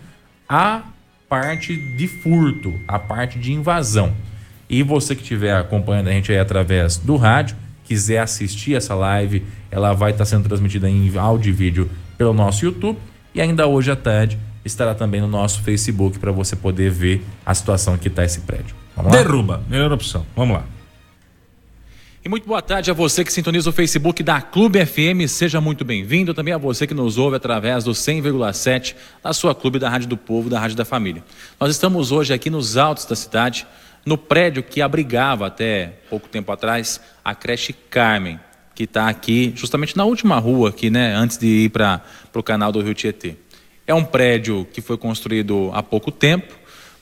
a 0.49 0.83
parte 1.29 1.77
de 1.97 2.07
furto, 2.07 2.73
a 2.87 2.99
parte 2.99 3.39
de 3.39 3.53
invasão. 3.53 4.15
E 4.69 4.83
você 4.83 5.15
que 5.15 5.23
estiver 5.23 5.55
acompanhando 5.55 6.09
a 6.09 6.13
gente 6.13 6.33
aí 6.33 6.39
através 6.39 6.97
do 6.97 7.17
rádio, 7.17 7.57
quiser 7.85 8.19
assistir 8.19 8.75
essa 8.75 8.95
live, 8.95 9.45
ela 9.71 9.93
vai 9.93 10.13
estar 10.13 10.25
sendo 10.25 10.49
transmitida 10.49 10.89
em 10.89 11.17
áudio 11.17 11.51
e 11.51 11.53
vídeo 11.53 11.91
pelo 12.17 12.33
nosso 12.33 12.65
YouTube. 12.65 12.99
E 13.35 13.41
ainda 13.41 13.67
hoje 13.67 13.91
à 13.91 13.97
tarde 13.97 14.39
estará 14.65 14.95
também 14.95 15.21
no 15.21 15.29
nosso 15.29 15.63
Facebook 15.63 16.19
para 16.19 16.33
você 16.33 16.57
poder 16.57 16.91
ver 16.91 17.25
a 17.45 17.55
situação 17.55 17.97
que 17.97 18.09
está 18.09 18.25
esse 18.25 18.41
prédio. 18.41 18.75
Vamos 18.97 19.13
lá? 19.13 19.19
Derruba, 19.19 19.63
melhor 19.69 19.93
opção. 19.93 20.27
Vamos 20.35 20.57
lá. 20.57 20.65
E 22.25 22.29
muito 22.29 22.49
boa 22.49 22.61
tarde 22.61 22.91
a 22.91 22.95
você 22.95 23.23
que 23.23 23.33
sintoniza 23.33 23.71
o 23.71 23.73
Facebook 23.73 24.23
da 24.23 24.41
Clube 24.41 24.85
FM. 24.85 25.29
Seja 25.29 25.61
muito 25.61 25.85
bem-vindo. 25.85 26.35
Também 26.35 26.53
a 26.53 26.59
você 26.59 26.87
que 26.87 26.95
nos 26.95 27.19
ouve 27.19 27.37
através 27.37 27.85
do 27.85 27.93
100,7 27.93 28.97
da 29.23 29.33
sua 29.33 29.55
Clube 29.55 29.79
da 29.79 29.89
Rádio 29.89 30.09
do 30.09 30.17
Povo, 30.17 30.51
da 30.51 30.59
Rádio 30.59 30.77
da 30.77 30.85
Família. 30.85 31.23
Nós 31.61 31.71
estamos 31.71 32.11
hoje 32.11 32.35
aqui 32.35 32.51
nos 32.51 32.77
altos 32.77 33.05
da 33.05 33.15
cidade 33.15 33.67
no 34.05 34.17
prédio 34.17 34.63
que 34.63 34.81
abrigava 34.81 35.47
até 35.49 35.99
pouco 36.09 36.29
tempo 36.29 36.51
atrás 36.51 37.01
a 37.25 37.35
creche 37.35 37.73
Carmen, 37.73 38.39
que 38.75 38.85
está 38.85 39.09
aqui 39.09 39.53
justamente 39.55 39.97
na 39.97 40.05
última 40.05 40.39
rua 40.39 40.71
aqui, 40.71 40.89
né, 40.89 41.13
antes 41.15 41.37
de 41.37 41.47
ir 41.47 41.71
para 41.71 42.03
o 42.33 42.43
canal 42.43 42.71
do 42.71 42.81
Rio 42.81 42.95
Tietê. 42.95 43.37
É 43.85 43.93
um 43.93 44.05
prédio 44.05 44.67
que 44.73 44.81
foi 44.81 44.97
construído 44.97 45.71
há 45.75 45.83
pouco 45.83 46.11
tempo, 46.13 46.55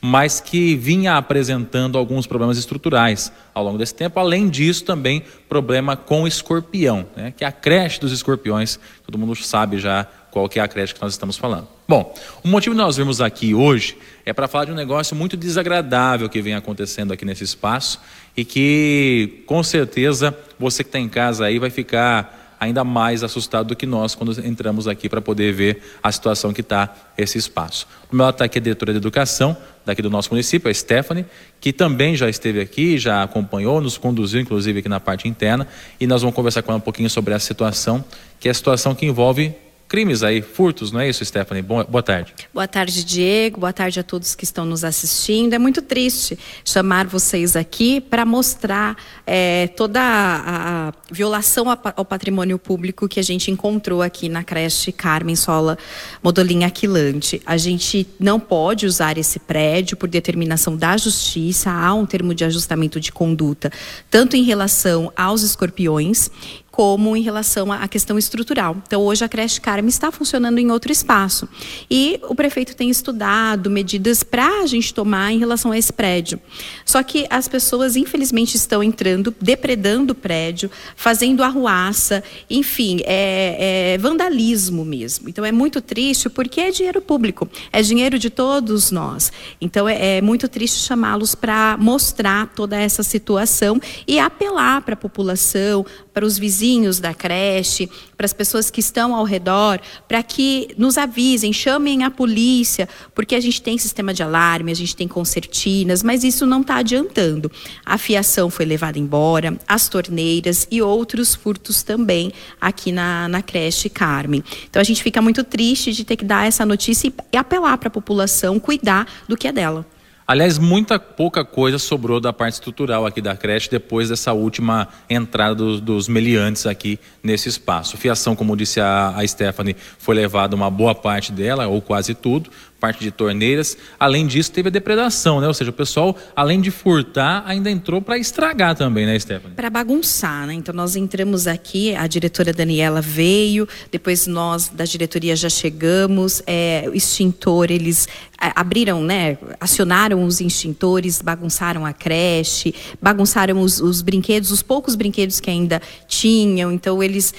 mas 0.06 0.38
que 0.38 0.76
vinha 0.76 1.16
apresentando 1.16 1.96
alguns 1.96 2.26
problemas 2.26 2.58
estruturais 2.58 3.32
ao 3.54 3.64
longo 3.64 3.78
desse 3.78 3.94
tempo. 3.94 4.20
Além 4.20 4.50
disso, 4.50 4.84
também 4.84 5.22
problema 5.48 5.96
com 5.96 6.26
escorpião, 6.26 7.06
né? 7.16 7.32
que 7.34 7.42
é 7.42 7.46
a 7.46 7.50
creche 7.50 8.00
dos 8.00 8.12
escorpiões. 8.12 8.78
Todo 9.02 9.16
mundo 9.16 9.34
sabe 9.34 9.78
já 9.78 10.06
qual 10.30 10.46
que 10.46 10.60
é 10.60 10.62
a 10.62 10.68
creche 10.68 10.92
que 10.92 11.00
nós 11.00 11.14
estamos 11.14 11.38
falando. 11.38 11.66
Bom, 11.88 12.14
o 12.42 12.48
motivo 12.48 12.74
de 12.74 12.82
nós 12.82 12.98
virmos 12.98 13.22
aqui 13.22 13.54
hoje 13.54 13.96
é 14.26 14.34
para 14.34 14.46
falar 14.46 14.66
de 14.66 14.72
um 14.72 14.74
negócio 14.74 15.16
muito 15.16 15.38
desagradável 15.38 16.28
que 16.28 16.42
vem 16.42 16.52
acontecendo 16.54 17.10
aqui 17.10 17.24
nesse 17.24 17.44
espaço 17.44 17.98
e 18.36 18.44
que, 18.44 19.42
com 19.46 19.62
certeza, 19.62 20.36
você 20.58 20.84
que 20.84 20.88
está 20.88 20.98
em 20.98 21.08
casa 21.08 21.46
aí 21.46 21.58
vai 21.58 21.70
ficar 21.70 22.56
ainda 22.60 22.84
mais 22.84 23.22
assustado 23.22 23.68
do 23.68 23.76
que 23.76 23.86
nós 23.86 24.14
quando 24.14 24.38
entramos 24.44 24.88
aqui 24.88 25.08
para 25.08 25.20
poder 25.20 25.52
ver 25.52 25.82
a 26.02 26.10
situação 26.10 26.52
que 26.52 26.60
está 26.60 26.94
esse 27.16 27.38
espaço. 27.38 27.86
O 28.12 28.16
meu 28.16 28.28
está 28.28 28.44
aqui 28.44 28.58
a 28.58 28.60
diretora 28.60 28.92
de 28.92 28.98
educação 28.98 29.56
daqui 29.84 30.02
do 30.02 30.10
nosso 30.10 30.30
município, 30.30 30.70
a 30.70 30.74
Stephanie, 30.74 31.26
que 31.60 31.72
também 31.72 32.16
já 32.16 32.28
esteve 32.28 32.60
aqui, 32.60 32.98
já 32.98 33.22
acompanhou, 33.22 33.80
nos 33.80 33.98
conduziu 33.98 34.40
inclusive 34.40 34.80
aqui 34.80 34.88
na 34.88 35.00
parte 35.00 35.28
interna, 35.28 35.66
e 36.00 36.06
nós 36.06 36.22
vamos 36.22 36.34
conversar 36.34 36.62
com 36.62 36.72
ela 36.72 36.78
um 36.78 36.80
pouquinho 36.80 37.10
sobre 37.10 37.34
essa 37.34 37.46
situação, 37.46 38.04
que 38.40 38.48
é 38.48 38.50
a 38.50 38.54
situação 38.54 38.94
que 38.94 39.06
envolve 39.06 39.54
crimes 39.94 40.24
aí, 40.24 40.42
furtos, 40.42 40.90
não 40.90 40.98
é 40.98 41.08
isso, 41.08 41.24
Stephanie? 41.24 41.62
Boa, 41.62 42.02
tarde. 42.02 42.34
Boa 42.52 42.66
tarde, 42.66 43.04
Diego. 43.04 43.60
Boa 43.60 43.72
tarde 43.72 44.00
a 44.00 44.02
todos 44.02 44.34
que 44.34 44.42
estão 44.42 44.64
nos 44.64 44.82
assistindo. 44.82 45.52
É 45.52 45.58
muito 45.58 45.80
triste 45.80 46.36
chamar 46.64 47.06
vocês 47.06 47.54
aqui 47.54 48.00
para 48.00 48.24
mostrar 48.24 48.96
é, 49.24 49.68
toda 49.68 50.00
a, 50.00 50.88
a 50.88 50.92
violação 51.12 51.66
ao 51.70 52.04
patrimônio 52.04 52.58
público 52.58 53.06
que 53.06 53.20
a 53.20 53.22
gente 53.22 53.52
encontrou 53.52 54.02
aqui 54.02 54.28
na 54.28 54.42
creche 54.42 54.90
Carmen 54.90 55.36
Sola 55.36 55.78
Modolinha 56.20 56.66
Aquilante. 56.66 57.40
A 57.46 57.56
gente 57.56 58.04
não 58.18 58.40
pode 58.40 58.86
usar 58.86 59.16
esse 59.16 59.38
prédio 59.38 59.96
por 59.96 60.08
determinação 60.08 60.76
da 60.76 60.96
justiça, 60.96 61.70
há 61.70 61.94
um 61.94 62.04
termo 62.04 62.34
de 62.34 62.44
ajustamento 62.44 62.98
de 62.98 63.12
conduta, 63.12 63.70
tanto 64.10 64.34
em 64.34 64.42
relação 64.42 65.12
aos 65.14 65.42
escorpiões 65.42 66.28
como 66.74 67.16
em 67.16 67.22
relação 67.22 67.70
à 67.70 67.86
questão 67.86 68.18
estrutural. 68.18 68.76
Então, 68.84 69.00
hoje 69.00 69.24
a 69.24 69.28
creche 69.28 69.60
Carme 69.60 69.88
está 69.88 70.10
funcionando 70.10 70.58
em 70.58 70.72
outro 70.72 70.90
espaço. 70.90 71.48
E 71.88 72.18
o 72.24 72.34
prefeito 72.34 72.74
tem 72.74 72.90
estudado 72.90 73.70
medidas 73.70 74.24
para 74.24 74.62
a 74.62 74.66
gente 74.66 74.92
tomar 74.92 75.30
em 75.30 75.38
relação 75.38 75.70
a 75.70 75.78
esse 75.78 75.92
prédio. 75.92 76.40
Só 76.84 77.00
que 77.04 77.28
as 77.30 77.46
pessoas, 77.46 77.94
infelizmente, 77.94 78.56
estão 78.56 78.82
entrando, 78.82 79.32
depredando 79.40 80.14
o 80.14 80.16
prédio, 80.16 80.68
fazendo 80.96 81.44
arruaça, 81.44 82.24
enfim, 82.50 82.98
é, 83.04 83.92
é 83.94 83.98
vandalismo 83.98 84.84
mesmo. 84.84 85.28
Então, 85.28 85.44
é 85.44 85.52
muito 85.52 85.80
triste 85.80 86.28
porque 86.28 86.60
é 86.60 86.72
dinheiro 86.72 87.00
público, 87.00 87.48
é 87.72 87.82
dinheiro 87.82 88.18
de 88.18 88.30
todos 88.30 88.90
nós. 88.90 89.30
Então, 89.60 89.88
é, 89.88 90.16
é 90.16 90.20
muito 90.20 90.48
triste 90.48 90.80
chamá-los 90.80 91.36
para 91.36 91.76
mostrar 91.78 92.48
toda 92.48 92.76
essa 92.76 93.04
situação 93.04 93.80
e 94.08 94.18
apelar 94.18 94.82
para 94.82 94.94
a 94.94 94.96
população, 94.96 95.86
para 96.14 96.24
os 96.24 96.38
vizinhos 96.38 97.00
da 97.00 97.12
creche, 97.12 97.90
para 98.16 98.24
as 98.24 98.32
pessoas 98.32 98.70
que 98.70 98.78
estão 98.78 99.14
ao 99.14 99.24
redor, 99.24 99.80
para 100.06 100.22
que 100.22 100.68
nos 100.78 100.96
avisem, 100.96 101.52
chamem 101.52 102.04
a 102.04 102.10
polícia, 102.10 102.88
porque 103.12 103.34
a 103.34 103.40
gente 103.40 103.60
tem 103.60 103.76
sistema 103.76 104.14
de 104.14 104.22
alarme, 104.22 104.70
a 104.70 104.74
gente 104.74 104.94
tem 104.94 105.08
concertinas, 105.08 106.04
mas 106.04 106.22
isso 106.22 106.46
não 106.46 106.60
está 106.60 106.76
adiantando. 106.76 107.50
A 107.84 107.98
fiação 107.98 108.48
foi 108.48 108.64
levada 108.64 108.98
embora, 108.98 109.58
as 109.66 109.88
torneiras 109.88 110.68
e 110.70 110.80
outros 110.80 111.34
furtos 111.34 111.82
também 111.82 112.32
aqui 112.60 112.92
na, 112.92 113.28
na 113.28 113.42
creche 113.42 113.88
Carmen. 113.88 114.42
Então 114.70 114.80
a 114.80 114.84
gente 114.84 115.02
fica 115.02 115.20
muito 115.20 115.42
triste 115.42 115.92
de 115.92 116.04
ter 116.04 116.16
que 116.16 116.24
dar 116.24 116.46
essa 116.46 116.64
notícia 116.64 117.12
e 117.32 117.36
apelar 117.36 117.76
para 117.76 117.88
a 117.88 117.90
população 117.90 118.60
cuidar 118.60 119.08
do 119.28 119.36
que 119.36 119.48
é 119.48 119.52
dela. 119.52 119.84
Aliás, 120.26 120.58
muita 120.58 120.98
pouca 120.98 121.44
coisa 121.44 121.78
sobrou 121.78 122.18
da 122.18 122.32
parte 122.32 122.54
estrutural 122.54 123.04
aqui 123.04 123.20
da 123.20 123.36
creche 123.36 123.68
depois 123.70 124.08
dessa 124.08 124.32
última 124.32 124.88
entrada 125.08 125.54
dos, 125.54 125.82
dos 125.82 126.08
meliantes 126.08 126.64
aqui 126.66 126.98
nesse 127.22 127.50
espaço. 127.50 127.98
Fiação, 127.98 128.34
como 128.34 128.56
disse 128.56 128.80
a, 128.80 129.10
a 129.14 129.26
Stephanie, 129.26 129.76
foi 129.98 130.14
levada 130.14 130.56
uma 130.56 130.70
boa 130.70 130.94
parte 130.94 131.30
dela, 131.30 131.66
ou 131.66 131.82
quase 131.82 132.14
tudo, 132.14 132.48
parte 132.80 133.00
de 133.00 133.10
torneiras. 133.10 133.76
Além 133.98 134.26
disso, 134.26 134.52
teve 134.52 134.68
a 134.68 134.70
depredação, 134.70 135.40
né? 135.40 135.48
Ou 135.48 135.54
seja, 135.54 135.70
o 135.70 135.74
pessoal, 135.74 136.16
além 136.36 136.60
de 136.60 136.70
furtar, 136.70 137.42
ainda 137.46 137.70
entrou 137.70 138.02
para 138.02 138.18
estragar 138.18 138.74
também, 138.76 139.06
né, 139.06 139.18
Stephanie? 139.18 139.56
Para 139.56 139.70
bagunçar, 139.70 140.46
né? 140.46 140.54
Então 140.54 140.74
nós 140.74 140.94
entramos 140.96 141.46
aqui, 141.46 141.94
a 141.94 142.06
diretora 142.06 142.52
Daniela 142.52 143.00
veio, 143.00 143.66
depois 143.90 144.26
nós 144.26 144.68
da 144.68 144.84
diretoria 144.84 145.34
já 145.34 145.48
chegamos, 145.48 146.42
é, 146.46 146.84
o 146.88 146.94
extintor, 146.94 147.70
eles 147.70 148.06
abriram, 148.54 149.02
né, 149.02 149.38
acionaram 149.60 150.24
os 150.24 150.40
extintores, 150.40 151.22
bagunçaram 151.22 151.86
a 151.86 151.92
creche, 151.92 152.74
bagunçaram 153.00 153.60
os, 153.60 153.80
os, 153.80 154.02
brinquedos, 154.02 154.50
os 154.50 154.62
poucos 154.62 154.94
brinquedos 154.94 155.40
que 155.40 155.48
ainda 155.50 155.80
tinham. 156.06 156.70
Então 156.72 157.02
eles 157.02 157.32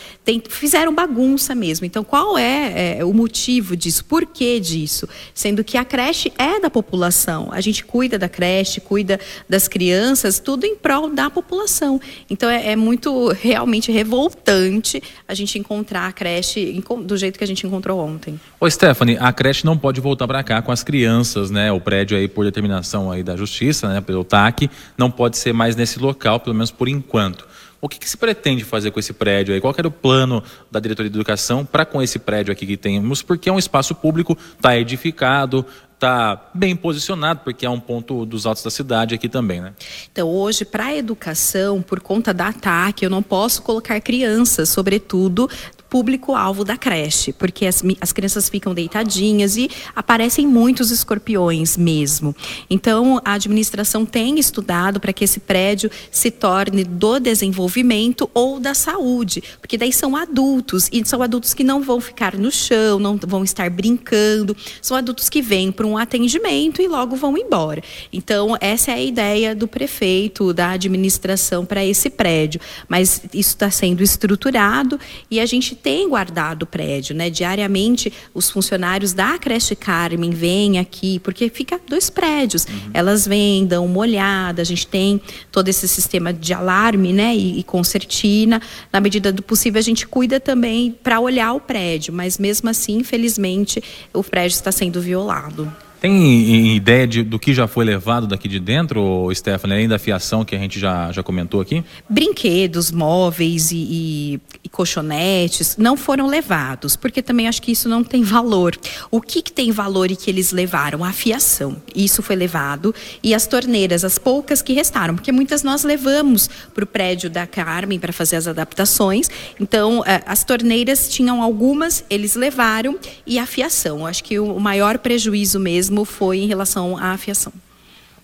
fizeram 0.50 0.94
bagunça 0.94 1.54
mesmo. 1.54 1.86
Então 1.86 2.04
qual 2.04 2.38
é, 2.38 2.98
é, 2.98 3.06
o 3.06 3.14
motivo 3.14 3.76
disso? 3.76 4.04
Por 4.06 4.26
que 4.26 4.60
disso? 4.60 5.08
Sendo 5.36 5.66
que 5.66 5.78
a 5.78 5.84
creche 5.84 6.32
é 6.38 6.62
da 6.62 6.70
população. 6.70 7.50
A 7.52 7.60
gente 7.60 7.84
cuida 7.84 8.18
da 8.18 8.30
creche, 8.30 8.80
cuida 8.80 9.20
das 9.50 9.68
crianças, 9.68 10.40
tudo 10.40 10.66
em 10.66 10.78
prol 10.78 11.10
da 11.10 11.30
população. 11.30 12.00
Então 12.30 12.50
é, 12.50 12.72
é 12.72 12.76
muito 12.78 13.28
realmente 13.34 13.92
revoltante 13.92 15.04
a 15.28 15.34
gente 15.34 15.60
encontrar 15.60 16.08
a 16.08 16.14
creche 16.14 16.82
do 17.04 17.18
jeito 17.18 17.38
que 17.38 17.44
a 17.44 17.48
gente 17.48 17.68
encontrou 17.68 18.00
ontem. 18.00 18.40
Ô 18.62 18.70
Stephanie, 18.70 19.18
a 19.20 19.34
creche 19.34 19.66
não 19.66 19.78
pode 19.78 20.00
voltar 20.00 20.26
para 20.26 20.42
cá 20.42 20.62
com 20.62 20.72
as 20.72 20.84
crianças, 20.84 21.52
né? 21.52 21.70
O 21.70 21.82
prédio 21.82 22.18
aí 22.18 22.30
por 22.30 22.46
determinação 22.46 23.12
aí 23.12 23.22
da 23.22 23.36
justiça, 23.36 23.90
né? 23.90 24.00
Pelo 24.00 24.24
TAC, 24.24 24.70
não 24.98 25.12
pode 25.12 25.38
ser 25.38 25.54
mais 25.54 25.76
nesse 25.76 26.00
local, 26.00 26.40
pelo 26.40 26.56
menos 26.56 26.72
por 26.72 26.88
enquanto. 26.88 27.46
O 27.86 27.88
que, 27.88 28.00
que, 28.00 28.10
se 28.10 28.18
pretende 28.18 28.64
fazer 28.64 28.90
com 28.90 29.00
esse 29.00 29.14
prédio 29.14 29.54
aí? 29.54 29.62
Qual 29.62 29.72
era 29.78 29.88
o 29.88 29.92
plano 29.92 30.42
da 30.72 30.80
diretoria 30.80 31.08
de 31.08 31.16
educação 31.16 31.64
para 31.64 31.86
com 31.86 32.02
esse 32.02 32.18
prédio 32.18 32.52
aqui 32.52 32.66
que 32.66 32.76
temos? 32.76 33.22
Porque 33.22 33.48
é 33.48 33.54
um 33.54 33.60
espaço 33.60 33.94
público, 33.94 34.36
está 34.58 34.76
edificado, 34.76 35.64
está 35.94 36.50
bem 36.52 36.76
posicionado, 36.76 37.42
porque 37.44 37.64
é 37.64 37.70
um 37.70 37.80
ponto 37.80 38.26
dos 38.26 38.48
altos 38.48 38.64
da 38.64 38.72
cidade 38.72 39.14
aqui 39.14 39.30
também, 39.30 39.62
né? 39.62 39.74
Então, 40.12 40.28
hoje, 40.28 40.66
para 40.66 40.86
a 40.86 40.96
educação, 40.96 41.80
por 41.80 42.00
conta 42.00 42.34
da 42.34 42.48
ataque, 42.48 43.06
eu 43.06 43.10
não 43.10 43.22
posso 43.22 43.62
colocar 43.62 44.02
crianças, 44.02 44.68
sobretudo, 44.70 45.48
público-alvo 45.90 46.64
da 46.64 46.78
creche, 46.78 47.32
porque 47.32 47.66
as, 47.66 47.84
as 48.02 48.12
crianças 48.12 48.50
ficam 48.50 48.74
deitadinhas 48.74 49.56
e 49.58 49.70
aparecem 49.96 50.48
muitos 50.48 50.92
escorpiões 50.92 51.78
mesmo. 51.78 52.36
Então, 52.70 53.22
a 53.24 53.34
administração 53.34 54.06
tem 54.06 54.40
estudado 54.40 55.00
para 55.00 55.14
que 55.14 55.24
esse 55.24 55.40
prédio 55.40 55.90
se 56.12 56.32
torne 56.32 56.84
do 56.84 57.20
desenvolvimento 57.20 58.30
ou 58.34 58.60
da 58.60 58.74
saúde, 58.74 59.44
porque 59.62 59.78
daí 59.78 59.94
são 59.94 60.16
adultos, 60.16 60.90
e 60.92 61.06
são 61.06 61.22
adultos 61.22 61.54
que 61.54 61.64
não 61.64 61.82
vão 61.82 62.00
ficar 62.02 62.36
no 62.36 62.52
chão, 62.52 63.00
não 63.00 63.18
vão 63.18 63.44
estar 63.44 63.70
brincando, 63.70 64.56
são 64.82 64.98
adultos 64.98 65.30
que 65.30 65.42
vêm 65.42 65.72
para 65.72 65.86
um 65.86 65.98
atendimento 65.98 66.82
e 66.82 66.88
logo 66.88 67.16
vão 67.16 67.38
embora. 67.38 67.82
Então, 68.12 68.58
essa 68.60 68.92
é 68.92 68.96
a 68.96 69.02
ideia 69.02 69.56
do 69.56 69.68
prefeito, 69.68 70.54
da 70.54 70.72
administração 70.72 71.66
para 71.66 71.86
esse 71.86 72.10
prédio. 72.10 72.60
Mas 72.88 73.22
isso 73.34 73.50
está 73.50 73.70
sendo 73.70 74.02
estruturado 74.02 75.00
e 75.30 75.40
a 75.40 75.46
gente 75.46 75.75
tem 75.76 76.10
guardado 76.10 76.64
o 76.64 76.66
prédio, 76.66 77.16
né? 77.16 77.30
Diariamente 77.30 78.12
os 78.34 78.50
funcionários 78.50 79.14
da 79.14 79.38
creche 79.38 79.76
Carmen 79.76 80.32
vêm 80.32 80.80
aqui, 80.80 81.20
porque 81.20 81.50
fica 81.50 81.80
dois 81.88 82.10
prédios. 82.10 82.66
Uhum. 82.66 82.92
Elas 82.94 83.28
vêm, 83.28 83.66
dão 83.66 83.86
uma 83.86 84.00
olhada, 84.00 84.62
a 84.62 84.66
gente 84.66 84.88
tem 84.88 85.22
todo 85.52 85.68
esse 85.68 85.88
sistema 85.88 86.34
de 86.34 86.54
alarme, 86.54 87.14
né? 87.14 87.36
E, 87.36 87.60
e 87.60 87.64
concertina. 87.64 88.62
Na 88.92 89.00
medida 89.00 89.32
do 89.32 89.44
possível, 89.44 89.80
a 89.80 89.84
gente 89.84 90.08
cuida 90.08 90.40
também 90.40 90.96
para 91.04 91.20
olhar 91.20 91.54
o 91.54 91.60
prédio, 91.60 92.14
mas 92.14 92.38
mesmo 92.38 92.70
assim, 92.70 92.98
infelizmente, 92.98 93.84
o 94.14 94.24
prédio 94.24 94.56
está 94.56 94.72
sendo 94.72 95.02
violado. 95.02 95.72
Tem 96.06 96.76
ideia 96.76 97.08
de, 97.08 97.24
do 97.24 97.39
que 97.39 97.51
já 97.51 97.66
foi 97.66 97.84
levado 97.84 98.28
daqui 98.28 98.47
de 98.47 98.60
dentro, 98.60 99.28
Stephanie, 99.34 99.76
além 99.76 99.88
da 99.88 99.97
fiação 99.97 100.45
que 100.45 100.56
a 100.56 100.60
gente 100.60 100.80
já, 100.80 101.12
já 101.12 101.24
comentou 101.24 101.60
aqui? 101.60 101.84
Brinquedos, 102.08 102.91
móveis 102.91 103.72
e, 103.72 103.76
e, 103.76 104.41
e 104.64 104.70
colchonetes 104.70 105.78
não 105.78 105.97
foram 105.97 106.28
levados, 106.28 106.95
porque 106.95 107.24
também 107.24 107.47
acho 107.47 107.60
que 107.60 107.72
isso 107.72 107.89
não 107.89 108.03
tem 108.03 108.22
valor. 108.22 108.78
O 109.10 109.20
que, 109.20 109.41
que 109.41 109.51
tem 109.51 109.72
valor 109.72 110.12
e 110.12 110.16
que 110.16 110.30
eles 110.30 110.51
levaram? 110.51 111.03
A 111.03 111.12
fiação. 111.12 111.76
Isso 111.95 112.22
foi 112.22 112.36
levado. 112.36 112.93
E 113.24 113.34
as 113.34 113.47
torneiras, 113.47 114.03
as 114.03 114.20
poucas 114.20 114.62
que 114.62 114.74
restaram, 114.74 115.16
porque 115.16 115.32
muitas 115.32 115.64
nós 115.64 115.84
levamos 115.84 116.47
para 116.72 116.84
o 116.84 116.88
prédio 116.88 117.32
da 117.32 117.47
Carmen 117.47 117.97
para 117.97 118.14
fazer 118.14 118.36
as 118.36 118.47
adaptações. 118.47 119.28
Então, 119.60 120.03
as 120.28 120.43
torneiras 120.43 121.10
tinham 121.10 121.41
algumas, 121.41 122.06
eles 122.12 122.36
levaram, 122.36 122.99
e 123.26 123.39
a 123.39 123.47
fiação. 123.47 124.06
Acho 124.06 124.24
que 124.24 124.38
o 124.38 124.60
maior 124.60 124.99
prejuízo 124.99 125.60
mesmo 125.60 125.95
mesmo 125.96 126.06
foi 126.06 126.39
em 126.39 126.48
relação 126.48 126.98
à 126.98 127.12
afiação. 127.12 127.54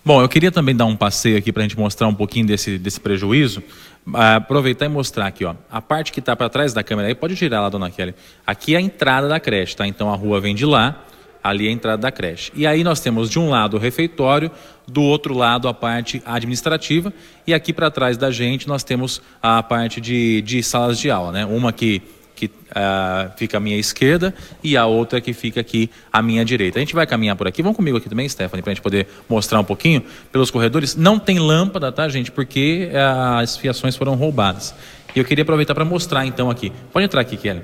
Bom, 0.04 0.20
eu 0.20 0.28
queria 0.28 0.50
também 0.50 0.74
dar 0.74 0.84
um 0.84 0.96
passeio 0.96 1.38
aqui 1.38 1.52
para 1.52 1.62
a 1.62 1.64
gente 1.64 1.78
mostrar 1.78 2.08
um 2.08 2.14
pouquinho 2.14 2.46
desse, 2.46 2.76
desse 2.76 3.00
prejuízo. 3.00 3.62
Uh, 4.06 4.16
aproveitar 4.36 4.86
e 4.86 4.88
mostrar 4.88 5.26
aqui, 5.26 5.44
ó. 5.44 5.54
A 5.70 5.80
parte 5.80 6.10
que 6.10 6.18
está 6.18 6.34
para 6.34 6.48
trás 6.48 6.74
da 6.74 6.82
câmera 6.82 7.08
aí, 7.08 7.14
pode 7.14 7.36
girar 7.36 7.62
lá, 7.62 7.68
dona 7.68 7.88
Kelly. 7.88 8.14
Aqui 8.44 8.74
é 8.74 8.78
a 8.78 8.80
entrada 8.80 9.28
da 9.28 9.38
creche, 9.38 9.76
tá? 9.76 9.86
Então 9.86 10.12
a 10.12 10.16
rua 10.16 10.40
vem 10.40 10.56
de 10.56 10.66
lá, 10.66 11.04
ali 11.42 11.66
é 11.66 11.70
a 11.70 11.72
entrada 11.72 12.02
da 12.02 12.10
creche. 12.10 12.50
E 12.54 12.66
aí 12.66 12.82
nós 12.82 12.98
temos 12.98 13.30
de 13.30 13.38
um 13.38 13.48
lado 13.48 13.76
o 13.76 13.80
refeitório, 13.80 14.50
do 14.88 15.02
outro 15.02 15.34
lado 15.34 15.68
a 15.68 15.72
parte 15.72 16.20
administrativa, 16.26 17.12
e 17.46 17.54
aqui 17.54 17.72
para 17.72 17.92
trás 17.92 18.16
da 18.16 18.32
gente 18.32 18.66
nós 18.66 18.82
temos 18.82 19.22
a 19.40 19.62
parte 19.62 20.00
de, 20.00 20.42
de 20.42 20.64
salas 20.64 20.98
de 20.98 21.08
aula, 21.08 21.30
né? 21.30 21.46
Uma 21.46 21.72
que 21.72 22.02
que 22.42 22.46
uh, 22.46 23.30
fica 23.36 23.56
à 23.56 23.60
minha 23.60 23.76
esquerda 23.76 24.34
e 24.64 24.76
a 24.76 24.84
outra 24.84 25.20
que 25.20 25.32
fica 25.32 25.60
aqui 25.60 25.88
à 26.12 26.20
minha 26.20 26.44
direita. 26.44 26.78
A 26.78 26.80
gente 26.80 26.94
vai 26.94 27.06
caminhar 27.06 27.36
por 27.36 27.46
aqui. 27.46 27.62
Vamos 27.62 27.76
comigo 27.76 27.96
aqui 27.96 28.08
também, 28.08 28.28
Stephanie, 28.28 28.62
para 28.62 28.72
a 28.72 28.74
gente 28.74 28.82
poder 28.82 29.06
mostrar 29.28 29.60
um 29.60 29.64
pouquinho 29.64 30.02
pelos 30.32 30.50
corredores. 30.50 30.96
Não 30.96 31.18
tem 31.18 31.38
lâmpada, 31.38 31.92
tá, 31.92 32.08
gente? 32.08 32.32
Porque 32.32 32.88
uh, 32.92 33.38
as 33.38 33.56
fiações 33.56 33.94
foram 33.94 34.16
roubadas. 34.16 34.74
E 35.14 35.18
eu 35.20 35.24
queria 35.24 35.42
aproveitar 35.42 35.74
para 35.74 35.84
mostrar 35.84 36.26
então 36.26 36.50
aqui. 36.50 36.72
Pode 36.92 37.04
entrar 37.04 37.20
aqui, 37.20 37.36
Kelly. 37.36 37.62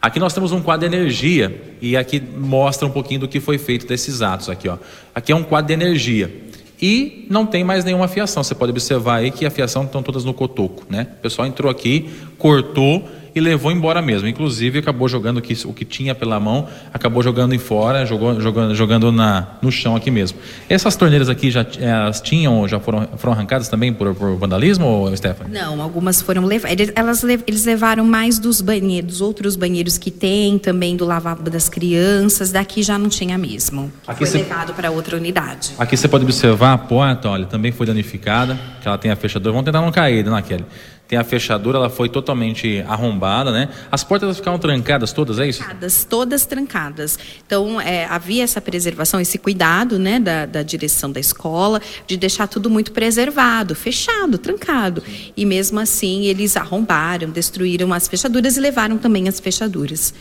Aqui 0.00 0.20
nós 0.20 0.32
temos 0.32 0.52
um 0.52 0.60
quadro 0.60 0.88
de 0.88 0.94
energia 0.94 1.76
e 1.80 1.96
aqui 1.96 2.20
mostra 2.20 2.86
um 2.86 2.90
pouquinho 2.90 3.20
do 3.20 3.28
que 3.28 3.40
foi 3.40 3.58
feito 3.58 3.86
desses 3.88 4.22
atos 4.22 4.48
aqui, 4.48 4.68
ó. 4.68 4.78
Aqui 5.12 5.32
é 5.32 5.34
um 5.34 5.42
quadro 5.42 5.66
de 5.66 5.72
energia. 5.72 6.46
E 6.80 7.26
não 7.30 7.46
tem 7.46 7.64
mais 7.64 7.84
nenhuma 7.84 8.06
fiação. 8.06 8.44
Você 8.44 8.54
pode 8.54 8.70
observar 8.70 9.16
aí 9.16 9.30
que 9.30 9.46
a 9.46 9.50
fiação 9.50 9.84
estão 9.84 10.02
todas 10.02 10.24
no 10.24 10.34
cotoco, 10.34 10.84
né? 10.90 11.06
O 11.18 11.22
pessoal 11.22 11.48
entrou 11.48 11.70
aqui, 11.70 12.10
cortou 12.36 13.08
e 13.36 13.40
levou 13.40 13.70
embora 13.70 14.00
mesmo. 14.00 14.26
Inclusive, 14.26 14.78
acabou 14.78 15.06
jogando 15.06 15.36
o 15.36 15.42
que, 15.42 15.52
o 15.66 15.72
que 15.74 15.84
tinha 15.84 16.14
pela 16.14 16.40
mão, 16.40 16.66
acabou 16.92 17.22
jogando 17.22 17.54
em 17.54 17.58
fora, 17.58 18.06
jogou, 18.06 18.40
jogando, 18.40 18.74
jogando 18.74 19.12
na, 19.12 19.46
no 19.60 19.70
chão 19.70 19.94
aqui 19.94 20.10
mesmo. 20.10 20.38
Essas 20.70 20.96
torneiras 20.96 21.28
aqui 21.28 21.50
já 21.50 21.66
elas 21.78 22.22
tinham, 22.22 22.66
já 22.66 22.80
foram, 22.80 23.06
foram 23.18 23.34
arrancadas 23.34 23.68
também 23.68 23.92
por, 23.92 24.14
por 24.14 24.36
vandalismo, 24.36 25.12
Stephanie? 25.14 25.52
Não, 25.52 25.82
algumas 25.82 26.22
foram 26.22 26.46
levadas. 26.46 26.90
Elas, 26.94 27.22
eles 27.24 27.66
levaram 27.66 28.06
mais 28.06 28.38
dos 28.38 28.62
banheiros, 28.62 29.20
outros 29.20 29.54
banheiros 29.54 29.98
que 29.98 30.10
tem, 30.10 30.58
também 30.58 30.96
do 30.96 31.04
lavabo 31.04 31.50
das 31.50 31.68
crianças. 31.68 32.50
Daqui 32.50 32.82
já 32.82 32.96
não 32.96 33.10
tinha 33.10 33.36
mesmo. 33.36 33.92
Aqui 34.06 34.20
foi 34.20 34.26
cê, 34.28 34.38
levado 34.38 34.72
para 34.72 34.90
outra 34.90 35.14
unidade. 35.14 35.72
Aqui 35.78 35.94
você 35.94 36.08
pode 36.08 36.24
observar 36.24 36.72
a 36.72 36.78
porta, 36.78 37.28
olha, 37.28 37.44
também 37.44 37.70
foi 37.70 37.84
danificada, 37.84 38.58
que 38.80 38.88
ela 38.88 38.96
tem 38.96 39.10
a 39.10 39.16
fechadura. 39.16 39.52
Vamos 39.52 39.66
tentar 39.66 39.82
não 39.82 39.92
cair, 39.92 40.24
dona 40.24 40.40
Kelly 40.40 40.64
tem 41.08 41.18
a 41.18 41.24
fechadura, 41.24 41.78
ela 41.78 41.90
foi 41.90 42.08
totalmente 42.08 42.84
arrombada, 42.88 43.52
né? 43.52 43.68
As 43.90 44.02
portas 44.02 44.36
ficaram 44.36 44.58
trancadas 44.58 45.12
todas, 45.12 45.38
é 45.38 45.46
isso? 45.46 45.60
Trancadas, 45.60 46.04
todas 46.04 46.46
trancadas. 46.46 47.18
Então, 47.46 47.80
é, 47.80 48.06
havia 48.06 48.42
essa 48.42 48.60
preservação, 48.60 49.20
esse 49.20 49.38
cuidado, 49.38 49.98
né, 49.98 50.18
da, 50.18 50.46
da, 50.46 50.62
direção 50.62 51.12
da 51.12 51.20
escola, 51.20 51.80
de 52.06 52.16
deixar 52.16 52.48
tudo 52.48 52.68
muito 52.68 52.90
preservado, 52.90 53.74
fechado, 53.74 54.36
trancado. 54.36 55.02
E 55.36 55.44
mesmo 55.44 55.78
assim, 55.78 56.24
eles 56.24 56.56
arrombaram, 56.56 57.30
destruíram 57.30 57.92
as 57.92 58.08
fechaduras 58.08 58.56
e 58.56 58.60
levaram 58.60 58.98
também 58.98 59.28
as 59.28 59.38
fechaduras. 59.38 60.12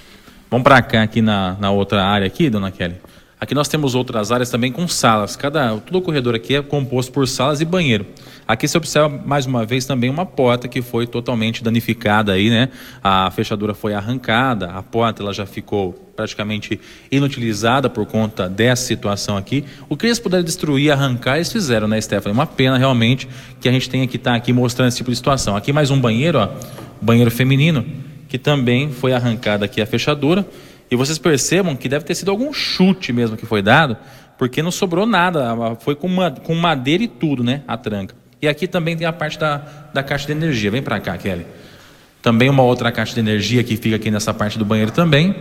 Vamos 0.51 0.63
para 0.63 0.81
cá, 0.83 1.01
aqui 1.01 1.21
na, 1.21 1.57
na 1.59 1.71
outra 1.71 2.05
área 2.05 2.27
aqui, 2.27 2.49
dona 2.49 2.69
Kelly. 2.71 2.95
Aqui 3.39 3.53
nós 3.53 3.67
temos 3.67 3.95
outras 3.95 4.31
áreas 4.31 4.49
também 4.49 4.71
com 4.71 4.87
salas. 4.87 5.35
Cada, 5.35 5.77
todo 5.77 5.97
o 5.97 6.01
corredor 6.01 6.35
aqui 6.35 6.55
é 6.55 6.61
composto 6.61 7.11
por 7.11 7.27
salas 7.27 7.59
e 7.59 7.65
banheiro. 7.65 8.05
Aqui 8.47 8.67
você 8.67 8.77
observa 8.77 9.09
mais 9.25 9.47
uma 9.47 9.65
vez 9.65 9.85
também 9.85 10.07
uma 10.07 10.25
porta 10.25 10.67
que 10.67 10.79
foi 10.79 11.07
totalmente 11.07 11.63
danificada 11.63 12.33
aí, 12.33 12.51
né? 12.51 12.69
A 13.03 13.31
fechadura 13.31 13.73
foi 13.73 13.95
arrancada, 13.95 14.69
a 14.69 14.83
porta 14.83 15.23
ela 15.23 15.33
já 15.33 15.47
ficou 15.47 15.93
praticamente 16.15 16.79
inutilizada 17.11 17.89
por 17.89 18.05
conta 18.05 18.47
dessa 18.47 18.85
situação 18.85 19.35
aqui. 19.35 19.65
O 19.89 19.97
que 19.97 20.05
eles 20.05 20.19
puderam 20.19 20.43
destruir, 20.43 20.91
arrancar, 20.91 21.37
eles 21.37 21.51
fizeram, 21.51 21.87
né, 21.87 21.99
Stephanie? 21.99 22.37
Uma 22.37 22.45
pena 22.45 22.77
realmente 22.77 23.27
que 23.59 23.67
a 23.67 23.71
gente 23.71 23.89
tenha 23.89 24.05
que 24.05 24.17
estar 24.17 24.31
tá 24.31 24.37
aqui 24.37 24.53
mostrando 24.53 24.89
esse 24.89 24.97
tipo 24.97 25.09
de 25.09 25.15
situação. 25.15 25.55
Aqui 25.55 25.73
mais 25.73 25.89
um 25.89 25.99
banheiro, 25.99 26.37
ó, 26.37 26.49
banheiro 27.01 27.31
feminino, 27.31 27.83
que 28.29 28.37
também 28.37 28.91
foi 28.91 29.11
arrancada 29.11 29.65
aqui 29.65 29.81
a 29.81 29.87
fechadura. 29.87 30.45
E 30.89 30.95
vocês 30.95 31.17
percebam 31.17 31.75
que 31.75 31.89
deve 31.89 32.05
ter 32.05 32.13
sido 32.13 32.29
algum 32.29 32.53
chute 32.53 33.11
mesmo 33.11 33.35
que 33.35 33.47
foi 33.47 33.63
dado, 33.63 33.97
porque 34.37 34.61
não 34.61 34.69
sobrou 34.69 35.07
nada, 35.07 35.57
foi 35.79 35.95
com 35.95 36.53
madeira 36.53 37.03
e 37.03 37.07
tudo, 37.07 37.43
né? 37.43 37.63
A 37.67 37.75
tranca. 37.75 38.24
E 38.41 38.47
aqui 38.47 38.67
também 38.67 38.95
tem 38.95 39.07
a 39.07 39.13
parte 39.13 39.39
da, 39.39 39.61
da 39.93 40.03
caixa 40.03 40.25
de 40.27 40.33
energia. 40.33 40.69
Vem 40.69 40.81
para 40.81 40.99
cá, 40.99 41.17
Kelly. 41.17 41.45
Também 42.21 42.49
uma 42.49 42.63
outra 42.63 42.91
caixa 42.91 43.13
de 43.13 43.19
energia 43.19 43.63
que 43.63 43.77
fica 43.77 43.95
aqui 43.95 44.09
nessa 44.09 44.33
parte 44.33 44.57
do 44.57 44.65
banheiro 44.65 44.91
também. 44.91 45.35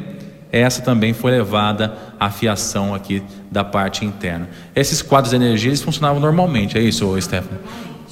essa 0.53 0.83
também 0.83 1.13
foi 1.13 1.33
levada 1.33 1.97
à 2.21 2.31
fiação 2.31 2.95
aqui 2.95 3.23
da 3.51 3.65
parte 3.65 4.05
interna. 4.05 4.49
Esses 4.77 5.03
quadros 5.03 5.31
de 5.31 5.37
energia 5.37 5.71
eles 5.71 5.83
funcionavam 5.83 6.21
normalmente, 6.21 6.79
é 6.79 6.81
isso, 6.81 7.21
Stephanie? 7.21 7.61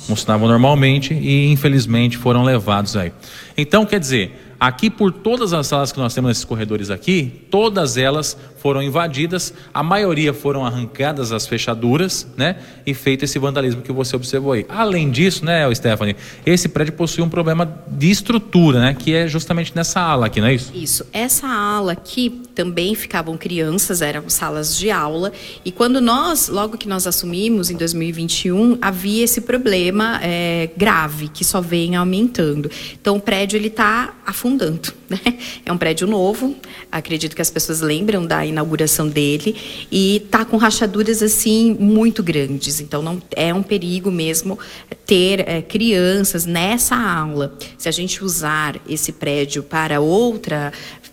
Funcionavam 0.07 0.49
normalmente 0.49 1.15
e 1.15 1.53
infelizmente 1.53 2.17
foram 2.17 2.43
levados 2.43 2.97
aí. 2.97 3.13
Então, 3.57 3.87
quer 3.87 4.01
dizer, 4.01 4.53
Aqui, 4.63 4.89
por 4.89 5.11
todas 5.11 5.53
as 5.53 5.67
salas 5.67 5.91
que 5.91 5.99
nós 5.99 6.15
temos 6.15 6.29
nesses 6.29 6.45
corredores 6.45 6.89
aqui, 6.89 7.49
todas 7.51 7.97
elas 7.97 8.39
foram 8.63 8.81
invadidas, 8.81 9.53
a 9.75 9.83
maioria 9.83 10.33
foram 10.33 10.65
arrancadas 10.65 11.33
as 11.33 11.49
fechaduras, 11.49 12.29
né? 12.37 12.57
E 12.87 12.95
feito 12.95 13.25
esse 13.25 13.37
vandalismo 13.37 13.83
que 13.83 13.91
você 13.91 14.15
observou 14.15 14.53
aí. 14.53 14.65
Além 14.69 15.11
disso, 15.11 15.45
né, 15.45 15.73
Stephanie, 15.75 16.15
esse 16.47 16.69
prédio 16.69 16.93
possui 16.93 17.25
um 17.25 17.29
problema 17.29 17.69
de 17.89 18.09
estrutura, 18.09 18.79
né? 18.79 18.95
Que 18.97 19.15
é 19.15 19.27
justamente 19.27 19.75
nessa 19.75 20.01
ala 20.01 20.27
aqui, 20.27 20.41
não 20.41 20.47
é 20.47 20.55
isso? 20.55 20.71
Isso. 20.73 21.05
Essa 21.13 21.49
ala 21.49 21.91
aqui 21.91 22.41
também 22.55 22.95
ficavam 22.95 23.37
crianças, 23.37 24.01
eram 24.01 24.29
salas 24.29 24.77
de 24.77 24.93
aula. 24.93 25.33
E 25.65 25.73
quando 25.73 26.01
nós, 26.01 26.49
logo 26.49 26.79
que 26.79 26.87
nós 26.87 27.05
assumimos, 27.05 27.69
em 27.69 27.77
2021, 27.77 28.79
havia 28.81 29.25
esse 29.25 29.41
problema 29.41 30.21
é, 30.23 30.71
grave, 30.77 31.29
que 31.29 31.45
só 31.45 31.61
vem 31.61 31.97
aumentando. 31.97 32.71
Então, 33.01 33.17
o 33.17 33.21
prédio, 33.21 33.57
ele 33.57 33.69
está 33.69 34.15
afundando. 34.25 34.93
Né? 35.13 35.39
É 35.67 35.71
um 35.71 35.77
prédio 35.77 36.07
novo, 36.07 36.57
acredito 36.91 37.37
que 37.37 37.43
as 37.43 37.51
pessoas 37.51 37.83
lembram 37.83 38.25
da 38.25 38.47
inauguração 38.53 39.09
dele 39.09 39.57
e 39.91 40.23
tá 40.31 40.45
com 40.45 40.57
rachaduras 40.57 41.23
assim 41.23 41.77
muito 41.79 42.23
grandes. 42.23 42.81
Então 42.81 43.03
não 43.03 43.21
é 43.35 43.53
um 43.53 43.63
perigo 43.63 44.11
mesmo 44.11 44.59
ter 45.05 45.41
é, 45.49 45.61
crianças 45.61 46.47
nessa 46.47 46.95
aula. 46.97 47.57
Se 47.77 47.89
a 47.89 47.93
gente 47.93 48.23
usar 48.23 48.81
esse 48.89 49.13
prédio 49.13 49.63
para 49.63 50.01
outra 50.01 50.73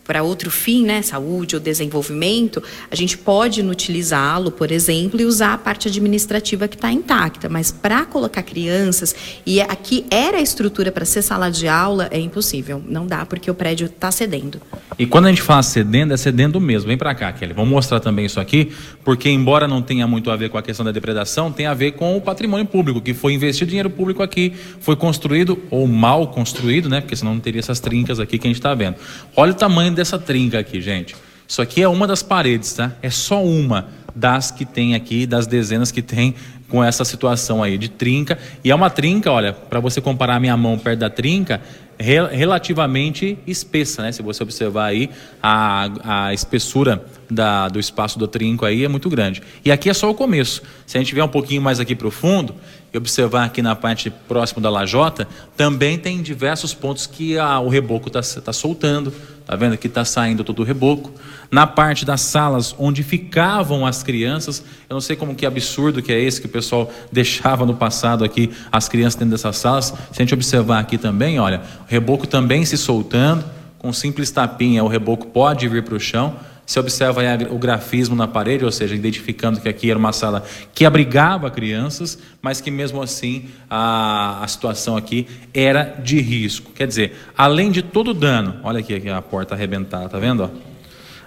para 0.10 0.24
outro 0.24 0.50
fim, 0.50 0.84
né, 0.84 1.04
saúde 1.04 1.56
ou 1.56 1.62
desenvolvimento, 1.62 2.64
a 2.90 2.96
gente 2.96 3.16
pode 3.16 3.60
inutilizá-lo, 3.60 4.50
por 4.50 4.72
exemplo, 4.72 5.22
e 5.22 5.24
usar 5.24 5.54
a 5.54 5.58
parte 5.60 5.88
administrativa 5.88 6.68
que 6.68 6.76
está 6.76 6.92
intacta. 6.92 7.48
Mas 7.48 7.70
para 7.70 8.08
colocar 8.08 8.42
crianças, 8.42 9.16
e 9.46 9.62
aqui 9.62 10.08
era 10.10 10.38
a 10.38 10.42
estrutura 10.42 10.92
para 10.92 11.06
ser 11.06 11.22
sala 11.22 11.52
de 11.52 11.68
aula, 11.68 12.08
é 12.10 12.20
impossível. 12.20 12.82
Não 12.90 13.06
dá, 13.06 13.24
porque 13.24 13.52
o 13.52 13.54
prédio 13.54 13.86
está 13.86 14.12
cedendo. 14.12 14.60
E 14.98 15.06
quando 15.06 15.28
a 15.28 15.30
gente 15.30 15.44
fala 15.44 15.62
cedendo, 15.62 16.12
é 16.12 16.18
cedendo 16.18 16.60
mesmo. 16.60 16.88
Vem 16.88 16.98
para 16.98 17.14
cá, 17.14 17.32
Kelly. 17.32 17.54
Vamos 17.54 17.70
mostrar 17.70 18.00
também 18.00 18.26
isso 18.26 18.40
aqui, 18.40 18.72
porque 19.04 19.30
embora 19.30 19.68
não 19.68 19.80
tenha 19.80 20.08
muito 20.08 20.32
a 20.32 20.36
ver 20.36 20.50
com 20.50 20.58
a 20.58 20.64
questão 20.64 20.84
da 20.84 20.92
depredação, 20.92 21.52
tem 21.52 21.68
a 21.68 21.76
ver 21.76 21.92
com 21.92 22.18
o 22.18 22.22
patrimônio 22.22 22.66
público, 22.66 23.00
que 23.00 23.14
foi 23.14 23.34
investido 23.34 23.70
dinheiro 23.70 23.92
público 23.92 24.24
aqui, 24.24 24.54
foi 24.80 24.96
construído 24.96 25.60
ou 25.70 25.88
mal 25.88 26.30
construído, 26.30 26.90
né? 26.90 27.00
Porque 27.00 27.16
senão 27.16 27.36
não 27.36 27.40
teria 27.40 27.60
essas 27.60 27.80
trincas 27.80 28.20
aqui 28.20 28.40
que 28.40 28.48
a 28.48 28.50
gente 28.50 28.58
está 28.58 28.74
vendo. 28.74 28.96
Olha 29.36 29.52
o 29.52 29.56
tamanho 29.56 29.99
dessa 30.00 30.18
trinca 30.18 30.60
aqui, 30.60 30.82
gente. 30.82 31.16
Isso 31.48 31.62
aqui 31.62 31.82
é 31.82 31.88
uma 31.88 32.08
das 32.08 32.24
paredes, 32.24 32.74
tá? 32.74 32.94
É 33.02 33.10
só 33.10 33.44
uma 33.44 33.88
das 34.16 34.50
que 34.50 34.66
tem 34.66 34.96
aqui, 34.96 35.26
das 35.26 35.46
dezenas 35.46 35.92
que 35.92 36.02
tem 36.02 36.36
com 36.70 36.84
essa 36.84 37.04
situação 37.04 37.62
aí 37.62 37.78
de 37.78 37.90
trinca. 37.90 38.38
E 38.64 38.72
é 38.72 38.76
uma 38.76 38.90
trinca, 38.90 39.32
olha, 39.32 39.52
para 39.52 39.80
você 39.80 40.00
comparar 40.00 40.36
a 40.36 40.40
minha 40.40 40.56
mão 40.56 40.78
perto 40.78 41.00
da 41.00 41.10
trinca, 41.10 41.62
relativamente 42.00 43.38
espessa, 43.46 44.04
né? 44.04 44.12
Se 44.12 44.22
você 44.22 44.42
observar 44.42 44.86
aí, 44.86 45.10
a, 45.44 46.28
a 46.28 46.34
espessura 46.34 47.04
da, 47.30 47.68
do 47.68 47.80
espaço 47.80 48.18
do 48.18 48.28
trinco 48.28 48.66
aí 48.66 48.86
é 48.86 48.88
muito 48.88 49.10
grande. 49.10 49.42
E 49.66 49.72
aqui 49.72 49.90
é 49.90 49.94
só 49.94 50.10
o 50.10 50.14
começo. 50.14 50.62
Se 50.86 50.98
a 50.98 51.02
gente 51.02 51.14
vier 51.14 51.26
um 51.26 51.30
pouquinho 51.30 51.62
mais 51.62 51.80
aqui 51.80 51.94
para 51.94 52.08
o 52.08 52.12
fundo 52.12 52.56
e 52.94 52.98
observar 52.98 53.46
aqui 53.46 53.62
na 53.62 53.76
parte 53.76 54.10
próxima 54.10 54.62
da 54.62 54.70
lajota, 54.70 55.28
também 55.56 55.98
tem 55.98 56.22
diversos 56.22 56.74
pontos 56.74 57.06
que 57.06 57.38
a, 57.38 57.60
o 57.60 57.70
reboco 57.70 58.08
está 58.08 58.42
tá 58.42 58.54
soltando, 58.54 59.14
Tá 59.50 59.56
vendo 59.56 59.76
que 59.80 59.88
está 59.88 60.06
saindo 60.06 60.44
todo 60.44 60.60
o 60.60 60.64
reboco. 60.64 61.12
Na 61.50 61.66
parte 61.66 62.06
das 62.06 62.22
salas 62.22 62.76
onde 62.78 63.02
ficavam 63.02 63.84
as 63.84 64.04
crianças, 64.04 64.64
eu 64.88 64.94
não 64.94 65.02
sei 65.02 65.16
como 65.16 65.34
que 65.34 65.44
absurdo 65.44 66.04
que 66.04 66.14
é 66.14 66.22
esse 66.22 66.40
que 66.40 66.46
o 66.46 66.52
pessoal 66.52 66.88
deixava 67.12 67.66
no 67.66 67.74
passado 67.74 68.24
aqui 68.24 68.52
as 68.72 68.88
crianças 68.88 69.16
dentro 69.16 69.32
dessas 69.32 69.58
salas. 69.58 69.86
Se 69.86 69.96
a 70.12 70.20
gente 70.22 70.36
observar 70.36 70.78
aqui 70.78 71.00
também, 71.00 71.40
olha, 71.40 71.64
o 71.82 71.92
reboco 71.92 72.28
também 72.28 72.64
se 72.64 72.78
soltando, 72.78 73.44
com 73.80 73.92
simples 73.92 74.30
tapinha 74.30 74.84
o 74.84 74.88
reboco 74.88 75.26
pode 75.26 75.68
vir 75.68 75.84
para 75.84 75.96
o 75.96 76.00
chão. 76.00 76.36
Você 76.70 76.80
observa 76.80 77.22
o 77.50 77.58
grafismo 77.58 78.16
na 78.16 78.28
parede, 78.28 78.64
ou 78.64 78.72
seja, 78.72 78.94
identificando 78.94 79.60
que 79.60 79.68
aqui 79.68 79.90
era 79.90 79.98
uma 79.98 80.14
sala 80.14 80.44
que 80.72 80.86
abrigava 80.86 81.50
crianças, 81.50 82.20
mas 82.44 82.62
que 82.62 82.70
mesmo 82.70 83.02
assim 83.02 83.50
a, 83.68 84.44
a 84.44 84.48
situação 84.48 84.96
aqui 84.96 85.26
era 85.52 85.96
de 86.04 86.22
risco. 86.22 86.72
Quer 86.72 86.86
dizer, 86.86 87.16
além 87.36 87.72
de 87.72 87.82
todo 87.82 88.12
o 88.12 88.14
dano, 88.14 88.60
olha 88.62 88.82
aqui, 88.82 88.94
aqui 88.94 89.10
a 89.10 89.20
porta 89.20 89.56
arrebentada, 89.56 90.08
tá 90.10 90.20
vendo? 90.20 90.48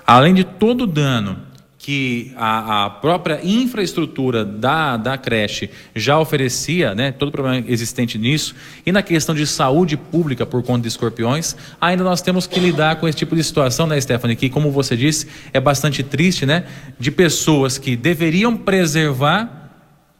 Além 0.06 0.32
de 0.32 0.44
todo 0.44 0.82
o 0.82 0.86
dano 0.86 1.36
que 1.82 2.30
a, 2.36 2.84
a, 2.84 2.90
própria 2.90 3.40
infraestrutura 3.42 4.44
da, 4.44 4.96
da 4.96 5.18
creche 5.18 5.68
já 5.96 6.16
oferecia, 6.16 6.94
né, 6.94 7.10
todo 7.10 7.30
o 7.30 7.32
problema 7.32 7.64
existente 7.66 8.16
nisso, 8.16 8.54
e 8.86 8.92
na 8.92 9.02
questão 9.02 9.34
de 9.34 9.44
saúde 9.44 9.96
pública 9.96 10.46
por 10.46 10.62
conta 10.62 10.82
de 10.82 10.88
escorpiões, 10.88 11.56
ainda 11.80 12.04
nós 12.04 12.22
temos 12.22 12.46
que 12.46 12.60
lidar 12.60 13.00
com 13.00 13.08
esse 13.08 13.18
tipo 13.18 13.34
de 13.34 13.42
situação, 13.42 13.88
né, 13.88 14.00
Stephanie, 14.00 14.36
que, 14.36 14.48
como 14.48 14.70
você 14.70 14.96
disse, 14.96 15.26
é 15.52 15.58
bastante 15.58 16.04
triste, 16.04 16.46
né, 16.46 16.66
de 17.00 17.10
pessoas 17.10 17.78
que 17.78 17.96
deveriam 17.96 18.56
preservar 18.56 19.61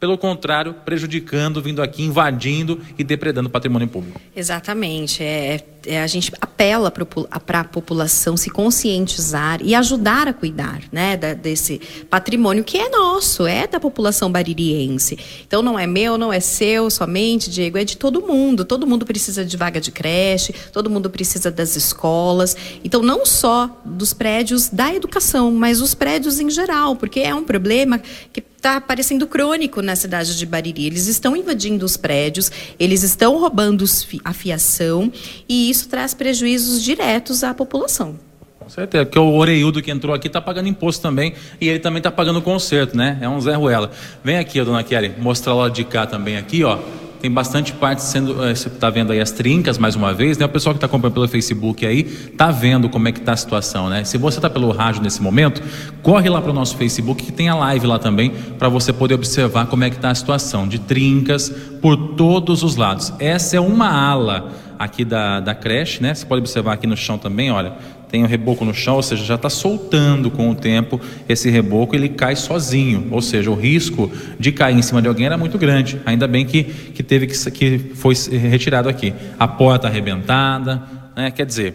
pelo 0.03 0.17
contrário, 0.17 0.73
prejudicando, 0.73 1.61
vindo 1.61 1.81
aqui, 1.81 2.03
invadindo 2.03 2.77
e 2.97 3.05
depredando 3.05 3.47
o 3.47 3.49
patrimônio 3.49 3.87
público. 3.87 4.19
Exatamente. 4.35 5.23
É, 5.23 5.63
é 5.85 6.01
a 6.01 6.07
gente 6.07 6.29
apela 6.41 6.91
para 6.91 7.61
a 7.61 7.63
população 7.63 8.35
se 8.35 8.49
conscientizar 8.49 9.61
e 9.63 9.73
ajudar 9.73 10.27
a 10.27 10.33
cuidar 10.33 10.81
né, 10.91 11.15
da, 11.15 11.33
desse 11.33 11.79
patrimônio 12.09 12.65
que 12.65 12.77
é 12.77 12.89
nosso, 12.89 13.47
é 13.47 13.65
da 13.65 13.79
população 13.79 14.29
baririense. 14.29 15.17
Então 15.47 15.61
não 15.61 15.79
é 15.79 15.87
meu, 15.87 16.17
não 16.17 16.33
é 16.33 16.41
seu 16.41 16.89
somente, 16.89 17.49
Diego, 17.49 17.77
é 17.77 17.85
de 17.85 17.95
todo 17.95 18.19
mundo. 18.19 18.65
Todo 18.65 18.85
mundo 18.85 19.05
precisa 19.05 19.45
de 19.45 19.55
vaga 19.55 19.79
de 19.79 19.89
creche, 19.89 20.53
todo 20.73 20.89
mundo 20.89 21.09
precisa 21.09 21.49
das 21.49 21.77
escolas. 21.77 22.57
Então 22.83 23.01
não 23.01 23.25
só 23.25 23.81
dos 23.85 24.11
prédios 24.13 24.67
da 24.67 24.93
educação, 24.93 25.49
mas 25.49 25.79
os 25.79 25.93
prédios 25.93 26.41
em 26.41 26.49
geral, 26.49 26.93
porque 26.97 27.21
é 27.21 27.33
um 27.33 27.45
problema 27.45 28.01
que 28.33 28.43
está 28.63 28.79
parecendo 28.79 29.27
crônico 29.27 29.81
na 29.81 29.93
cidade 29.93 30.37
de 30.37 30.45
Bariri. 30.45 30.85
Eles 30.85 31.07
estão 31.07 31.35
invadindo 31.35 31.85
os 31.85 31.97
prédios, 31.97 32.49
eles 32.79 33.03
estão 33.03 33.37
roubando 33.37 33.83
a 34.23 34.31
fiação 34.31 35.11
e 35.49 35.69
isso 35.69 35.89
traz 35.89 36.13
prejuízos 36.13 36.81
diretos 36.81 37.43
à 37.43 37.53
população. 37.53 38.17
Com 38.57 38.69
certeza, 38.69 39.05
porque 39.05 39.19
o 39.19 39.33
Oreiudo 39.33 39.81
que 39.81 39.91
entrou 39.91 40.15
aqui 40.15 40.27
está 40.27 40.39
pagando 40.39 40.69
imposto 40.69 41.01
também 41.01 41.33
e 41.59 41.67
ele 41.67 41.79
também 41.79 41.97
está 41.97 42.09
pagando 42.09 42.41
conserto, 42.41 42.95
né? 42.95 43.17
É 43.19 43.27
um 43.27 43.41
Zé 43.41 43.53
Ruela. 43.53 43.91
Vem 44.23 44.37
aqui, 44.37 44.63
dona 44.63 44.81
Kelly, 44.81 45.13
mostrar 45.17 45.53
lá 45.53 45.67
de 45.67 45.83
cá 45.83 46.07
também 46.07 46.37
aqui, 46.37 46.63
ó 46.63 46.79
tem 47.23 47.31
bastante 47.31 47.71
parte 47.71 48.03
sendo. 48.03 48.43
Eh, 48.43 48.53
você 48.53 48.67
está 48.67 48.89
vendo 48.89 49.13
aí 49.13 49.21
as 49.21 49.31
trincas 49.31 49.77
mais 49.77 49.95
uma 49.95 50.13
vez, 50.13 50.37
né? 50.37 50.45
O 50.45 50.49
pessoal 50.49 50.73
que 50.73 50.77
está 50.77 50.87
acompanhando 50.87 51.13
pelo 51.13 51.27
Facebook 51.29 51.85
aí 51.85 52.01
está 52.01 52.51
vendo 52.51 52.89
como 52.89 53.07
é 53.07 53.13
que 53.13 53.19
está 53.19 53.31
a 53.31 53.37
situação, 53.37 53.87
né? 53.87 54.03
Se 54.03 54.17
você 54.17 54.39
está 54.39 54.49
pelo 54.49 54.69
rádio 54.71 55.01
nesse 55.01 55.21
momento, 55.21 55.63
corre 56.01 56.27
lá 56.27 56.41
para 56.41 56.51
o 56.51 56.53
nosso 56.53 56.75
Facebook 56.75 57.23
que 57.23 57.31
tem 57.31 57.47
a 57.47 57.55
live 57.55 57.87
lá 57.87 57.97
também 57.97 58.33
para 58.59 58.67
você 58.67 58.91
poder 58.91 59.15
observar 59.15 59.67
como 59.67 59.85
é 59.85 59.89
que 59.89 59.95
está 59.95 60.09
a 60.09 60.15
situação 60.15 60.67
de 60.67 60.79
trincas 60.79 61.47
por 61.81 61.95
todos 61.95 62.61
os 62.61 62.75
lados. 62.75 63.13
Essa 63.19 63.55
é 63.55 63.59
uma 63.61 63.87
ala 63.89 64.51
aqui 64.77 65.05
da, 65.05 65.39
da 65.39 65.55
creche, 65.55 66.03
né? 66.03 66.13
Você 66.13 66.25
pode 66.25 66.41
observar 66.41 66.73
aqui 66.73 66.85
no 66.85 66.97
chão 66.97 67.17
também, 67.17 67.49
olha, 67.51 67.71
tem 68.13 68.23
um 68.23 68.27
reboco 68.27 68.63
no 68.63 68.75
chão, 68.75 68.97
ou 68.97 69.01
seja, 69.01 69.25
já 69.25 69.33
está 69.33 69.49
soltando 69.49 70.29
com 70.29 70.47
o 70.47 70.53
tempo 70.53 71.01
esse 71.27 71.49
reboco, 71.49 71.95
ele 71.95 72.07
cai 72.07 72.35
sozinho, 72.35 73.07
ou 73.09 73.23
seja, 73.23 73.49
o 73.49 73.55
risco 73.55 74.11
de 74.39 74.51
cair 74.51 74.77
em 74.77 74.83
cima 74.83 75.01
de 75.01 75.07
alguém 75.07 75.25
era 75.25 75.35
muito 75.35 75.57
grande. 75.57 75.99
Ainda 76.05 76.27
bem 76.27 76.45
que, 76.45 76.63
que 76.63 77.01
teve 77.01 77.25
que, 77.25 77.49
que 77.49 77.79
foi 77.95 78.13
retirado 78.13 78.87
aqui. 78.87 79.15
A 79.39 79.47
porta 79.47 79.87
arrebentada, 79.87 80.83
né? 81.17 81.31
quer 81.31 81.43
dizer, 81.43 81.73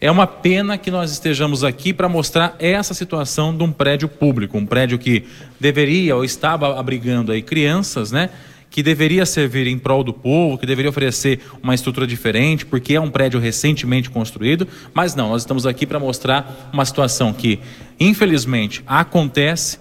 é 0.00 0.10
uma 0.10 0.26
pena 0.26 0.76
que 0.76 0.90
nós 0.90 1.12
estejamos 1.12 1.62
aqui 1.62 1.92
para 1.92 2.08
mostrar 2.08 2.56
essa 2.58 2.92
situação 2.92 3.56
de 3.56 3.62
um 3.62 3.70
prédio 3.70 4.08
público, 4.08 4.58
um 4.58 4.66
prédio 4.66 4.98
que 4.98 5.22
deveria 5.60 6.16
ou 6.16 6.24
estava 6.24 6.80
abrigando 6.80 7.30
aí 7.30 7.42
crianças, 7.42 8.10
né? 8.10 8.30
Que 8.70 8.82
deveria 8.82 9.24
servir 9.24 9.66
em 9.66 9.78
prol 9.78 10.04
do 10.04 10.12
povo, 10.12 10.58
que 10.58 10.66
deveria 10.66 10.90
oferecer 10.90 11.40
uma 11.62 11.74
estrutura 11.74 12.06
diferente, 12.06 12.66
porque 12.66 12.94
é 12.94 13.00
um 13.00 13.10
prédio 13.10 13.40
recentemente 13.40 14.10
construído, 14.10 14.68
mas 14.92 15.14
não, 15.14 15.30
nós 15.30 15.42
estamos 15.42 15.66
aqui 15.66 15.86
para 15.86 15.98
mostrar 15.98 16.70
uma 16.72 16.84
situação 16.84 17.32
que, 17.32 17.58
infelizmente, 17.98 18.82
acontece 18.86 19.78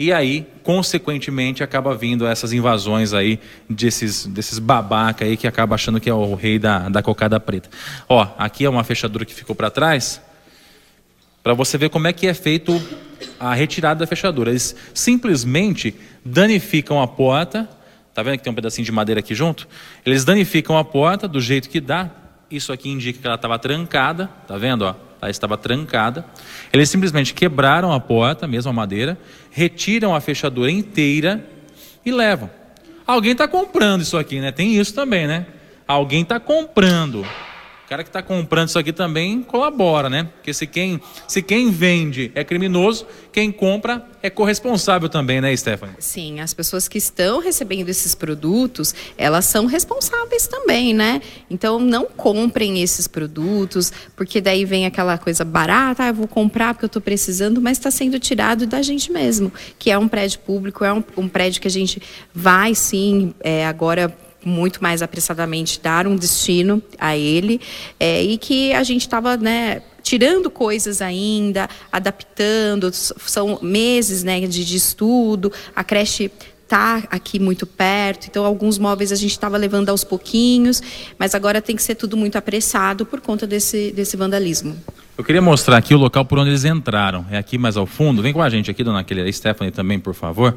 e 0.00 0.10
aí, 0.10 0.46
consequentemente, 0.62 1.62
acaba 1.62 1.94
vindo 1.94 2.26
essas 2.26 2.54
invasões 2.54 3.12
aí 3.12 3.38
desses, 3.68 4.24
desses 4.24 4.58
babaca 4.58 5.26
aí 5.26 5.36
que 5.36 5.46
acaba 5.46 5.74
achando 5.74 6.00
que 6.00 6.08
é 6.08 6.14
o 6.14 6.34
rei 6.34 6.58
da, 6.58 6.88
da 6.88 7.02
cocada 7.02 7.38
preta. 7.38 7.68
Ó, 8.08 8.26
aqui 8.38 8.64
é 8.64 8.70
uma 8.70 8.82
fechadura 8.82 9.26
que 9.26 9.34
ficou 9.34 9.54
para 9.54 9.68
trás, 9.68 10.18
para 11.42 11.52
você 11.52 11.76
ver 11.76 11.90
como 11.90 12.06
é 12.06 12.14
que 12.14 12.26
é 12.26 12.32
feito 12.32 12.80
a 13.38 13.52
retirada 13.52 14.00
da 14.00 14.06
fechadura. 14.06 14.48
Eles 14.48 14.74
simplesmente 14.94 15.94
danificam 16.24 17.02
a 17.02 17.06
porta, 17.06 17.68
Tá 18.14 18.22
vendo 18.22 18.38
que 18.38 18.44
tem 18.44 18.52
um 18.52 18.56
pedacinho 18.56 18.84
de 18.84 18.92
madeira 18.92 19.20
aqui 19.20 19.34
junto? 19.34 19.68
Eles 20.04 20.24
danificam 20.24 20.76
a 20.76 20.84
porta 20.84 21.28
do 21.28 21.40
jeito 21.40 21.68
que 21.68 21.80
dá. 21.80 22.10
Isso 22.50 22.72
aqui 22.72 22.88
indica 22.88 23.20
que 23.20 23.26
ela 23.26 23.36
estava 23.36 23.58
trancada, 23.58 24.28
tá 24.46 24.56
vendo, 24.56 24.82
ó? 24.82 24.94
ela 25.20 25.30
estava 25.30 25.56
trancada. 25.56 26.24
Eles 26.72 26.88
simplesmente 26.88 27.34
quebraram 27.34 27.92
a 27.92 28.00
porta, 28.00 28.46
mesmo 28.46 28.70
a 28.70 28.72
madeira, 28.72 29.18
retiram 29.50 30.14
a 30.14 30.20
fechadura 30.20 30.70
inteira 30.70 31.44
e 32.04 32.10
levam. 32.10 32.50
Alguém 33.06 33.32
está 33.32 33.46
comprando 33.46 34.02
isso 34.02 34.16
aqui, 34.16 34.40
né? 34.40 34.50
Tem 34.50 34.74
isso 34.76 34.94
também, 34.94 35.26
né? 35.26 35.46
Alguém 35.86 36.22
está 36.22 36.40
comprando 36.40 37.26
cara 37.90 38.04
que 38.04 38.08
está 38.08 38.22
comprando 38.22 38.68
isso 38.68 38.78
aqui 38.78 38.92
também 38.92 39.42
colabora, 39.42 40.08
né? 40.08 40.28
Porque 40.36 40.54
se 40.54 40.64
quem, 40.64 41.00
se 41.26 41.42
quem 41.42 41.72
vende 41.72 42.30
é 42.36 42.44
criminoso, 42.44 43.04
quem 43.32 43.50
compra 43.50 44.06
é 44.22 44.30
corresponsável 44.30 45.08
também, 45.08 45.40
né, 45.40 45.56
Stephanie? 45.56 45.96
Sim, 45.98 46.38
as 46.38 46.54
pessoas 46.54 46.86
que 46.86 46.98
estão 46.98 47.40
recebendo 47.40 47.88
esses 47.88 48.14
produtos, 48.14 48.94
elas 49.18 49.46
são 49.46 49.66
responsáveis 49.66 50.46
também, 50.46 50.94
né? 50.94 51.20
Então 51.50 51.80
não 51.80 52.06
comprem 52.06 52.80
esses 52.80 53.08
produtos, 53.08 53.92
porque 54.14 54.40
daí 54.40 54.64
vem 54.64 54.86
aquela 54.86 55.18
coisa 55.18 55.44
barata, 55.44 56.04
ah, 56.04 56.08
eu 56.10 56.14
vou 56.14 56.28
comprar 56.28 56.74
porque 56.74 56.84
eu 56.84 56.86
estou 56.88 57.02
precisando, 57.02 57.60
mas 57.60 57.76
está 57.76 57.90
sendo 57.90 58.20
tirado 58.20 58.68
da 58.68 58.82
gente 58.82 59.10
mesmo, 59.10 59.52
que 59.80 59.90
é 59.90 59.98
um 59.98 60.06
prédio 60.06 60.38
público, 60.38 60.84
é 60.84 60.92
um, 60.92 61.02
um 61.16 61.28
prédio 61.28 61.60
que 61.60 61.66
a 61.66 61.72
gente 61.72 62.00
vai 62.32 62.72
sim 62.72 63.34
é, 63.40 63.66
agora 63.66 64.16
muito 64.44 64.82
mais 64.82 65.02
apressadamente 65.02 65.80
dar 65.80 66.06
um 66.06 66.16
destino 66.16 66.82
a 66.98 67.16
ele 67.16 67.60
é, 67.98 68.22
e 68.22 68.38
que 68.38 68.72
a 68.72 68.82
gente 68.82 69.02
estava 69.02 69.36
né, 69.36 69.82
tirando 70.02 70.50
coisas 70.50 71.02
ainda, 71.02 71.68
adaptando, 71.92 72.90
são 72.92 73.58
meses 73.62 74.22
né, 74.22 74.40
de, 74.40 74.64
de 74.64 74.76
estudo, 74.76 75.52
a 75.74 75.84
creche 75.84 76.30
está 76.70 77.02
aqui 77.10 77.40
muito 77.40 77.66
perto, 77.66 78.28
então 78.28 78.44
alguns 78.44 78.78
móveis 78.78 79.10
a 79.10 79.16
gente 79.16 79.32
estava 79.32 79.56
levando 79.56 79.88
aos 79.88 80.04
pouquinhos, 80.04 80.80
mas 81.18 81.34
agora 81.34 81.60
tem 81.60 81.74
que 81.74 81.82
ser 81.82 81.96
tudo 81.96 82.16
muito 82.16 82.36
apressado 82.38 83.04
por 83.04 83.20
conta 83.20 83.44
desse, 83.44 83.90
desse 83.90 84.16
vandalismo. 84.16 84.76
Eu 85.18 85.24
queria 85.24 85.42
mostrar 85.42 85.76
aqui 85.76 85.92
o 85.94 85.98
local 85.98 86.24
por 86.24 86.38
onde 86.38 86.50
eles 86.50 86.64
entraram. 86.64 87.26
É 87.30 87.36
aqui 87.36 87.58
mais 87.58 87.76
ao 87.76 87.84
fundo. 87.84 88.22
Vem 88.22 88.32
com 88.32 88.40
a 88.40 88.48
gente 88.48 88.70
aqui, 88.70 88.82
dona 88.82 89.04
Kelly. 89.04 89.30
Stephanie 89.30 89.70
também, 89.70 89.98
por 89.98 90.14
favor. 90.14 90.56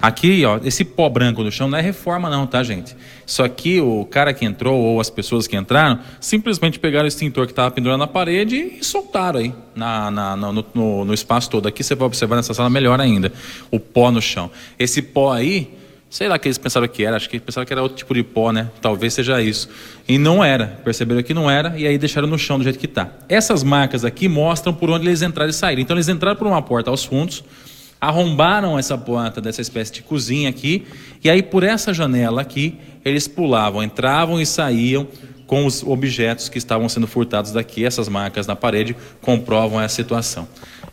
Aqui, 0.00 0.44
ó, 0.44 0.60
esse 0.62 0.84
pó 0.84 1.08
branco 1.08 1.42
no 1.42 1.50
chão 1.50 1.68
não 1.68 1.78
é 1.78 1.80
reforma 1.80 2.28
não, 2.28 2.46
tá, 2.46 2.62
gente? 2.62 2.94
Isso 3.26 3.42
aqui, 3.42 3.80
o 3.80 4.04
cara 4.04 4.34
que 4.34 4.44
entrou 4.44 4.78
ou 4.78 5.00
as 5.00 5.08
pessoas 5.08 5.46
que 5.46 5.56
entraram, 5.56 5.98
simplesmente 6.20 6.78
pegaram 6.78 7.06
o 7.06 7.08
extintor 7.08 7.46
que 7.46 7.52
estava 7.52 7.70
pendurado 7.70 7.98
na 7.98 8.06
parede 8.06 8.56
e 8.78 8.84
soltaram 8.84 9.40
aí 9.40 9.54
na, 9.74 10.10
na, 10.10 10.36
no, 10.36 10.52
no, 10.74 11.04
no, 11.06 11.14
espaço 11.14 11.48
todo. 11.48 11.66
Aqui 11.66 11.82
você 11.82 11.94
vai 11.94 12.06
observar 12.06 12.36
nessa 12.36 12.52
sala 12.52 12.68
melhor 12.68 13.00
ainda, 13.00 13.32
o 13.70 13.80
pó 13.80 14.10
no 14.10 14.20
chão. 14.20 14.50
Esse 14.78 15.00
pó 15.00 15.32
aí, 15.32 15.74
sei 16.10 16.28
lá 16.28 16.38
que 16.38 16.46
eles 16.46 16.58
pensaram 16.58 16.86
que 16.86 17.02
era, 17.02 17.16
acho 17.16 17.28
que 17.28 17.40
pensaram 17.40 17.66
que 17.66 17.72
era 17.72 17.82
outro 17.82 17.96
tipo 17.96 18.12
de 18.12 18.22
pó, 18.22 18.52
né? 18.52 18.70
Talvez 18.82 19.14
seja 19.14 19.40
isso. 19.40 19.68
E 20.06 20.18
não 20.18 20.44
era, 20.44 20.78
perceberam 20.84 21.22
que 21.22 21.32
não 21.32 21.50
era 21.50 21.76
e 21.78 21.86
aí 21.86 21.96
deixaram 21.96 22.28
no 22.28 22.38
chão 22.38 22.58
do 22.58 22.64
jeito 22.64 22.78
que 22.78 22.86
está. 22.86 23.10
Essas 23.30 23.64
marcas 23.64 24.04
aqui 24.04 24.28
mostram 24.28 24.74
por 24.74 24.90
onde 24.90 25.06
eles 25.06 25.22
entraram 25.22 25.50
e 25.50 25.54
saíram. 25.54 25.80
Então 25.80 25.96
eles 25.96 26.08
entraram 26.08 26.36
por 26.36 26.46
uma 26.46 26.60
porta 26.60 26.90
aos 26.90 27.02
fundos, 27.02 27.42
arrombaram 28.06 28.78
essa 28.78 28.96
porta 28.96 29.40
dessa 29.40 29.60
espécie 29.60 29.92
de 29.92 30.02
cozinha 30.02 30.48
aqui, 30.48 30.86
e 31.24 31.28
aí 31.28 31.42
por 31.42 31.64
essa 31.64 31.92
janela 31.92 32.40
aqui, 32.40 32.78
eles 33.04 33.26
pulavam, 33.26 33.82
entravam 33.82 34.40
e 34.40 34.46
saíam 34.46 35.08
com 35.46 35.66
os 35.66 35.82
objetos 35.82 36.48
que 36.48 36.58
estavam 36.58 36.88
sendo 36.88 37.06
furtados 37.06 37.52
daqui, 37.52 37.84
essas 37.84 38.08
marcas 38.08 38.46
na 38.46 38.54
parede 38.54 38.96
comprovam 39.20 39.80
essa 39.80 39.94
situação. 39.94 40.46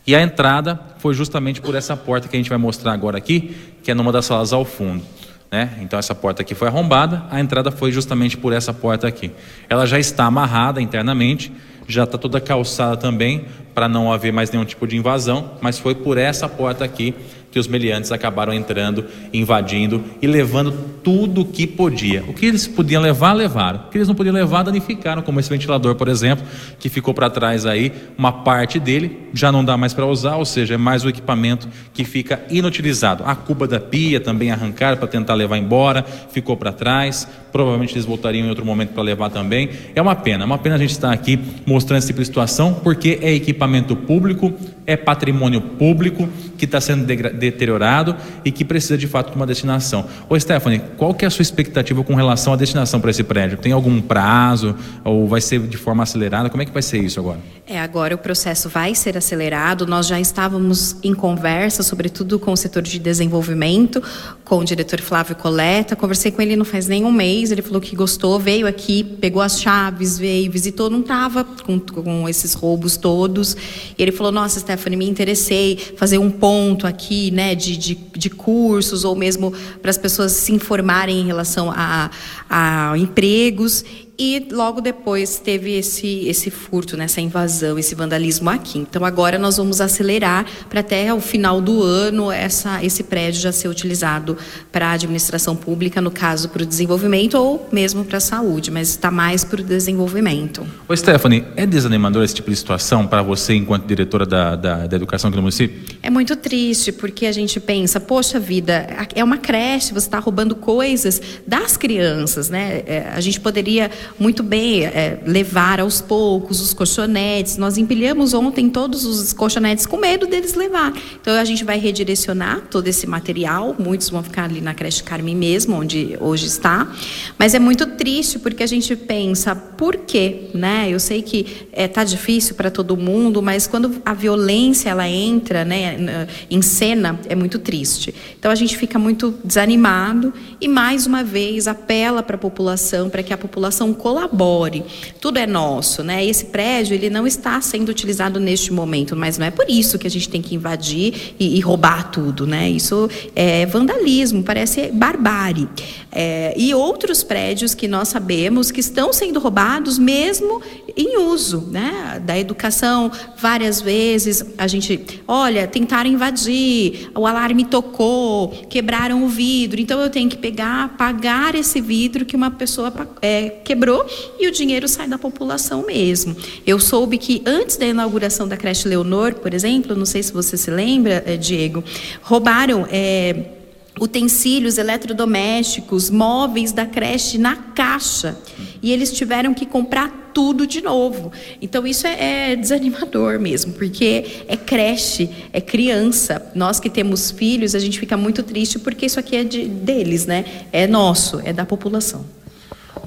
E 0.05 0.15
a 0.15 0.21
entrada 0.21 0.79
foi 0.97 1.13
justamente 1.13 1.61
por 1.61 1.75
essa 1.75 1.95
porta 1.95 2.27
que 2.27 2.35
a 2.35 2.39
gente 2.39 2.49
vai 2.49 2.57
mostrar 2.57 2.93
agora 2.93 3.17
aqui, 3.17 3.55
que 3.83 3.91
é 3.91 3.93
numa 3.93 4.11
das 4.11 4.25
salas 4.25 4.51
ao 4.51 4.65
fundo. 4.65 5.03
Né? 5.51 5.69
Então 5.81 5.99
essa 5.99 6.15
porta 6.15 6.41
aqui 6.41 6.55
foi 6.55 6.67
arrombada, 6.67 7.25
a 7.29 7.39
entrada 7.39 7.69
foi 7.69 7.91
justamente 7.91 8.35
por 8.35 8.53
essa 8.53 8.73
porta 8.73 9.07
aqui. 9.07 9.31
Ela 9.69 9.85
já 9.85 9.99
está 9.99 10.25
amarrada 10.25 10.81
internamente, 10.81 11.51
já 11.87 12.03
está 12.03 12.17
toda 12.17 12.39
calçada 12.39 12.97
também, 12.97 13.45
para 13.73 13.87
não 13.87 14.11
haver 14.11 14.31
mais 14.31 14.51
nenhum 14.51 14.65
tipo 14.65 14.87
de 14.87 14.95
invasão, 14.97 15.51
mas 15.61 15.79
foi 15.79 15.95
por 15.95 16.17
essa 16.17 16.47
porta 16.47 16.85
aqui 16.85 17.13
que 17.53 17.59
os 17.59 17.67
meliantes 17.67 18.11
acabaram 18.11 18.51
entrando, 18.51 19.05
invadindo 19.31 20.03
e 20.19 20.25
levando 20.25 20.71
tudo 21.03 21.41
o 21.41 21.45
que 21.45 21.67
podia. 21.67 22.23
O 22.27 22.33
que 22.33 22.47
eles 22.47 22.65
podiam 22.65 22.99
levar, 22.99 23.33
levaram. 23.33 23.81
O 23.81 23.89
que 23.91 23.97
eles 23.99 24.07
não 24.07 24.15
podiam 24.15 24.33
levar, 24.33 24.63
danificaram, 24.63 25.21
como 25.21 25.39
esse 25.39 25.51
ventilador, 25.51 25.93
por 25.93 26.07
exemplo, 26.07 26.43
que 26.79 26.89
ficou 26.89 27.13
para 27.13 27.29
trás 27.29 27.67
aí, 27.67 27.91
uma 28.17 28.31
parte 28.31 28.79
dele 28.79 29.29
já 29.35 29.51
não 29.51 29.63
dá 29.63 29.77
mais 29.77 29.93
para 29.93 30.03
usar, 30.03 30.37
ou 30.37 30.45
seja, 30.45 30.73
é 30.73 30.77
mais 30.77 31.05
o 31.05 31.09
equipamento 31.09 31.69
que 31.93 32.03
fica 32.03 32.41
inutilizado. 32.49 33.23
A 33.23 33.35
cuba 33.35 33.67
da 33.67 33.79
pia 33.79 34.19
também 34.19 34.49
arrancaram 34.49 34.97
para 34.97 35.07
tentar 35.07 35.35
levar 35.35 35.57
embora, 35.57 36.03
ficou 36.31 36.57
para 36.57 36.71
trás. 36.71 37.27
Provavelmente 37.53 37.93
eles 37.93 38.05
voltariam 38.05 38.45
em 38.45 38.49
outro 38.49 38.65
momento 38.65 38.89
para 38.89 39.03
levar 39.03 39.29
também. 39.29 39.69
É 39.95 40.01
uma 40.01 40.15
pena, 40.15 40.43
é 40.43 40.45
uma 40.45 40.57
pena 40.57 40.75
a 40.75 40.77
gente 40.77 40.91
estar 40.91 41.13
aqui 41.13 41.39
mostrando 41.65 41.99
esse 41.99 42.07
tipo 42.07 42.23
situação, 42.25 42.73
porque 42.73 43.19
é 43.21 43.33
equipamento 43.33 43.95
público, 43.95 44.53
é 44.85 44.97
patrimônio 44.97 45.61
público 45.61 46.27
que 46.57 46.65
está 46.65 46.79
sendo 46.79 47.05
deteriorado 47.05 48.15
e 48.43 48.51
que 48.51 48.65
precisa 48.65 48.97
de 48.97 49.07
fato 49.07 49.31
de 49.31 49.35
uma 49.35 49.45
destinação. 49.45 50.05
Ô 50.29 50.39
Stephanie, 50.39 50.81
qual 50.97 51.13
que 51.13 51.25
é 51.25 51.27
a 51.27 51.31
sua 51.31 51.41
expectativa 51.41 52.03
com 52.03 52.15
relação 52.15 52.53
à 52.53 52.55
destinação 52.55 52.99
para 52.99 53.11
esse 53.11 53.23
prédio? 53.23 53.57
Tem 53.57 53.71
algum 53.71 54.01
prazo 54.01 54.75
ou 55.03 55.27
vai 55.27 55.41
ser 55.41 55.59
de 55.61 55.77
forma 55.77 56.03
acelerada? 56.03 56.49
Como 56.49 56.63
é 56.63 56.65
que 56.65 56.71
vai 56.71 56.81
ser 56.81 56.99
isso 56.99 57.19
agora? 57.19 57.39
É, 57.65 57.79
agora 57.79 58.15
o 58.15 58.17
processo 58.17 58.69
vai 58.69 58.93
ser 58.95 59.17
acelerado. 59.17 59.85
Nós 59.85 60.07
já 60.07 60.19
estávamos 60.19 60.97
em 61.03 61.13
conversa, 61.13 61.83
sobretudo 61.83 62.39
com 62.39 62.51
o 62.51 62.57
setor 62.57 62.81
de 62.81 62.99
desenvolvimento, 62.99 64.01
com 64.43 64.57
o 64.57 64.63
diretor 64.63 64.99
Flávio 64.99 65.35
Coleta. 65.35 65.95
Conversei 65.95 66.31
com 66.31 66.41
ele 66.41 66.55
não 66.55 66.65
faz 66.65 66.87
nem 66.87 67.03
um 67.05 67.11
mês. 67.11 67.42
Ele 67.51 67.61
falou 67.61 67.81
que 67.81 67.95
gostou, 67.95 68.39
veio 68.39 68.67
aqui, 68.67 69.03
pegou 69.03 69.41
as 69.41 69.59
chaves, 69.59 70.17
veio, 70.17 70.51
visitou, 70.51 70.89
não 70.89 71.01
estava 71.01 71.43
com, 71.43 71.79
com 71.79 72.29
esses 72.29 72.53
roubos 72.53 72.97
todos. 72.97 73.55
E 73.97 74.01
ele 74.01 74.11
falou: 74.11 74.31
Nossa, 74.31 74.59
Stephanie, 74.59 74.97
me 74.97 75.09
interessei 75.09 75.77
fazer 75.97 76.17
um 76.17 76.29
ponto 76.29 76.87
aqui, 76.87 77.31
né, 77.31 77.55
de, 77.55 77.77
de, 77.77 77.95
de 77.95 78.29
cursos 78.29 79.03
ou 79.03 79.15
mesmo 79.15 79.53
para 79.81 79.91
as 79.91 79.97
pessoas 79.97 80.31
se 80.33 80.51
informarem 80.53 81.19
em 81.19 81.25
relação 81.25 81.71
a, 81.75 82.09
a 82.49 82.97
empregos 82.97 83.83
e 84.17 84.47
logo 84.51 84.79
depois 84.79 85.39
teve 85.39 85.73
esse, 85.73 86.27
esse 86.27 86.51
furto, 86.51 86.95
né, 86.95 87.07
invasão, 87.17 87.79
esse 87.79 87.95
vandalismo 87.95 88.49
aqui. 88.49 88.79
Então 88.79 89.03
agora 89.03 89.39
nós 89.39 89.57
vamos 89.57 89.81
acelerar 89.81 90.45
para 90.69 90.81
até 90.81 91.13
o 91.13 91.19
final 91.19 91.59
do 91.61 91.81
ano 91.81 92.31
essa, 92.31 92.83
esse 92.83 93.03
prédio 93.03 93.41
já 93.41 93.51
ser 93.51 93.67
utilizado 93.67 94.37
para 94.71 94.89
a 94.89 94.91
administração 94.91 95.55
pública, 95.55 95.99
no 96.01 96.11
caso 96.11 96.49
para 96.49 96.63
o 96.63 96.65
desenvolvimento 96.65 97.35
ou 97.35 97.67
mesmo 97.71 98.05
para 98.05 98.17
a 98.17 98.21
saúde, 98.21 98.69
mas 98.69 98.89
está 98.89 99.09
mais 99.09 99.43
para 99.43 99.61
o 99.61 99.63
desenvolvimento. 99.63 100.65
Ô 100.87 100.95
Stephanie, 100.95 101.45
é 101.55 101.65
desanimador 101.65 102.23
esse 102.23 102.35
tipo 102.35 102.49
de 102.49 102.55
situação 102.55 103.07
para 103.07 103.21
você 103.21 103.53
enquanto 103.53 103.85
diretora 103.85 104.25
da, 104.25 104.55
da, 104.55 104.87
da 104.87 104.95
educação 104.95 105.29
aqui 105.29 105.37
no 105.37 105.43
município? 105.43 105.97
É 106.01 106.09
muito 106.09 106.35
triste, 106.35 106.91
porque 106.91 107.25
a 107.25 107.31
gente 107.31 107.59
pensa, 107.59 107.99
poxa 107.99 108.39
vida, 108.39 108.87
é 109.15 109.23
uma 109.23 109.37
creche, 109.37 109.93
você 109.93 110.07
está 110.07 110.19
roubando 110.19 110.55
coisas 110.55 111.21
das 111.47 111.77
crianças, 111.77 112.49
né? 112.49 112.83
É, 112.85 113.11
a 113.13 113.21
gente 113.21 113.39
poderia 113.39 113.89
muito 114.19 114.43
bem 114.43 114.85
é, 114.85 115.19
levar 115.25 115.79
aos 115.79 116.01
poucos 116.01 116.61
os 116.61 116.73
colchonetes. 116.73 117.57
Nós 117.57 117.77
empilhamos 117.77 118.33
ontem 118.33 118.69
todos 118.69 119.05
os 119.05 119.33
colchonetes 119.33 119.85
com 119.85 119.97
medo 119.97 120.27
deles 120.27 120.53
levar. 120.53 120.93
Então 121.21 121.33
a 121.33 121.45
gente 121.45 121.63
vai 121.63 121.79
redirecionar 121.79 122.61
todo 122.69 122.87
esse 122.87 123.07
material. 123.07 123.75
Muitos 123.77 124.09
vão 124.09 124.23
ficar 124.23 124.45
ali 124.45 124.61
na 124.61 124.73
creche 124.73 125.03
Carmen 125.03 125.35
mesmo, 125.35 125.75
onde 125.75 126.17
hoje 126.19 126.45
está. 126.45 126.91
Mas 127.37 127.53
é 127.53 127.59
muito 127.59 127.85
triste 127.85 128.39
porque 128.39 128.63
a 128.63 128.67
gente 128.67 128.95
pensa, 128.95 129.55
por 129.55 129.97
quê? 129.97 130.49
Né? 130.53 130.87
Eu 130.89 130.99
sei 130.99 131.21
que 131.21 131.67
é, 131.71 131.87
tá 131.87 132.03
difícil 132.03 132.55
para 132.55 132.69
todo 132.69 132.95
mundo, 132.97 133.41
mas 133.41 133.67
quando 133.67 134.01
a 134.05 134.13
violência 134.13 134.89
ela 134.89 135.07
entra 135.07 135.65
né, 135.65 136.27
em 136.49 136.61
cena, 136.61 137.19
é 137.27 137.35
muito 137.35 137.59
triste. 137.59 138.13
Então 138.37 138.51
a 138.51 138.55
gente 138.55 138.77
fica 138.77 138.97
muito 138.97 139.33
desanimado 139.43 140.33
e 140.59 140.67
mais 140.67 141.05
uma 141.05 141.23
vez 141.23 141.67
apela 141.67 142.23
para 142.23 142.35
a 142.35 142.39
população, 142.39 143.09
para 143.09 143.23
que 143.23 143.33
a 143.33 143.37
população 143.37 143.92
colabore. 143.93 144.83
Tudo 145.19 145.37
é 145.37 145.47
nosso, 145.47 146.03
né? 146.03 146.25
Esse 146.25 146.45
prédio 146.45 146.93
ele 146.93 147.09
não 147.09 147.25
está 147.25 147.59
sendo 147.61 147.89
utilizado 147.89 148.39
neste 148.39 148.71
momento, 148.71 149.15
mas 149.15 149.37
não 149.37 149.45
é 149.45 149.51
por 149.51 149.69
isso 149.69 149.97
que 149.97 150.07
a 150.07 150.09
gente 150.09 150.29
tem 150.29 150.41
que 150.41 150.55
invadir 150.55 151.35
e, 151.39 151.57
e 151.57 151.59
roubar 151.59 152.11
tudo, 152.11 152.45
né? 152.45 152.69
Isso 152.69 153.09
é 153.35 153.65
vandalismo, 153.65 154.43
parece 154.43 154.91
barbárie. 154.91 155.67
É, 156.11 156.53
e 156.55 156.73
outros 156.73 157.23
prédios 157.23 157.73
que 157.73 157.87
nós 157.87 158.07
sabemos 158.07 158.69
que 158.69 158.79
estão 158.79 159.11
sendo 159.11 159.39
roubados 159.39 159.97
mesmo 159.97 160.61
em 160.95 161.17
uso, 161.17 161.67
né? 161.71 162.21
Da 162.23 162.37
educação, 162.37 163.11
várias 163.37 163.81
vezes 163.81 164.43
a 164.57 164.67
gente, 164.67 164.99
olha, 165.27 165.67
tentaram 165.67 166.09
invadir, 166.09 167.09
o 167.15 167.25
alarme 167.25 167.65
tocou, 167.65 168.49
quebraram 168.69 169.23
o 169.23 169.27
vidro, 169.27 169.81
então 169.81 169.99
eu 169.99 170.09
tenho 170.09 170.29
que 170.29 170.37
pegar, 170.37 170.95
pagar 170.97 171.55
esse 171.55 171.81
vidro 171.81 172.25
que 172.25 172.35
uma 172.35 172.51
pessoa 172.51 172.93
é, 173.21 173.49
quebrou 173.49 174.05
e 174.39 174.47
o 174.47 174.51
dinheiro 174.51 174.87
sai 174.87 175.07
da 175.07 175.17
população 175.17 175.85
mesmo. 175.85 176.35
Eu 176.65 176.79
soube 176.79 177.17
que 177.17 177.41
antes 177.45 177.77
da 177.77 177.85
inauguração 177.85 178.47
da 178.47 178.57
creche 178.57 178.87
Leonor, 178.87 179.35
por 179.35 179.53
exemplo, 179.53 179.95
não 179.95 180.05
sei 180.05 180.21
se 180.21 180.31
você 180.31 180.55
se 180.57 180.69
lembra, 180.69 181.23
eh, 181.25 181.37
Diego, 181.37 181.83
roubaram 182.21 182.87
é, 182.91 183.62
utensílios 183.99 184.77
eletrodomésticos, 184.77 186.09
móveis 186.09 186.71
da 186.71 186.85
creche 186.85 187.37
na 187.37 187.55
caixa. 187.55 188.37
e 188.81 188.91
eles 188.91 189.13
tiveram 189.13 189.53
que 189.53 189.65
comprar 189.65 190.31
tudo 190.33 190.65
de 190.65 190.81
novo. 190.81 191.31
Então 191.61 191.85
isso 191.85 192.05
é, 192.07 192.51
é, 192.51 192.55
desanimador 192.55 193.39
mesmo, 193.39 193.71
porque 193.73 194.43
é 194.47 194.57
creche, 194.57 195.29
é 195.53 195.61
criança. 195.61 196.51
Nós 196.55 196.79
que 196.79 196.89
temos 196.89 197.31
filhos, 197.31 197.75
a 197.75 197.79
gente 197.79 197.99
fica 197.99 198.17
muito 198.17 198.43
triste 198.43 198.79
porque 198.79 199.05
isso 199.05 199.19
aqui 199.19 199.35
é 199.35 199.43
de, 199.43 199.65
deles, 199.65 200.25
né? 200.25 200.43
É 200.71 200.87
nosso, 200.87 201.39
é 201.45 201.53
da 201.53 201.65
população. 201.65 202.25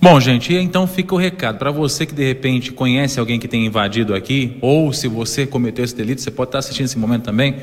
Bom, 0.01 0.21
gente, 0.21 0.55
então 0.55 0.87
fica 0.87 1.15
o 1.15 1.19
recado 1.19 1.59
para 1.59 1.71
você 1.71 2.07
que 2.07 2.15
de 2.15 2.25
repente 2.25 2.71
conhece 2.71 3.19
alguém 3.19 3.41
que 3.41 3.49
tem 3.49 3.67
invadido 3.67 4.15
aqui, 4.15 4.57
ou 4.61 4.93
se 4.93 5.09
você 5.09 5.47
cometeu 5.47 5.85
esse 5.85 5.97
delito, 5.97 6.21
você 6.21 6.31
pode 6.31 6.49
estar 6.49 6.59
assistindo 6.59 6.87
esse 6.87 6.99
momento 6.99 7.25
também 7.25 7.57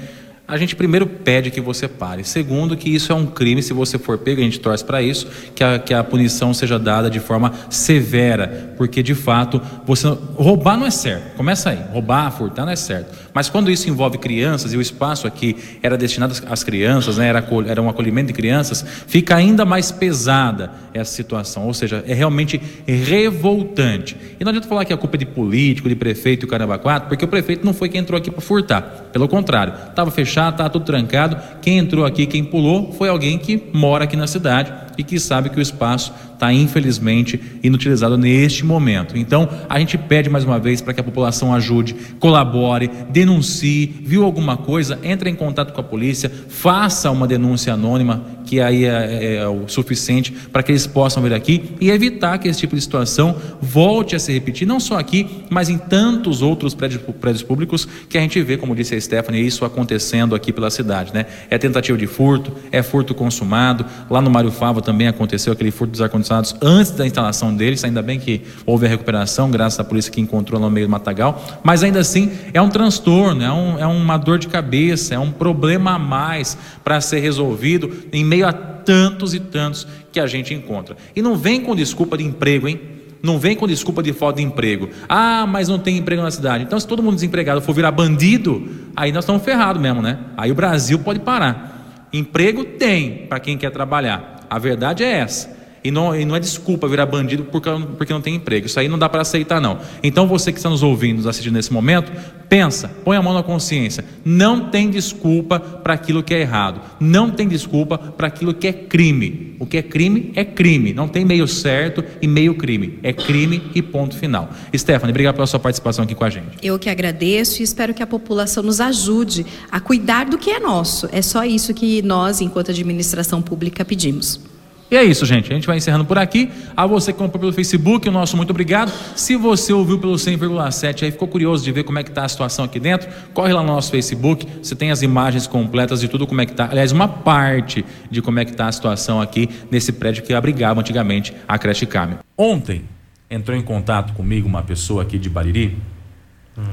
a 0.45 0.57
gente 0.57 0.75
primeiro 0.75 1.07
pede 1.07 1.49
que 1.49 1.61
você 1.61 1.87
pare. 1.87 2.23
Segundo, 2.25 2.75
que 2.75 2.93
isso 2.93 3.11
é 3.13 3.15
um 3.15 3.25
crime, 3.25 3.63
se 3.63 3.71
você 3.71 3.97
for 3.97 4.17
pego, 4.17 4.41
a 4.41 4.43
gente 4.43 4.59
torce 4.59 4.83
para 4.83 5.01
isso, 5.01 5.25
que 5.55 5.63
a, 5.63 5.79
que 5.79 5.93
a 5.93 6.03
punição 6.03 6.53
seja 6.53 6.77
dada 6.77 7.09
de 7.09 7.19
forma 7.19 7.53
severa, 7.69 8.73
porque 8.77 9.01
de 9.01 9.15
fato, 9.15 9.61
você 9.85 10.07
roubar 10.35 10.77
não 10.77 10.85
é 10.85 10.91
certo. 10.91 11.35
Começa 11.37 11.69
aí, 11.69 11.79
roubar, 11.91 12.29
furtar 12.31 12.65
não 12.65 12.73
é 12.73 12.75
certo. 12.75 13.17
Mas 13.33 13.49
quando 13.49 13.71
isso 13.71 13.89
envolve 13.89 14.17
crianças 14.17 14.73
e 14.73 14.77
o 14.77 14.81
espaço 14.81 15.25
aqui 15.25 15.55
era 15.81 15.97
destinado 15.97 16.35
às 16.49 16.63
crianças, 16.63 17.17
né, 17.17 17.27
era, 17.27 17.43
era 17.67 17.81
um 17.81 17.89
acolhimento 17.89 18.27
de 18.27 18.33
crianças, 18.33 18.85
fica 19.07 19.35
ainda 19.35 19.63
mais 19.63 19.91
pesada 19.91 20.71
essa 20.93 21.11
situação. 21.11 21.65
Ou 21.65 21.73
seja, 21.73 22.03
é 22.05 22.13
realmente 22.13 22.61
revoltante. 22.85 24.17
E 24.39 24.43
não 24.43 24.49
adianta 24.49 24.67
falar 24.67 24.83
que 24.83 24.93
a 24.93 24.97
culpa 24.97 25.15
é 25.15 25.19
de 25.19 25.25
político, 25.25 25.87
de 25.87 25.95
prefeito 25.95 26.43
e 26.43 26.45
o 26.45 26.49
caramba 26.49 26.77
quatro, 26.77 27.07
porque 27.07 27.23
o 27.23 27.27
prefeito 27.27 27.65
não 27.65 27.73
foi 27.73 27.87
quem 27.87 28.01
entrou 28.01 28.17
aqui 28.17 28.29
para 28.29 28.41
furtar. 28.41 28.81
Pelo 29.11 29.27
contrário, 29.27 29.73
estava 29.89 30.11
fechado, 30.11 30.32
estava 30.33 30.69
tudo 30.69 30.85
trancado. 30.85 31.37
Quem 31.61 31.77
entrou 31.77 32.05
aqui, 32.05 32.25
quem 32.25 32.43
pulou, 32.43 32.91
foi 32.93 33.09
alguém 33.09 33.37
que 33.37 33.61
mora 33.73 34.03
aqui 34.03 34.15
na 34.15 34.27
cidade 34.27 34.82
e 34.97 35.03
que 35.03 35.19
sabe 35.19 35.49
que 35.49 35.59
o 35.59 35.61
espaço 35.61 36.13
está 36.33 36.53
infelizmente 36.53 37.39
inutilizado 37.63 38.17
neste 38.17 38.65
momento. 38.65 39.17
Então, 39.17 39.47
a 39.69 39.79
gente 39.79 39.97
pede 39.97 40.29
mais 40.29 40.43
uma 40.43 40.59
vez 40.59 40.81
para 40.81 40.93
que 40.93 40.99
a 40.99 41.03
população 41.03 41.53
ajude, 41.53 41.95
colabore, 42.19 42.89
denuncie, 43.09 43.93
viu 44.03 44.25
alguma 44.25 44.57
coisa, 44.57 44.99
entre 45.03 45.29
em 45.29 45.35
contato 45.35 45.73
com 45.73 45.79
a 45.79 45.83
polícia, 45.83 46.31
faça 46.49 47.09
uma 47.11 47.27
denúncia 47.27 47.73
anônima, 47.73 48.23
que 48.45 48.59
aí 48.59 48.85
é, 48.85 48.89
é, 48.89 49.35
é 49.37 49.47
o 49.47 49.67
suficiente 49.67 50.31
para 50.51 50.61
que 50.61 50.71
eles 50.71 50.85
possam 50.85 51.23
vir 51.23 51.33
aqui 51.33 51.75
e 51.79 51.89
evitar 51.89 52.37
que 52.37 52.47
esse 52.47 52.59
tipo 52.59 52.75
de 52.75 52.81
situação 52.81 53.35
volte 53.61 54.15
a 54.15 54.19
se 54.19 54.33
repetir, 54.33 54.67
não 54.67 54.79
só 54.79 54.99
aqui, 54.99 55.27
mas 55.49 55.69
em 55.69 55.77
tantos 55.77 56.41
outros 56.41 56.73
prédios, 56.73 57.01
prédios 57.19 57.41
públicos 57.41 57.87
que 58.09 58.17
a 58.17 58.21
gente 58.21 58.41
vê, 58.41 58.57
como 58.57 58.75
disse 58.75 58.95
a 58.95 59.01
Stephanie, 59.01 59.45
isso 59.45 59.63
acontecendo 59.63 60.35
aqui 60.35 60.51
pela 60.51 60.69
cidade, 60.69 61.13
né? 61.13 61.25
É 61.49 61.57
tentativa 61.57 61.97
de 61.97 62.05
furto, 62.05 62.51
é 62.71 62.83
furto 62.83 63.15
consumado. 63.15 63.85
Lá 64.09 64.21
no 64.21 64.29
Mário 64.29 64.51
Fava 64.51 64.81
também 64.83 65.07
aconteceu 65.07 65.53
aquele 65.53 65.71
furto 65.71 65.91
dos 65.91 66.01
ar-condicionados 66.01 66.55
antes 66.61 66.91
da 66.91 67.05
instalação 67.05 67.55
deles, 67.55 67.83
ainda 67.83 68.01
bem 68.01 68.19
que 68.19 68.41
houve 68.65 68.85
a 68.85 68.89
recuperação, 68.89 69.49
graças 69.49 69.79
à 69.79 69.83
polícia 69.83 70.11
que 70.11 70.21
encontrou 70.21 70.59
no 70.59 70.69
meio 70.69 70.87
do 70.87 70.91
matagal, 70.91 71.43
mas 71.63 71.83
ainda 71.83 71.99
assim 71.99 72.31
é 72.53 72.61
um 72.61 72.69
transtorno, 72.69 73.43
é, 73.43 73.51
um, 73.51 73.79
é 73.79 73.87
uma 73.87 74.17
dor 74.17 74.37
de 74.37 74.47
cabeça, 74.47 75.15
é 75.15 75.19
um 75.19 75.31
problema 75.31 75.95
a 75.95 75.99
mais 75.99 76.57
para 76.83 77.01
ser 77.01 77.19
resolvido 77.19 77.91
em 78.11 78.23
meio 78.23 78.47
a 78.47 78.53
tantos 78.53 79.33
e 79.33 79.39
tantos 79.39 79.87
que 80.11 80.19
a 80.19 80.27
gente 80.27 80.53
encontra. 80.53 80.95
E 81.15 81.21
não 81.21 81.35
vem 81.35 81.61
com 81.61 81.75
desculpa 81.75 82.17
de 82.17 82.23
emprego, 82.23 82.67
hein? 82.67 82.79
Não 83.23 83.39
vem 83.39 83.55
com 83.55 83.65
desculpa 83.65 84.03
de 84.03 84.11
falta 84.11 84.41
de 84.41 84.43
emprego. 84.43 84.89
Ah, 85.07 85.45
mas 85.47 85.69
não 85.69 85.79
tem 85.79 85.97
emprego 85.97 86.21
na 86.21 86.29
cidade. 86.29 86.65
Então, 86.65 86.77
se 86.77 86.85
todo 86.85 87.01
mundo 87.01 87.15
desempregado 87.15 87.61
for 87.61 87.73
virar 87.73 87.91
bandido, 87.91 88.67
aí 88.93 89.13
nós 89.13 89.23
estamos 89.23 89.41
ferrados 89.43 89.81
mesmo, 89.81 90.01
né? 90.01 90.19
Aí 90.35 90.51
o 90.51 90.55
Brasil 90.55 90.99
pode 90.99 91.21
parar. 91.21 92.09
Emprego 92.11 92.65
tem 92.65 93.25
para 93.29 93.39
quem 93.39 93.57
quer 93.57 93.71
trabalhar. 93.71 94.42
A 94.53 94.59
verdade 94.59 95.03
é 95.03 95.13
essa. 95.13 95.49
E 95.83 95.91
não, 95.91 96.15
e 96.15 96.23
não 96.23 96.35
é 96.35 96.39
desculpa 96.39 96.87
virar 96.87 97.05
bandido 97.05 97.43
porque, 97.43 97.69
porque 97.97 98.13
não 98.13 98.21
tem 98.21 98.35
emprego. 98.35 98.67
Isso 98.67 98.79
aí 98.79 98.87
não 98.87 98.97
dá 98.97 99.09
para 99.09 99.21
aceitar, 99.21 99.59
não. 99.59 99.79
Então 100.01 100.25
você 100.25 100.51
que 100.51 100.57
está 100.57 100.69
nos 100.69 100.81
ouvindo, 100.81 101.17
nos 101.17 101.27
assistindo 101.27 101.53
nesse 101.53 101.73
momento, 101.73 102.11
pensa, 102.47 102.87
põe 103.03 103.17
a 103.17 103.21
mão 103.21 103.33
na 103.33 103.43
consciência. 103.43 104.05
Não 104.23 104.69
tem 104.69 104.89
desculpa 104.89 105.59
para 105.59 105.93
aquilo 105.93 106.23
que 106.23 106.33
é 106.33 106.39
errado. 106.39 106.79
Não 106.99 107.29
tem 107.29 107.47
desculpa 107.47 107.97
para 107.97 108.27
aquilo 108.27 108.53
que 108.53 108.67
é 108.67 108.71
crime. 108.73 109.55
O 109.59 109.65
que 109.65 109.77
é 109.77 109.81
crime 109.81 110.31
é 110.35 110.45
crime. 110.45 110.93
Não 110.93 111.07
tem 111.07 111.25
meio 111.25 111.47
certo 111.47 112.03
e 112.21 112.27
meio 112.27 112.55
crime. 112.55 112.99
É 113.03 113.11
crime 113.11 113.71
e 113.75 113.81
ponto 113.81 114.15
final. 114.15 114.49
Stephanie, 114.75 115.11
obrigado 115.11 115.35
pela 115.35 115.47
sua 115.47 115.59
participação 115.59 116.05
aqui 116.05 116.15
com 116.15 116.23
a 116.23 116.29
gente. 116.29 116.57
Eu 116.61 116.79
que 116.79 116.89
agradeço 116.89 117.61
e 117.61 117.63
espero 117.63 117.93
que 117.93 118.03
a 118.03 118.07
população 118.07 118.63
nos 118.63 118.79
ajude 118.79 119.45
a 119.71 119.79
cuidar 119.79 120.25
do 120.25 120.37
que 120.37 120.51
é 120.51 120.59
nosso. 120.59 121.09
É 121.11 121.21
só 121.21 121.43
isso 121.43 121.73
que 121.73 122.01
nós, 122.01 122.39
enquanto 122.39 122.71
administração 122.71 123.41
pública, 123.41 123.83
pedimos. 123.83 124.52
E 124.93 124.95
é 124.95 125.03
isso, 125.03 125.25
gente. 125.25 125.51
A 125.51 125.55
gente 125.55 125.65
vai 125.65 125.77
encerrando 125.77 126.05
por 126.05 126.19
aqui. 126.19 126.51
A 126.77 126.85
você 126.85 127.11
que 127.11 127.17
comprou 127.17 127.39
pelo 127.39 127.51
Facebook, 127.51 128.07
o 128.07 128.11
nosso 128.11 128.37
muito 128.37 128.51
obrigado. 128.51 128.93
Se 129.15 129.35
você 129.35 129.73
ouviu 129.73 129.97
pelo 129.97 130.13
100,7 130.13 131.01
aí 131.01 131.11
ficou 131.11 131.27
curioso 131.27 131.63
de 131.63 131.71
ver 131.71 131.83
como 131.83 131.97
é 131.97 132.03
que 132.03 132.11
está 132.11 132.23
a 132.23 132.29
situação 132.29 132.63
aqui 132.63 132.79
dentro, 132.79 133.09
corre 133.33 133.51
lá 133.51 133.61
no 133.63 133.69
nosso 133.69 133.89
Facebook. 133.89 134.47
Você 134.61 134.75
tem 134.75 134.91
as 134.91 135.01
imagens 135.01 135.47
completas 135.47 135.99
de 135.99 136.07
tudo 136.07 136.27
como 136.27 136.41
é 136.41 136.45
que 136.45 136.51
está. 136.51 136.65
Aliás, 136.69 136.91
uma 136.91 137.07
parte 137.07 137.83
de 138.11 138.21
como 138.21 138.37
é 138.37 138.45
que 138.45 138.51
está 138.51 138.67
a 138.67 138.71
situação 138.71 139.19
aqui 139.19 139.49
nesse 139.71 139.91
prédio 139.93 140.21
que 140.21 140.31
abrigava 140.31 140.79
antigamente 140.79 141.33
a 141.47 141.57
creche 141.57 141.87
Carmen. 141.87 142.19
Ontem 142.37 142.83
entrou 143.31 143.57
em 143.57 143.63
contato 143.63 144.13
comigo 144.13 144.47
uma 144.47 144.61
pessoa 144.61 145.01
aqui 145.01 145.17
de 145.17 145.27
Bariri 145.27 145.75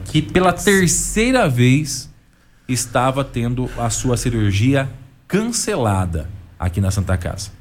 que 0.05 0.21
pela 0.21 0.53
terceira 0.53 1.49
vez 1.49 2.13
estava 2.69 3.25
tendo 3.25 3.71
a 3.79 3.89
sua 3.89 4.19
cirurgia 4.19 4.91
cancelada 5.27 6.29
aqui 6.59 6.83
na 6.83 6.91
Santa 6.91 7.17
Casa. 7.17 7.60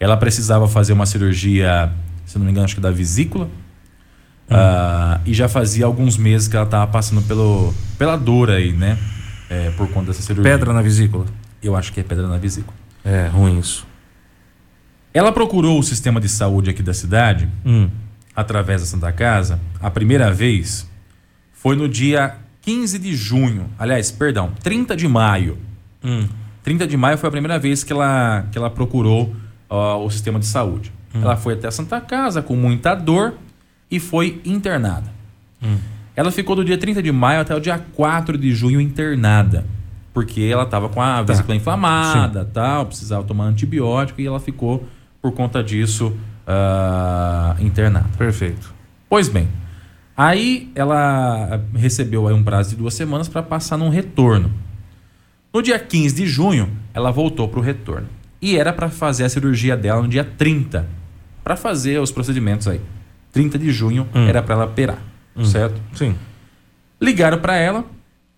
Ela 0.00 0.16
precisava 0.16 0.68
fazer 0.68 0.92
uma 0.92 1.06
cirurgia, 1.06 1.92
se 2.24 2.38
não 2.38 2.44
me 2.44 2.50
engano, 2.50 2.64
acho 2.64 2.74
que 2.74 2.80
da 2.80 2.90
vesícula. 2.90 3.46
Hum. 4.50 4.54
Uh, 4.54 5.20
e 5.26 5.34
já 5.34 5.48
fazia 5.48 5.84
alguns 5.84 6.16
meses 6.16 6.48
que 6.48 6.56
ela 6.56 6.64
estava 6.64 6.86
passando 6.86 7.20
pelo, 7.22 7.74
pela 7.98 8.16
dor 8.16 8.50
aí, 8.50 8.72
né? 8.72 8.98
É, 9.50 9.70
por 9.70 9.88
conta 9.88 10.08
dessa 10.08 10.22
cirurgia. 10.22 10.52
Pedra 10.52 10.72
na 10.72 10.82
vesícula? 10.82 11.26
Eu 11.62 11.74
acho 11.74 11.92
que 11.92 12.00
é 12.00 12.02
pedra 12.02 12.26
na 12.28 12.38
vesícula. 12.38 12.76
É, 13.04 13.26
ruim 13.28 13.58
isso. 13.58 13.86
Ela 15.12 15.32
procurou 15.32 15.78
o 15.78 15.82
sistema 15.82 16.20
de 16.20 16.28
saúde 16.28 16.70
aqui 16.70 16.82
da 16.82 16.94
cidade, 16.94 17.48
hum. 17.64 17.88
através 18.36 18.82
da 18.82 18.86
Santa 18.86 19.10
Casa. 19.10 19.58
A 19.80 19.90
primeira 19.90 20.30
vez 20.30 20.88
foi 21.52 21.74
no 21.74 21.88
dia 21.88 22.36
15 22.62 22.98
de 22.98 23.16
junho. 23.16 23.68
Aliás, 23.78 24.10
perdão, 24.10 24.52
30 24.62 24.94
de 24.94 25.08
maio. 25.08 25.58
Hum. 26.04 26.28
30 26.62 26.86
de 26.86 26.96
maio 26.96 27.18
foi 27.18 27.28
a 27.28 27.32
primeira 27.32 27.58
vez 27.58 27.82
que 27.82 27.92
ela, 27.92 28.46
que 28.52 28.58
ela 28.58 28.70
procurou 28.70 29.34
o 29.68 30.10
sistema 30.10 30.38
de 30.38 30.46
saúde. 30.46 30.92
Hum. 31.14 31.22
Ela 31.22 31.36
foi 31.36 31.54
até 31.54 31.68
a 31.68 31.70
Santa 31.70 32.00
Casa 32.00 32.42
com 32.42 32.56
muita 32.56 32.94
dor 32.94 33.34
e 33.90 33.98
foi 33.98 34.40
internada. 34.44 35.10
Hum. 35.62 35.76
Ela 36.14 36.30
ficou 36.32 36.56
do 36.56 36.64
dia 36.64 36.76
30 36.76 37.02
de 37.02 37.12
maio 37.12 37.40
até 37.40 37.54
o 37.54 37.60
dia 37.60 37.78
4 37.94 38.36
de 38.36 38.52
junho 38.52 38.80
internada. 38.80 39.64
Porque 40.12 40.42
ela 40.42 40.64
estava 40.64 40.88
com 40.88 41.00
a 41.00 41.16
tá. 41.16 41.22
vesícula 41.22 41.54
inflamada, 41.54 42.42
Sim. 42.42 42.50
tal, 42.52 42.86
precisava 42.86 43.22
tomar 43.22 43.44
antibiótico 43.44 44.20
e 44.20 44.26
ela 44.26 44.40
ficou, 44.40 44.84
por 45.22 45.32
conta 45.32 45.62
disso, 45.62 46.08
uh, 46.08 47.62
internada. 47.62 48.08
Perfeito. 48.16 48.74
Pois 49.08 49.28
bem, 49.28 49.48
aí 50.16 50.72
ela 50.74 51.62
recebeu 51.72 52.26
aí 52.26 52.34
um 52.34 52.42
prazo 52.42 52.70
de 52.70 52.76
duas 52.76 52.94
semanas 52.94 53.28
para 53.28 53.42
passar 53.42 53.76
num 53.76 53.88
retorno. 53.88 54.50
No 55.54 55.62
dia 55.62 55.78
15 55.78 56.16
de 56.16 56.26
junho, 56.26 56.68
ela 56.92 57.10
voltou 57.10 57.48
para 57.48 57.60
o 57.60 57.62
retorno. 57.62 58.08
E 58.40 58.56
era 58.56 58.72
para 58.72 58.88
fazer 58.88 59.24
a 59.24 59.28
cirurgia 59.28 59.76
dela 59.76 60.02
no 60.02 60.08
dia 60.08 60.24
30. 60.24 60.86
Para 61.42 61.56
fazer 61.56 62.00
os 62.00 62.12
procedimentos 62.12 62.68
aí. 62.68 62.80
30 63.32 63.58
de 63.58 63.70
junho 63.72 64.06
hum. 64.14 64.26
era 64.26 64.42
para 64.42 64.54
ela 64.54 64.64
operar. 64.66 64.98
Hum. 65.36 65.44
Certo? 65.44 65.80
Sim. 65.92 66.14
Ligaram 67.00 67.38
para 67.38 67.56
ela 67.56 67.84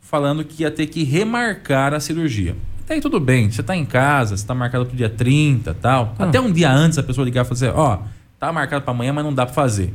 falando 0.00 0.44
que 0.44 0.62
ia 0.62 0.70
ter 0.70 0.86
que 0.86 1.04
remarcar 1.04 1.94
a 1.94 2.00
cirurgia. 2.00 2.56
E 2.88 2.94
aí 2.94 3.00
tudo 3.00 3.20
bem, 3.20 3.50
você 3.50 3.62
tá 3.62 3.76
em 3.76 3.84
casa, 3.84 4.36
você 4.36 4.44
tá 4.44 4.54
marcado 4.54 4.84
pro 4.84 4.96
dia 4.96 5.08
30 5.08 5.74
tal. 5.74 6.14
Ah. 6.18 6.24
Até 6.24 6.40
um 6.40 6.50
dia 6.50 6.70
antes 6.70 6.98
a 6.98 7.02
pessoa 7.02 7.24
ligar 7.24 7.44
e 7.44 7.44
falar 7.44 7.54
assim, 7.54 7.78
ó, 7.78 7.94
oh, 7.94 8.08
tá 8.38 8.52
marcado 8.52 8.82
para 8.82 8.92
amanhã, 8.92 9.12
mas 9.12 9.24
não 9.24 9.32
dá 9.32 9.46
para 9.46 9.54
fazer. 9.54 9.94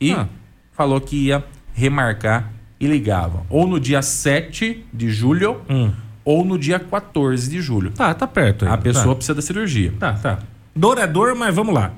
E 0.00 0.12
ah. 0.12 0.28
falou 0.72 1.00
que 1.00 1.16
ia 1.26 1.42
remarcar 1.72 2.52
e 2.78 2.86
ligava. 2.86 3.44
Ou 3.48 3.66
no 3.66 3.80
dia 3.80 4.02
7 4.02 4.84
de 4.92 5.10
julho, 5.10 5.62
hum 5.68 5.92
ou 6.28 6.44
no 6.44 6.58
dia 6.58 6.78
14 6.78 7.48
de 7.48 7.62
julho. 7.62 7.90
Tá, 7.90 8.12
tá 8.12 8.26
perto. 8.26 8.66
Ainda. 8.66 8.74
A 8.74 8.78
pessoa 8.78 9.06
tá. 9.06 9.14
precisa 9.14 9.34
da 9.34 9.40
cirurgia. 9.40 9.94
Tá, 9.98 10.12
tá. 10.12 10.38
Dor 10.76 10.98
é 10.98 11.06
dor, 11.06 11.34
mas 11.34 11.54
vamos 11.54 11.74
lá. 11.74 11.90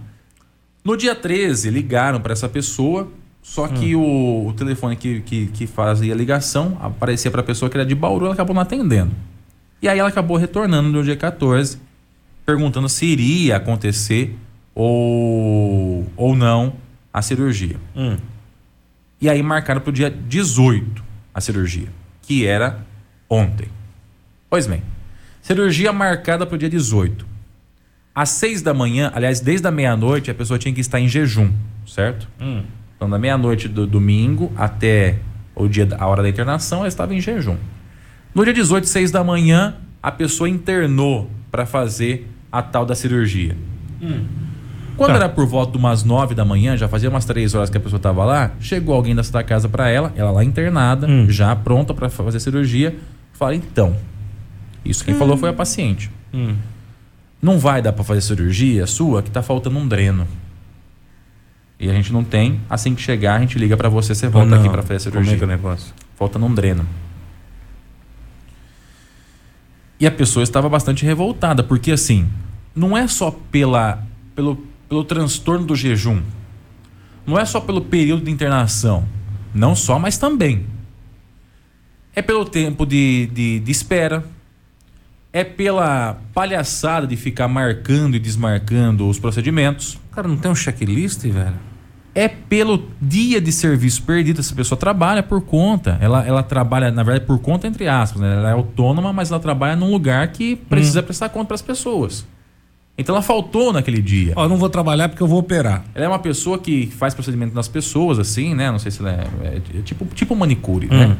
No 0.85 0.97
dia 0.97 1.16
13, 1.16 1.68
ligaram 1.68 2.20
para 2.20 2.33
essa 2.33 2.49
pessoa, 2.49 3.09
só 3.43 3.66
que 3.66 3.97
hum. 3.97 4.01
o, 4.01 4.47
o, 4.47 4.53
telefone 4.53 4.95
que, 4.95 5.20
que, 5.22 5.47
que 5.49 5.66
fazia 5.66 6.14
a 6.14 6.16
ligação 6.16 6.78
aparecia 6.81 7.28
para 7.28 7.41
a 7.41 7.45
pessoa 7.45 7.68
que 7.68 7.76
era 7.76 7.85
de 7.85 7.93
Bauru, 7.93 8.26
ela 8.26 8.35
acabou 8.35 8.55
não 8.55 8.62
atendendo. 8.62 9.11
E 9.83 9.89
aí 9.89 9.99
ela 9.99 10.09
acabou 10.09 10.37
retornando 10.37 10.89
no 10.91 11.03
dia 11.03 11.16
14, 11.16 11.78
perguntando 12.47 12.89
se 12.89 13.07
iria 13.07 13.57
acontecer 13.57 14.39
ou, 14.72 16.07
ou 16.16 16.37
não 16.37 16.74
a 17.12 17.20
cirurgia. 17.20 17.78
Hum. 17.97 18.16
E 19.20 19.28
aí 19.28 19.43
marcaram 19.43 19.81
para 19.81 19.91
o 19.91 19.93
dia 19.93 20.09
18 20.09 21.03
a 21.35 21.41
cirurgia, 21.41 21.89
que 22.22 22.47
era 22.47 22.87
ontem. 23.28 23.80
Pois 24.51 24.67
bem, 24.67 24.83
cirurgia 25.41 25.93
marcada 25.93 26.45
para 26.45 26.57
o 26.57 26.59
dia 26.59 26.69
18. 26.69 27.25
Às 28.15 28.31
seis 28.31 28.61
da 28.61 28.75
manhã, 28.75 29.11
aliás, 29.15 29.39
desde 29.41 29.67
a 29.67 29.71
meia-noite, 29.71 30.31
a 30.31 30.35
pessoa 30.35 30.59
tinha 30.59 30.75
que 30.75 30.81
estar 30.81 30.99
em 31.01 31.09
jejum, 31.09 31.53
certo? 31.87 32.29
Então, 32.97 33.09
da 33.09 33.19
meia-noite 33.19 33.69
do 33.69 33.87
domingo 33.87 34.53
até 34.57 35.19
o 35.55 35.69
dia, 35.69 35.89
a 35.99 36.07
hora 36.07 36.23
da 36.23 36.29
internação, 36.29 36.81
ela 36.81 36.89
estava 36.89 37.15
em 37.15 37.21
jejum. 37.21 37.57
No 38.35 38.45
dia 38.45 38.53
18, 38.53 38.87
seis 38.89 39.11
da 39.11 39.23
manhã, 39.23 39.77
a 40.03 40.11
pessoa 40.11 40.49
internou 40.49 41.31
para 41.51 41.65
fazer 41.65 42.29
a 42.51 42.61
tal 42.61 42.85
da 42.85 42.95
cirurgia. 42.95 43.57
Quando 44.97 45.11
Tá. 45.13 45.17
era 45.17 45.29
por 45.29 45.47
volta 45.47 45.73
de 45.73 45.79
umas 45.79 46.05
nove 46.05 46.35
da 46.35 46.45
manhã, 46.45 46.77
já 46.77 46.89
fazia 46.89 47.09
umas 47.09 47.25
três 47.25 47.55
horas 47.55 47.71
que 47.71 47.77
a 47.77 47.81
pessoa 47.81 47.97
estava 47.99 48.25
lá, 48.25 48.51
chegou 48.61 48.95
alguém 48.95 49.15
da 49.15 49.23
Santa 49.23 49.43
Casa 49.45 49.69
para 49.69 49.89
ela, 49.89 50.13
ela 50.17 50.31
lá 50.31 50.45
internada, 50.45 51.07
já 51.29 51.55
pronta 51.57 51.95
para 51.95 52.09
fazer 52.11 52.37
a 52.37 52.41
cirurgia. 52.41 52.97
Fala, 53.33 53.55
então, 53.55 53.97
isso 54.85 55.05
quem 55.05 55.14
falou 55.14 55.37
foi 55.37 55.51
a 55.51 55.53
paciente. 55.53 56.11
Não 57.43 57.59
vai 57.59 57.81
dar 57.81 57.93
para 57.93 58.05
fazer 58.05 58.20
cirurgia 58.20 58.87
sua 58.87 59.22
que 59.22 59.31
tá 59.31 59.43
faltando 59.43 59.78
um 59.78 59.87
dreno. 59.87 60.26
E 61.78 61.89
a 61.89 61.95
gente 61.95 62.12
não 62.12 62.22
tem. 62.22 62.61
Assim 62.68 62.95
que 62.95 63.01
chegar, 63.01 63.37
a 63.37 63.41
gente 63.41 63.59
liga 63.59 63.76
para 63.76 63.89
você, 63.89 64.14
você 64.14 64.28
volta 64.28 64.57
aqui 64.57 64.68
para 64.68 64.83
fazer 64.83 64.97
a 64.97 65.01
cirurgia. 65.01 65.33
Como 65.33 65.35
é 65.35 65.39
que 65.39 65.45
é 65.45 65.47
o 65.47 65.49
negócio? 65.49 65.95
Faltando 66.14 66.45
um 66.45 66.55
dreno. 66.55 66.87
E 69.99 70.07
a 70.07 70.11
pessoa 70.11 70.43
estava 70.43 70.68
bastante 70.68 71.05
revoltada, 71.05 71.62
porque 71.62 71.93
assim, 71.93 72.28
não 72.74 72.97
é 72.97 73.07
só 73.07 73.31
pela, 73.31 74.03
pelo, 74.35 74.57
pelo 74.89 75.05
transtorno 75.05 75.66
do 75.66 75.76
jejum, 75.76 76.22
não 77.26 77.39
é 77.39 77.45
só 77.45 77.61
pelo 77.61 77.83
período 77.83 78.24
de 78.24 78.31
internação, 78.31 79.07
não 79.55 79.74
só, 79.74 79.99
mas 79.99 80.16
também. 80.16 80.66
É 82.14 82.22
pelo 82.22 82.45
tempo 82.45 82.87
de, 82.87 83.26
de, 83.33 83.61
de 83.61 83.70
espera, 83.70 84.24
é 85.33 85.45
pela 85.45 86.18
palhaçada 86.35 87.07
de 87.07 87.16
ficar 87.16 87.49
marcando 87.49 88.16
e 88.16 88.18
desmarcando 88.18 89.09
os 89.09 89.18
procedimentos, 89.18 89.99
Cara, 90.12 90.26
não 90.26 90.37
tem 90.37 90.51
um 90.51 90.55
checklist, 90.55 91.22
velho? 91.22 91.55
é 92.14 92.26
pelo 92.28 92.89
dia 93.01 93.41
de 93.41 93.53
serviço 93.53 94.03
perdido. 94.03 94.41
Essa 94.41 94.55
pessoa 94.55 94.78
trabalha 94.78 95.22
por 95.22 95.41
conta. 95.43 95.97
Ela, 96.01 96.26
ela 96.26 96.43
trabalha, 96.43 96.91
na 96.91 97.03
verdade, 97.03 97.24
por 97.24 97.39
conta, 97.39 97.66
entre 97.66 97.87
aspas. 97.87 98.20
Né? 98.20 98.35
Ela 98.35 98.51
é 98.51 98.53
autônoma, 98.53 99.12
mas 99.12 99.31
ela 99.31 99.39
trabalha 99.41 99.76
num 99.76 99.91
lugar 99.91 100.26
que 100.28 100.57
precisa 100.57 101.03
prestar 101.03 101.28
conta 101.28 101.47
para 101.47 101.55
as 101.55 101.62
pessoas. 101.62 102.26
Então 103.01 103.15
ela 103.15 103.23
faltou 103.23 103.73
naquele 103.73 104.03
dia. 104.03 104.35
Ó, 104.37 104.45
eu 104.45 104.49
não 104.49 104.59
vou 104.59 104.69
trabalhar 104.69 105.09
porque 105.09 105.23
eu 105.23 105.27
vou 105.27 105.39
operar. 105.39 105.85
Ela 105.95 106.05
é 106.05 106.09
uma 106.09 106.19
pessoa 106.19 106.59
que 106.59 106.87
faz 106.87 107.15
procedimento 107.15 107.55
nas 107.55 107.67
pessoas, 107.67 108.19
assim, 108.19 108.55
né? 108.55 108.71
Não 108.71 108.79
sei 108.79 108.91
se 108.91 109.01
ela 109.01 109.11
é, 109.43 109.57
é 109.79 109.83
tipo, 109.83 110.05
tipo 110.15 110.37
manicure, 110.37 110.87
né? 110.87 111.17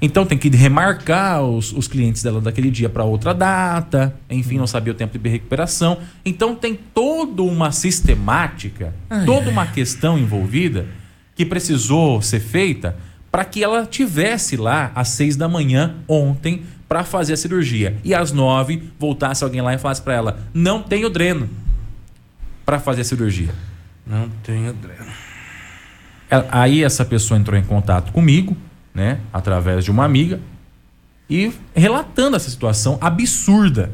Então 0.00 0.24
tem 0.24 0.38
que 0.38 0.48
remarcar 0.48 1.42
os, 1.42 1.72
os 1.72 1.88
clientes 1.88 2.22
dela 2.22 2.40
daquele 2.40 2.70
dia 2.70 2.88
para 2.88 3.02
outra 3.02 3.34
data. 3.34 4.14
Enfim, 4.30 4.56
não 4.56 4.66
sabia 4.66 4.92
o 4.92 4.96
tempo 4.96 5.18
de 5.18 5.28
recuperação. 5.28 5.98
Então 6.24 6.54
tem 6.54 6.78
toda 6.94 7.42
uma 7.42 7.72
sistemática, 7.72 8.94
toda 9.26 9.50
uma 9.50 9.66
questão 9.66 10.16
envolvida 10.16 10.86
que 11.34 11.44
precisou 11.44 12.22
ser 12.22 12.40
feita 12.40 12.96
para 13.30 13.44
que 13.44 13.62
ela 13.62 13.84
tivesse 13.84 14.56
lá 14.56 14.92
às 14.94 15.08
seis 15.08 15.36
da 15.36 15.48
manhã 15.48 15.96
ontem 16.08 16.62
para 16.88 17.04
fazer 17.04 17.34
a 17.34 17.36
cirurgia 17.36 17.98
e 18.02 18.14
às 18.14 18.32
nove 18.32 18.90
voltasse 18.98 19.44
alguém 19.44 19.60
lá 19.60 19.74
e 19.74 19.78
falasse 19.78 20.00
para 20.00 20.14
ela: 20.14 20.38
não 20.54 20.82
tenho 20.82 21.10
dreno 21.10 21.48
para 22.64 22.78
fazer 22.78 23.02
a 23.02 23.04
cirurgia. 23.04 23.54
Não 24.06 24.28
tenho 24.42 24.72
dreno. 24.72 25.12
Aí 26.50 26.82
essa 26.82 27.04
pessoa 27.04 27.38
entrou 27.38 27.58
em 27.58 27.64
contato 27.64 28.12
comigo, 28.12 28.56
né, 28.94 29.20
através 29.32 29.84
de 29.84 29.90
uma 29.90 30.04
amiga, 30.04 30.40
e 31.28 31.52
relatando 31.74 32.36
essa 32.36 32.50
situação 32.50 32.98
absurda. 33.00 33.90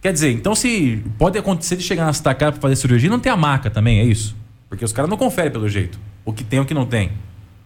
Quer 0.00 0.12
dizer, 0.12 0.32
então 0.32 0.54
se 0.54 1.04
pode 1.18 1.38
acontecer 1.38 1.76
de 1.76 1.82
chegar 1.82 2.06
na 2.06 2.34
Casa 2.34 2.52
para 2.52 2.60
fazer 2.60 2.76
cirurgia 2.76 3.08
e 3.08 3.10
não 3.10 3.20
ter 3.20 3.28
a 3.28 3.36
maca 3.36 3.68
também, 3.68 4.00
é 4.00 4.04
isso? 4.04 4.36
Porque 4.68 4.84
os 4.84 4.92
caras 4.92 5.10
não 5.10 5.16
conferem 5.16 5.50
pelo 5.50 5.68
jeito, 5.68 5.98
o 6.24 6.32
que 6.32 6.42
tem 6.42 6.58
o 6.58 6.64
que 6.64 6.72
não 6.72 6.86
tem. 6.86 7.12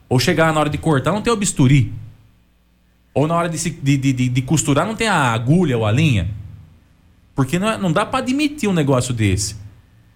Ou 0.08 0.18
chegar 0.18 0.52
na 0.52 0.60
hora 0.60 0.68
de 0.68 0.78
cortar 0.78 1.12
não 1.12 1.22
tem 1.22 1.32
o 1.32 1.36
bisturi. 1.36 1.92
Ou 3.14 3.26
na 3.28 3.34
hora 3.36 3.48
de, 3.48 3.56
se- 3.56 3.70
de, 3.70 3.96
de, 3.96 4.12
de- 4.28 4.42
costurar 4.42 4.84
não 4.86 4.96
tem 4.96 5.06
a 5.08 5.14
agulha 5.32 5.78
ou 5.78 5.86
a 5.86 5.92
linha. 5.92 6.28
Porque 7.34 7.58
não, 7.58 7.68
é- 7.70 7.78
não 7.78 7.92
dá 7.92 8.04
para 8.04 8.18
admitir 8.18 8.68
um 8.68 8.72
negócio 8.72 9.14
desse. 9.14 9.56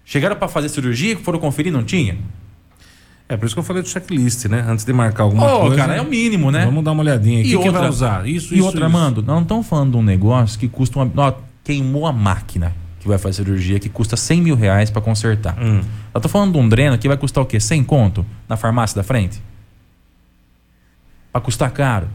Chegaram 0.05 0.35
para 0.37 0.49
fazer 0.49 0.69
cirurgia, 0.69 1.17
foram 1.19 1.39
conferir, 1.39 1.73
não 1.73 1.85
tinha? 1.85 2.19
É 3.29 3.37
por 3.37 3.45
isso 3.47 3.55
que 3.55 3.59
eu 3.59 3.63
falei 3.65 3.83
do 3.83 3.89
checklist, 3.89 4.47
né? 4.47 4.65
Antes 4.67 4.85
de 4.85 4.93
marcar 4.93 5.25
alguma 5.25 5.47
Ô, 5.55 5.61
coisa. 5.61 5.77
cara, 5.77 5.95
é 5.97 6.01
o 6.01 6.07
mínimo, 6.09 6.51
né? 6.51 6.65
Vamos 6.65 6.83
dar 6.83 6.93
uma 6.93 7.03
olhadinha. 7.03 7.41
O 7.41 7.43
que, 7.45 7.59
que 7.59 7.71
vai 7.71 7.89
usar? 7.89 8.27
Isso, 8.27 8.55
e 8.55 8.59
isso, 8.59 8.67
outra, 8.67 8.81
isso. 8.87 8.91
Mando, 8.91 9.21
nós 9.23 9.35
não 9.37 9.43
estamos 9.43 9.67
falando 9.67 9.93
de 9.93 9.97
um 9.99 10.03
negócio 10.03 10.59
que 10.59 10.67
custa 10.67 10.99
uma. 10.99 11.13
Ó, 11.15 11.33
queimou 11.63 12.07
a 12.07 12.13
máquina 12.13 12.75
que 13.01 13.07
vai 13.07 13.19
fazer 13.19 13.45
cirurgia, 13.45 13.79
que 13.79 13.89
custa 13.91 14.17
100 14.17 14.41
mil 14.43 14.57
reais 14.57 14.91
para 14.91 15.03
consertar. 15.03 15.57
Hum. 15.63 15.83
Eu 16.15 16.21
tô 16.23 16.29
falando 16.29 16.53
de 16.53 16.59
um 16.59 16.67
dreno 16.69 16.97
que 16.97 17.07
vai 17.07 17.19
custar 17.19 17.45
o 17.45 17.47
quê? 17.47 17.61
100 17.61 17.85
conto 17.85 18.25
na 18.49 18.57
farmácia 18.57 18.97
da 18.97 19.03
frente? 19.05 19.41
Pra 21.31 21.41
custar 21.41 21.71
caro. 21.71 22.09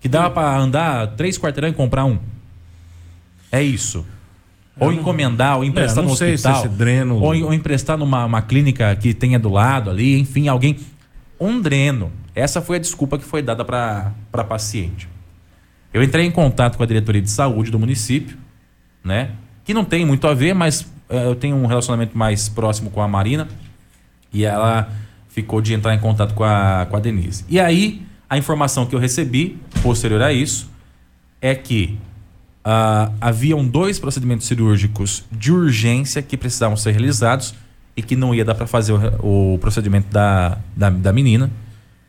Que 0.00 0.08
dá 0.08 0.30
pra 0.30 0.56
andar 0.56 1.08
três 1.08 1.38
quarteirão 1.38 1.68
e 1.68 1.72
comprar 1.72 2.04
um. 2.04 2.18
É 3.52 3.62
isso. 3.62 4.04
Ou 4.78 4.92
encomendar, 4.92 5.58
ou 5.58 5.64
emprestar 5.64 5.98
É, 5.98 6.06
não 6.06 6.12
no 6.12 6.16
se 6.16 6.24
hospital. 6.24 6.58
esse 6.64 6.68
dreno- 6.68 7.16
Ou, 7.16 7.36
ou 7.44 7.52
emprestar 7.52 7.98
numa 7.98 8.24
uma 8.24 8.40
clínica 8.40 8.94
que 8.96 9.12
tenha 9.12 9.38
do 9.38 9.50
lado 9.50 9.90
ali, 9.90 10.18
enfim, 10.18 10.48
alguém. 10.48 10.78
Um 11.38 11.60
dreno. 11.60 12.10
Essa 12.34 12.62
foi 12.62 12.76
a 12.76 12.78
desculpa 12.78 13.18
que 13.18 13.24
foi 13.24 13.42
dada 13.42 13.64
para 13.64 14.12
a 14.32 14.44
paciente. 14.44 15.08
Eu 15.92 16.02
entrei 16.02 16.24
em 16.24 16.30
contato 16.30 16.76
com 16.76 16.82
a 16.82 16.86
diretoria 16.86 17.20
de 17.20 17.30
saúde 17.30 17.70
do 17.70 17.78
município, 17.78 18.38
né? 19.04 19.32
Que 19.64 19.74
não 19.74 19.84
tem 19.84 20.06
muito 20.06 20.26
a 20.26 20.32
ver, 20.32 20.54
mas 20.54 20.86
eh, 21.10 21.26
eu 21.26 21.34
tenho 21.34 21.56
um 21.56 21.66
relacionamento 21.66 22.16
mais 22.16 22.48
próximo 22.48 22.90
com 22.90 23.02
a 23.02 23.08
Marina. 23.08 23.48
E 24.32 24.44
ela 24.44 24.88
ficou 25.28 25.60
de 25.60 25.74
entrar 25.74 25.94
em 25.94 25.98
contato 25.98 26.32
com 26.34 26.44
a, 26.44 26.86
com 26.88 26.96
a 26.96 27.00
Denise. 27.00 27.44
E 27.48 27.58
aí, 27.58 28.02
a 28.30 28.38
informação 28.38 28.86
que 28.86 28.94
eu 28.94 29.00
recebi, 29.00 29.58
posterior 29.82 30.22
a 30.22 30.32
isso, 30.32 30.70
é 31.42 31.52
que 31.52 31.98
ah, 32.64 33.10
haviam 33.20 33.66
dois 33.66 33.98
procedimentos 33.98 34.46
cirúrgicos 34.46 35.24
de 35.32 35.50
urgência 35.50 36.22
que 36.22 36.36
precisavam 36.36 36.76
ser 36.76 36.92
realizados 36.92 37.54
e 37.96 38.02
que 38.02 38.14
não 38.14 38.32
ia 38.32 38.44
dar 38.44 38.54
para 38.54 38.68
fazer 38.68 38.92
o, 38.92 39.54
o 39.54 39.58
procedimento 39.58 40.08
da, 40.12 40.58
da, 40.76 40.88
da 40.90 41.12
menina. 41.12 41.50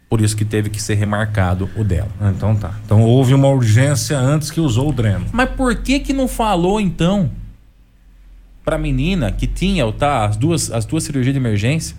Por 0.08 0.22
isso 0.22 0.36
que 0.38 0.46
teve 0.46 0.70
que 0.70 0.80
ser 0.80 0.94
remarcado 0.96 1.68
o 1.76 1.84
dela. 1.84 2.10
Ah, 2.20 2.32
Então 2.36 2.56
tá. 2.56 2.76
Então 2.86 3.02
houve 3.02 3.34
uma 3.34 3.48
urgência 3.48 4.20
antes 4.20 4.52
que 4.52 4.60
usou 4.60 4.90
o 4.90 4.94
dreno. 4.94 5.26
Mas 5.32 5.50
por 5.50 5.76
que 5.78 6.00
que 6.00 6.14
não 6.14 6.28
falou 6.28 6.80
então 6.80 7.32
pra 8.64 8.78
menina 8.78 9.32
que 9.32 9.48
tinha 9.48 9.92
tá, 9.92 10.26
as 10.26 10.38
duas 10.38 10.72
as 10.72 10.86
duas 10.86 11.04
cirurgias 11.04 11.34
de 11.34 11.40
emergência? 11.40 11.96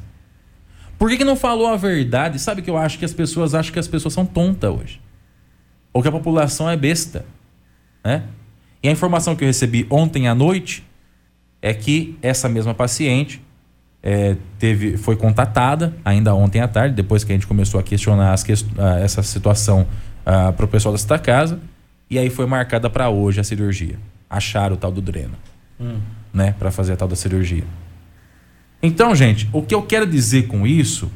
Por 1.02 1.10
que 1.10 1.16
que 1.16 1.24
não 1.24 1.34
falou 1.34 1.66
a 1.66 1.76
verdade? 1.76 2.38
Sabe 2.38 2.62
que 2.62 2.70
eu 2.70 2.76
acho 2.76 2.96
que 2.96 3.04
as 3.04 3.12
pessoas 3.12 3.56
acham 3.56 3.72
que 3.72 3.78
as 3.80 3.88
pessoas 3.88 4.14
são 4.14 4.24
tontas 4.24 4.70
hoje. 4.70 5.00
Ou 5.92 6.00
que 6.00 6.06
a 6.06 6.12
população 6.12 6.70
é 6.70 6.76
besta, 6.76 7.24
né? 8.04 8.22
E 8.80 8.88
a 8.88 8.92
informação 8.92 9.34
que 9.34 9.42
eu 9.42 9.48
recebi 9.48 9.84
ontem 9.90 10.28
à 10.28 10.34
noite 10.36 10.86
é 11.60 11.74
que 11.74 12.16
essa 12.22 12.48
mesma 12.48 12.72
paciente 12.72 13.42
é, 14.00 14.36
teve, 14.60 14.96
foi 14.96 15.16
contatada 15.16 15.92
ainda 16.04 16.36
ontem 16.36 16.60
à 16.60 16.68
tarde, 16.68 16.94
depois 16.94 17.24
que 17.24 17.32
a 17.32 17.34
gente 17.34 17.48
começou 17.48 17.80
a 17.80 17.82
questionar 17.82 18.32
as 18.32 18.44
essa 19.02 19.24
situação 19.24 19.88
para 20.24 20.64
o 20.64 20.68
pessoal 20.68 20.94
desta 20.94 21.18
casa, 21.18 21.58
e 22.08 22.16
aí 22.16 22.30
foi 22.30 22.46
marcada 22.46 22.88
para 22.88 23.10
hoje 23.10 23.40
a 23.40 23.44
cirurgia. 23.44 23.98
Acharam 24.30 24.76
o 24.76 24.78
tal 24.78 24.92
do 24.92 25.02
dreno, 25.02 25.34
né, 26.32 26.54
para 26.56 26.70
fazer 26.70 26.92
a 26.92 26.96
tal 26.96 27.08
da 27.08 27.16
cirurgia. 27.16 27.64
Então, 28.82 29.14
gente, 29.14 29.48
o 29.52 29.62
que 29.62 29.74
eu 29.74 29.82
quero 29.82 30.06
dizer 30.06 30.48
com 30.48 30.66
isso 30.66 31.10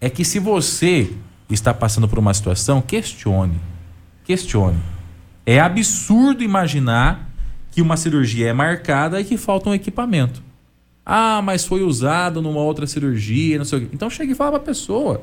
é 0.00 0.08
que 0.08 0.24
se 0.24 0.38
você 0.38 1.10
está 1.50 1.74
passando 1.74 2.08
por 2.08 2.18
uma 2.18 2.32
situação, 2.32 2.80
questione. 2.80 3.60
Questione. 4.24 4.78
É 5.44 5.58
absurdo 5.58 6.44
imaginar 6.44 7.28
que 7.72 7.82
uma 7.82 7.96
cirurgia 7.96 8.48
é 8.48 8.52
marcada 8.52 9.20
e 9.20 9.24
que 9.24 9.36
falta 9.36 9.68
um 9.68 9.74
equipamento. 9.74 10.42
Ah, 11.04 11.40
mas 11.42 11.64
foi 11.64 11.82
usado 11.82 12.42
numa 12.42 12.60
outra 12.60 12.86
cirurgia, 12.86 13.58
não 13.58 13.64
sei 13.64 13.78
o 13.78 13.80
quê. 13.82 13.88
Então 13.92 14.10
chega 14.10 14.30
e 14.30 14.34
fala 14.34 14.52
pra 14.52 14.60
pessoa. 14.60 15.22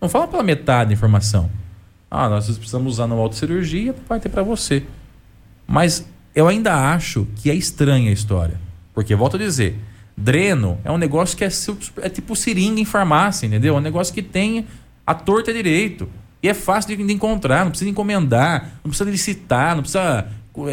Não 0.00 0.08
fala 0.08 0.28
pela 0.28 0.42
metade 0.42 0.88
da 0.88 0.94
informação. 0.94 1.50
Ah, 2.10 2.28
nós 2.28 2.46
precisamos 2.56 2.92
usar 2.92 3.06
numa 3.06 3.20
outra 3.20 3.36
cirurgia, 3.36 3.94
vai 4.08 4.20
ter 4.20 4.28
pra 4.28 4.42
você. 4.42 4.84
Mas 5.66 6.08
eu 6.34 6.46
ainda 6.46 6.92
acho 6.92 7.26
que 7.36 7.50
é 7.50 7.54
estranha 7.54 8.10
a 8.10 8.12
história. 8.12 8.60
Porque, 8.94 9.14
volto 9.14 9.34
a 9.36 9.38
dizer, 9.38 9.76
dreno 10.16 10.78
é 10.84 10.90
um 10.92 10.98
negócio 10.98 11.36
que 11.36 11.44
é, 11.44 11.48
é 12.02 12.08
tipo 12.08 12.34
seringa 12.36 12.80
em 12.80 12.84
farmácia, 12.84 13.46
entendeu? 13.46 13.74
É 13.74 13.78
um 13.78 13.82
negócio 13.82 14.12
que 14.14 14.22
tem 14.22 14.66
a 15.06 15.14
torta 15.14 15.50
e 15.50 15.54
direito. 15.54 16.08
E 16.42 16.48
é 16.48 16.54
fácil 16.54 16.96
de, 16.96 17.04
de 17.04 17.12
encontrar, 17.12 17.64
não 17.64 17.70
precisa 17.70 17.90
encomendar, 17.90 18.72
não 18.84 18.90
precisa 18.90 19.10
licitar, 19.10 19.74
não 19.74 19.82
precisa. 19.82 20.26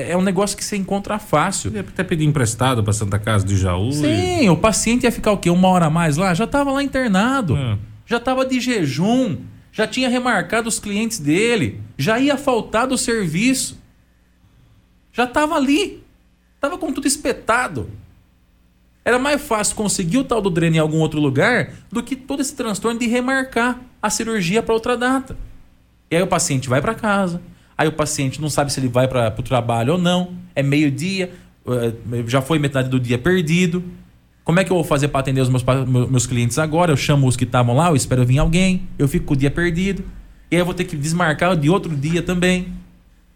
É 0.07 0.15
um 0.15 0.21
negócio 0.21 0.55
que 0.55 0.63
você 0.63 0.75
encontra 0.75 1.17
fácil. 1.17 1.71
Podia 1.71 1.81
até 1.87 2.03
pedir 2.03 2.25
emprestado 2.25 2.83
pra 2.83 2.93
Santa 2.93 3.17
Casa 3.17 3.45
de 3.45 3.57
Jaú. 3.57 3.89
e- 3.89 3.93
Sim, 3.93 4.49
o 4.49 4.57
paciente 4.57 5.03
ia 5.05 5.11
ficar 5.11 5.31
o 5.31 5.37
quê? 5.37 5.49
Uma 5.49 5.69
hora 5.69 5.85
a 5.87 5.89
mais 5.89 6.17
lá? 6.17 6.33
Já 6.33 6.43
estava 6.43 6.71
lá 6.71 6.83
internado. 6.83 7.55
É. 7.57 7.77
Já 8.05 8.17
estava 8.17 8.45
de 8.45 8.59
jejum. 8.59 9.37
Já 9.71 9.87
tinha 9.87 10.09
remarcado 10.09 10.67
os 10.67 10.77
clientes 10.77 11.17
dele. 11.17 11.79
Já 11.97 12.19
ia 12.19 12.37
faltar 12.37 12.85
do 12.85 12.97
serviço. 12.97 13.79
Já 15.13 15.23
estava 15.23 15.55
ali. 15.55 16.03
Tava 16.59 16.77
com 16.77 16.91
tudo 16.93 17.07
espetado. 17.07 17.89
Era 19.04 19.18
mais 19.18 19.41
fácil 19.41 19.76
conseguir 19.76 20.20
o 20.20 20.24
tal 20.24 20.41
do 20.41 20.49
dreno 20.49 20.76
em 20.76 20.80
algum 20.80 20.99
outro 20.99 21.20
lugar 21.20 21.72
do 21.91 22.04
que 22.04 22.16
todo 22.16 22.41
esse 22.41 22.56
transtorno 22.56 22.99
de 22.99 23.08
remarcar 23.08 23.82
a 24.02 24.10
cirurgia 24.10 24.62
para 24.62 24.74
outra 24.74 24.95
data. 24.95 25.36
E 26.10 26.16
aí 26.16 26.22
o 26.22 26.28
paciente 26.28 26.70
vai 26.70 26.82
para 26.82 26.93
casa, 26.93 27.41
aí 27.78 27.88
o 27.88 27.91
paciente 27.93 28.39
não 28.39 28.49
sabe 28.49 28.72
se 28.72 28.80
ele 28.80 28.88
vai 28.88 29.08
para 29.08 29.34
o 29.38 29.43
trabalho 29.43 29.93
ou 29.93 29.99
não, 29.99 30.34
é 30.54 30.62
meio-dia, 30.62 31.32
eh, 31.68 31.93
já 32.28 32.41
foi 32.41 32.60
metade 32.60 32.89
do 32.89 32.99
dia 32.99 33.18
perdido. 33.18 33.84
Como 34.43 34.60
é 34.60 34.64
que 34.64 34.72
eu 34.72 34.76
vou 34.76 34.84
fazer 34.84 35.08
para 35.08 35.22
atender 35.22 35.41
os 35.41 35.49
meus, 35.49 35.64
meus 36.10 36.28
clientes 36.28 36.60
agora? 36.60 36.91
Eu 36.91 36.97
chamo 36.97 37.28
os 37.28 37.36
que 37.36 37.43
estavam 37.43 37.76
lá, 37.76 37.89
eu 37.89 37.95
espero 37.95 38.26
vir 38.26 38.39
alguém, 38.39 38.88
eu 38.99 39.08
fico 39.08 39.26
com 39.26 39.34
o 39.34 39.38
dia 39.38 39.49
perdido. 39.49 40.04
E 40.52 40.56
aí 40.56 40.62
eu 40.62 40.66
vou 40.66 40.74
ter 40.74 40.84
que 40.84 40.97
desmarcar 40.97 41.56
de 41.56 41.70
outro 41.70 41.95
dia 41.95 42.22
também, 42.22 42.74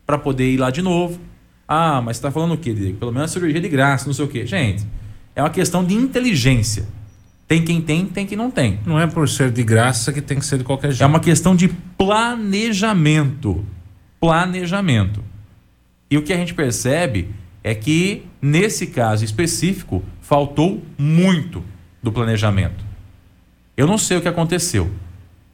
para 0.06 0.18
poder 0.18 0.52
ir 0.52 0.58
lá 0.58 0.70
de 0.70 0.82
novo. 0.82 1.20
Ah, 1.68 2.02
mas 2.02 2.18
você 2.18 2.24
tá 2.24 2.32
falando 2.32 2.54
o 2.54 2.58
quê, 2.58 2.74
Diego? 2.74 2.98
Pelo 2.98 3.12
menos 3.12 3.32
cirurgia 3.32 3.60
de 3.60 3.70
graça, 3.70 4.06
não 4.06 4.14
sei 4.14 4.26
o 4.26 4.28
quê. 4.28 4.46
Gente, 4.46 4.86
é 5.36 5.42
uma 5.42 5.50
questão 5.50 5.84
de 5.84 5.94
inteligência. 5.94 6.86
Tem 7.48 7.64
quem 7.64 7.82
tem, 7.82 8.06
tem 8.06 8.26
quem 8.26 8.38
não 8.38 8.50
tem. 8.50 8.80
Não 8.86 9.00
é 9.00 9.06
por 9.06 9.30
ser 9.30 9.52
de 9.52 9.64
graça 9.64 10.12
que 10.12 10.22
tem 10.22 10.40
que 10.40 10.46
ser 10.46 10.58
de 10.58 10.64
qualquer 10.64 10.90
jeito. 10.90 11.04
É 11.04 11.06
uma 11.06 11.20
questão 11.20 11.56
de 11.56 11.68
planejamento. 11.98 13.64
Planejamento. 14.20 15.24
E 16.10 16.18
o 16.18 16.24
que 16.24 16.34
a 16.34 16.38
gente 16.38 16.54
percebe 16.54 17.30
é 17.64 17.76
que, 17.76 18.24
nesse 18.42 18.88
caso 18.88 19.24
específico, 19.24 20.04
faltou 20.22 20.84
muito 20.98 21.64
do 22.02 22.12
planejamento. 22.12 22.84
Eu 23.78 23.86
não 23.86 23.98
sei 23.98 24.18
o 24.18 24.22
que 24.22 24.28
aconteceu. 24.28 24.90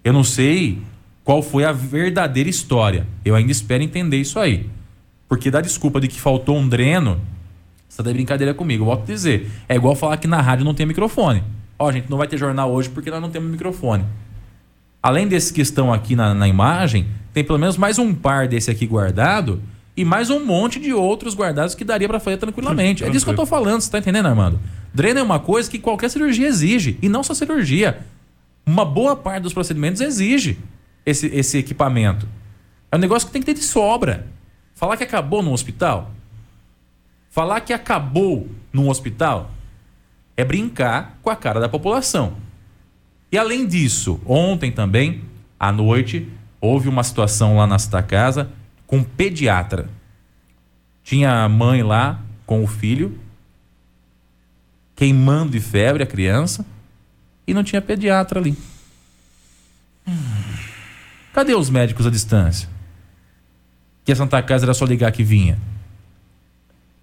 Eu 0.03 0.13
não 0.13 0.23
sei 0.23 0.81
qual 1.23 1.41
foi 1.41 1.65
a 1.65 1.71
verdadeira 1.71 2.49
história. 2.49 3.05
Eu 3.25 3.35
ainda 3.35 3.51
espero 3.51 3.83
entender 3.83 4.17
isso 4.17 4.39
aí. 4.39 4.69
Porque 5.27 5.51
dá 5.51 5.61
desculpa 5.61 5.99
de 5.99 6.07
que 6.07 6.19
faltou 6.19 6.57
um 6.57 6.67
dreno 6.67 7.19
você 7.91 8.01
tá 8.01 8.07
de 8.09 8.13
brincadeira 8.13 8.53
comigo. 8.53 8.83
Eu 8.83 8.85
volto 8.85 9.03
a 9.03 9.05
dizer. 9.05 9.51
É 9.67 9.75
igual 9.75 9.93
falar 9.95 10.15
que 10.15 10.25
na 10.25 10.39
rádio 10.39 10.63
não 10.63 10.73
tem 10.73 10.85
microfone. 10.85 11.43
Ó, 11.77 11.91
gente, 11.91 12.09
não 12.09 12.17
vai 12.17 12.25
ter 12.25 12.37
jornal 12.37 12.71
hoje 12.71 12.87
porque 12.87 13.11
nós 13.11 13.21
não 13.21 13.29
temos 13.29 13.51
microfone. 13.51 14.05
Além 15.03 15.27
desses 15.27 15.51
que 15.51 15.59
estão 15.59 15.91
aqui 15.91 16.15
na, 16.15 16.33
na 16.33 16.47
imagem, 16.47 17.07
tem 17.33 17.43
pelo 17.43 17.59
menos 17.59 17.75
mais 17.75 17.99
um 17.99 18.13
par 18.13 18.47
desse 18.47 18.71
aqui 18.71 18.87
guardado 18.87 19.61
e 19.97 20.05
mais 20.05 20.29
um 20.29 20.45
monte 20.45 20.79
de 20.79 20.93
outros 20.93 21.35
guardados 21.35 21.75
que 21.75 21.83
daria 21.83 22.07
para 22.07 22.17
fazer 22.17 22.37
tranquilamente. 22.37 23.03
É 23.03 23.09
disso 23.09 23.25
que 23.25 23.31
eu 23.31 23.35
tô 23.35 23.45
falando, 23.45 23.81
você 23.81 23.91
tá 23.91 23.99
entendendo, 23.99 24.27
Armando? 24.27 24.57
Dreno 24.93 25.19
é 25.19 25.23
uma 25.23 25.39
coisa 25.39 25.69
que 25.69 25.77
qualquer 25.77 26.09
cirurgia 26.09 26.47
exige, 26.47 26.97
e 27.01 27.09
não 27.09 27.23
só 27.23 27.33
cirurgia. 27.33 27.99
Uma 28.65 28.85
boa 28.85 29.17
parte 29.17 29.43
dos 29.43 29.53
procedimentos 29.53 29.99
exige 29.99 30.57
esse, 31.05 31.27
esse 31.27 31.57
equipamento. 31.57 32.25
É 32.89 32.95
um 32.95 32.99
negócio 32.99 33.27
que 33.27 33.33
tem 33.33 33.41
que 33.41 33.47
ter 33.47 33.53
de 33.53 33.63
sobra. 33.65 34.27
Falar 34.75 34.95
que 34.95 35.03
acabou 35.03 35.43
no 35.43 35.51
hospital, 35.51 36.11
Falar 37.31 37.61
que 37.61 37.71
acabou 37.71 38.49
num 38.73 38.89
hospital 38.89 39.51
é 40.35 40.43
brincar 40.43 41.17
com 41.23 41.29
a 41.29 41.35
cara 41.35 41.61
da 41.61 41.69
população. 41.69 42.35
E 43.31 43.37
além 43.37 43.65
disso, 43.65 44.19
ontem 44.25 44.69
também, 44.69 45.23
à 45.57 45.71
noite, 45.71 46.29
houve 46.59 46.89
uma 46.89 47.03
situação 47.03 47.55
lá 47.55 47.65
na 47.65 47.79
Santa 47.79 48.03
Casa 48.03 48.51
com 48.85 48.97
um 48.97 49.03
pediatra. 49.03 49.89
Tinha 51.05 51.45
a 51.45 51.47
mãe 51.47 51.81
lá 51.81 52.19
com 52.45 52.61
o 52.61 52.67
filho, 52.67 53.17
queimando 54.93 55.51
de 55.51 55.61
febre 55.61 56.03
a 56.03 56.07
criança, 56.07 56.65
e 57.47 57.53
não 57.53 57.63
tinha 57.63 57.81
pediatra 57.81 58.41
ali. 58.41 58.57
Cadê 61.33 61.55
os 61.55 61.69
médicos 61.69 62.05
à 62.05 62.09
distância? 62.09 62.67
Que 64.03 64.11
a 64.11 64.15
Santa 64.17 64.43
Casa 64.43 64.65
era 64.65 64.73
só 64.73 64.83
ligar 64.83 65.13
que 65.13 65.23
vinha. 65.23 65.57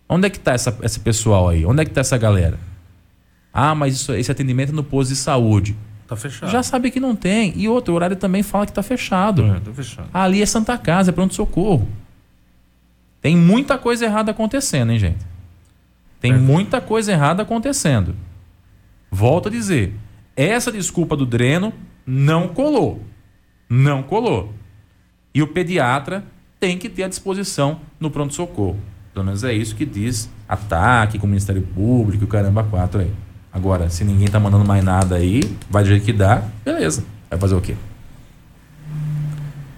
Onde 0.09 0.27
é 0.27 0.31
que 0.31 0.39
está 0.39 0.53
essa, 0.53 0.77
esse 0.83 1.01
pessoal 1.01 1.49
aí? 1.49 1.67
Onde 1.67 1.83
é 1.83 1.85
que 1.85 1.91
está 1.91 2.01
essa 2.01 2.17
galera? 2.17 2.59
Ah, 3.53 3.75
mas 3.75 3.95
isso, 3.95 4.15
esse 4.15 4.31
atendimento 4.31 4.71
é 4.71 4.73
no 4.73 4.85
posto 4.85 5.11
de 5.11 5.17
saúde. 5.17 5.77
Tá 6.07 6.17
fechado. 6.17 6.51
Já 6.51 6.63
sabe 6.63 6.91
que 6.91 6.99
não 6.99 7.15
tem. 7.15 7.53
E 7.55 7.69
outro 7.69 7.93
horário 7.93 8.17
também 8.17 8.43
fala 8.43 8.65
que 8.65 8.73
tá 8.73 8.83
fechado. 8.83 9.45
É, 9.45 9.61
tá 9.61 9.73
fechado. 9.73 10.09
Ali 10.13 10.41
é 10.41 10.47
Santa 10.47 10.79
Casa, 10.79 11.11
é 11.11 11.13
pronto-socorro. 11.13 11.87
Tem 13.21 13.37
muita 13.37 13.77
coisa 13.77 14.07
errada 14.07 14.31
acontecendo, 14.31 14.93
hein, 14.93 14.99
gente? 14.99 15.27
Tem 16.21 16.33
é. 16.33 16.37
muita 16.37 16.81
coisa 16.81 17.13
errada 17.13 17.43
acontecendo. 17.43 18.17
Volto 19.11 19.49
a 19.49 19.51
dizer. 19.51 19.95
Essa 20.35 20.73
desculpa 20.73 21.17
do 21.17 21.27
dreno 21.27 21.73
não 22.07 22.49
colou. 22.49 23.03
Não 23.69 24.03
colou. 24.03 24.55
E 25.35 25.43
o 25.43 25.49
pediatra 25.49 26.25
tem 26.59 26.79
que 26.79 26.89
ter 26.89 27.03
à 27.03 27.09
disposição 27.09 27.81
no 28.01 28.11
pronto-socorro. 28.11 28.81
Pelo 29.19 29.27
menos 29.27 29.43
é 29.43 29.53
isso 29.53 29.75
que 29.75 29.85
diz 29.85 30.31
ataque 30.49 31.19
com 31.19 31.27
o 31.27 31.29
Ministério 31.29 31.61
Público, 31.61 32.25
o 32.25 32.29
caramba, 32.29 32.63
quatro 32.63 33.01
aí. 33.01 33.11
Agora, 33.53 33.91
se 33.91 34.05
ninguém 34.05 34.29
tá 34.29 34.39
mandando 34.39 34.65
mais 34.65 34.85
nada 34.85 35.17
aí, 35.17 35.41
vai 35.69 35.83
do 35.83 35.89
jeito 35.89 36.05
que 36.05 36.13
dá, 36.13 36.45
beleza. 36.65 37.03
Vai 37.29 37.37
fazer 37.37 37.57
o 37.57 37.61
quê? 37.61 37.75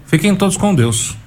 Fiquem 0.05 0.35
todos 0.35 0.57
com 0.57 0.75
Deus. 0.75 1.17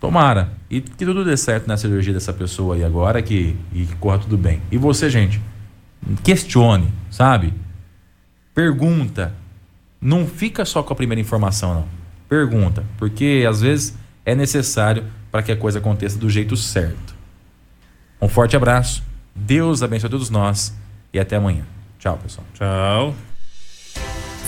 Tomara. 0.00 0.52
E 0.70 0.80
que 0.80 1.04
tudo 1.04 1.24
dê 1.24 1.36
certo 1.36 1.66
na 1.66 1.76
cirurgia 1.76 2.14
dessa 2.14 2.32
pessoa 2.32 2.76
aí 2.76 2.84
agora 2.84 3.20
que, 3.20 3.56
e 3.72 3.86
que 3.86 3.96
corra 3.96 4.20
tudo 4.20 4.38
bem. 4.38 4.62
E 4.70 4.78
você, 4.78 5.10
gente, 5.10 5.42
questione, 6.22 6.92
sabe? 7.10 7.52
Pergunta. 8.54 9.34
Não 10.00 10.28
fica 10.28 10.64
só 10.64 10.80
com 10.80 10.92
a 10.92 10.96
primeira 10.96 11.20
informação, 11.20 11.74
não. 11.74 11.88
Pergunta. 12.28 12.84
Porque 12.98 13.44
às 13.48 13.62
vezes 13.62 13.98
é 14.24 14.32
necessário 14.32 15.02
para 15.32 15.42
que 15.42 15.50
a 15.50 15.56
coisa 15.56 15.80
aconteça 15.80 16.16
do 16.16 16.30
jeito 16.30 16.56
certo. 16.56 17.11
Um 18.22 18.28
forte 18.28 18.56
abraço, 18.56 19.02
Deus 19.34 19.82
abençoe 19.82 20.06
a 20.06 20.10
todos 20.10 20.30
nós 20.30 20.72
e 21.12 21.18
até 21.18 21.34
amanhã. 21.34 21.64
Tchau, 21.98 22.16
pessoal. 22.22 22.46
Tchau. 22.54 23.14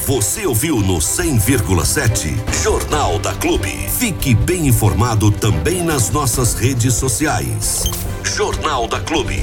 Você 0.06 0.46
ouviu 0.46 0.80
no 0.80 0.98
100,7 0.98 2.62
Jornal 2.62 3.18
da 3.18 3.34
Clube. 3.34 3.70
Fique 3.88 4.32
bem 4.32 4.68
informado 4.68 5.32
também 5.32 5.82
nas 5.82 6.10
nossas 6.10 6.54
redes 6.54 6.94
sociais. 6.94 7.84
Jornal 8.22 8.86
da 8.86 9.00
Clube. 9.00 9.42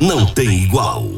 Não 0.00 0.26
tem 0.26 0.64
igual. 0.64 1.15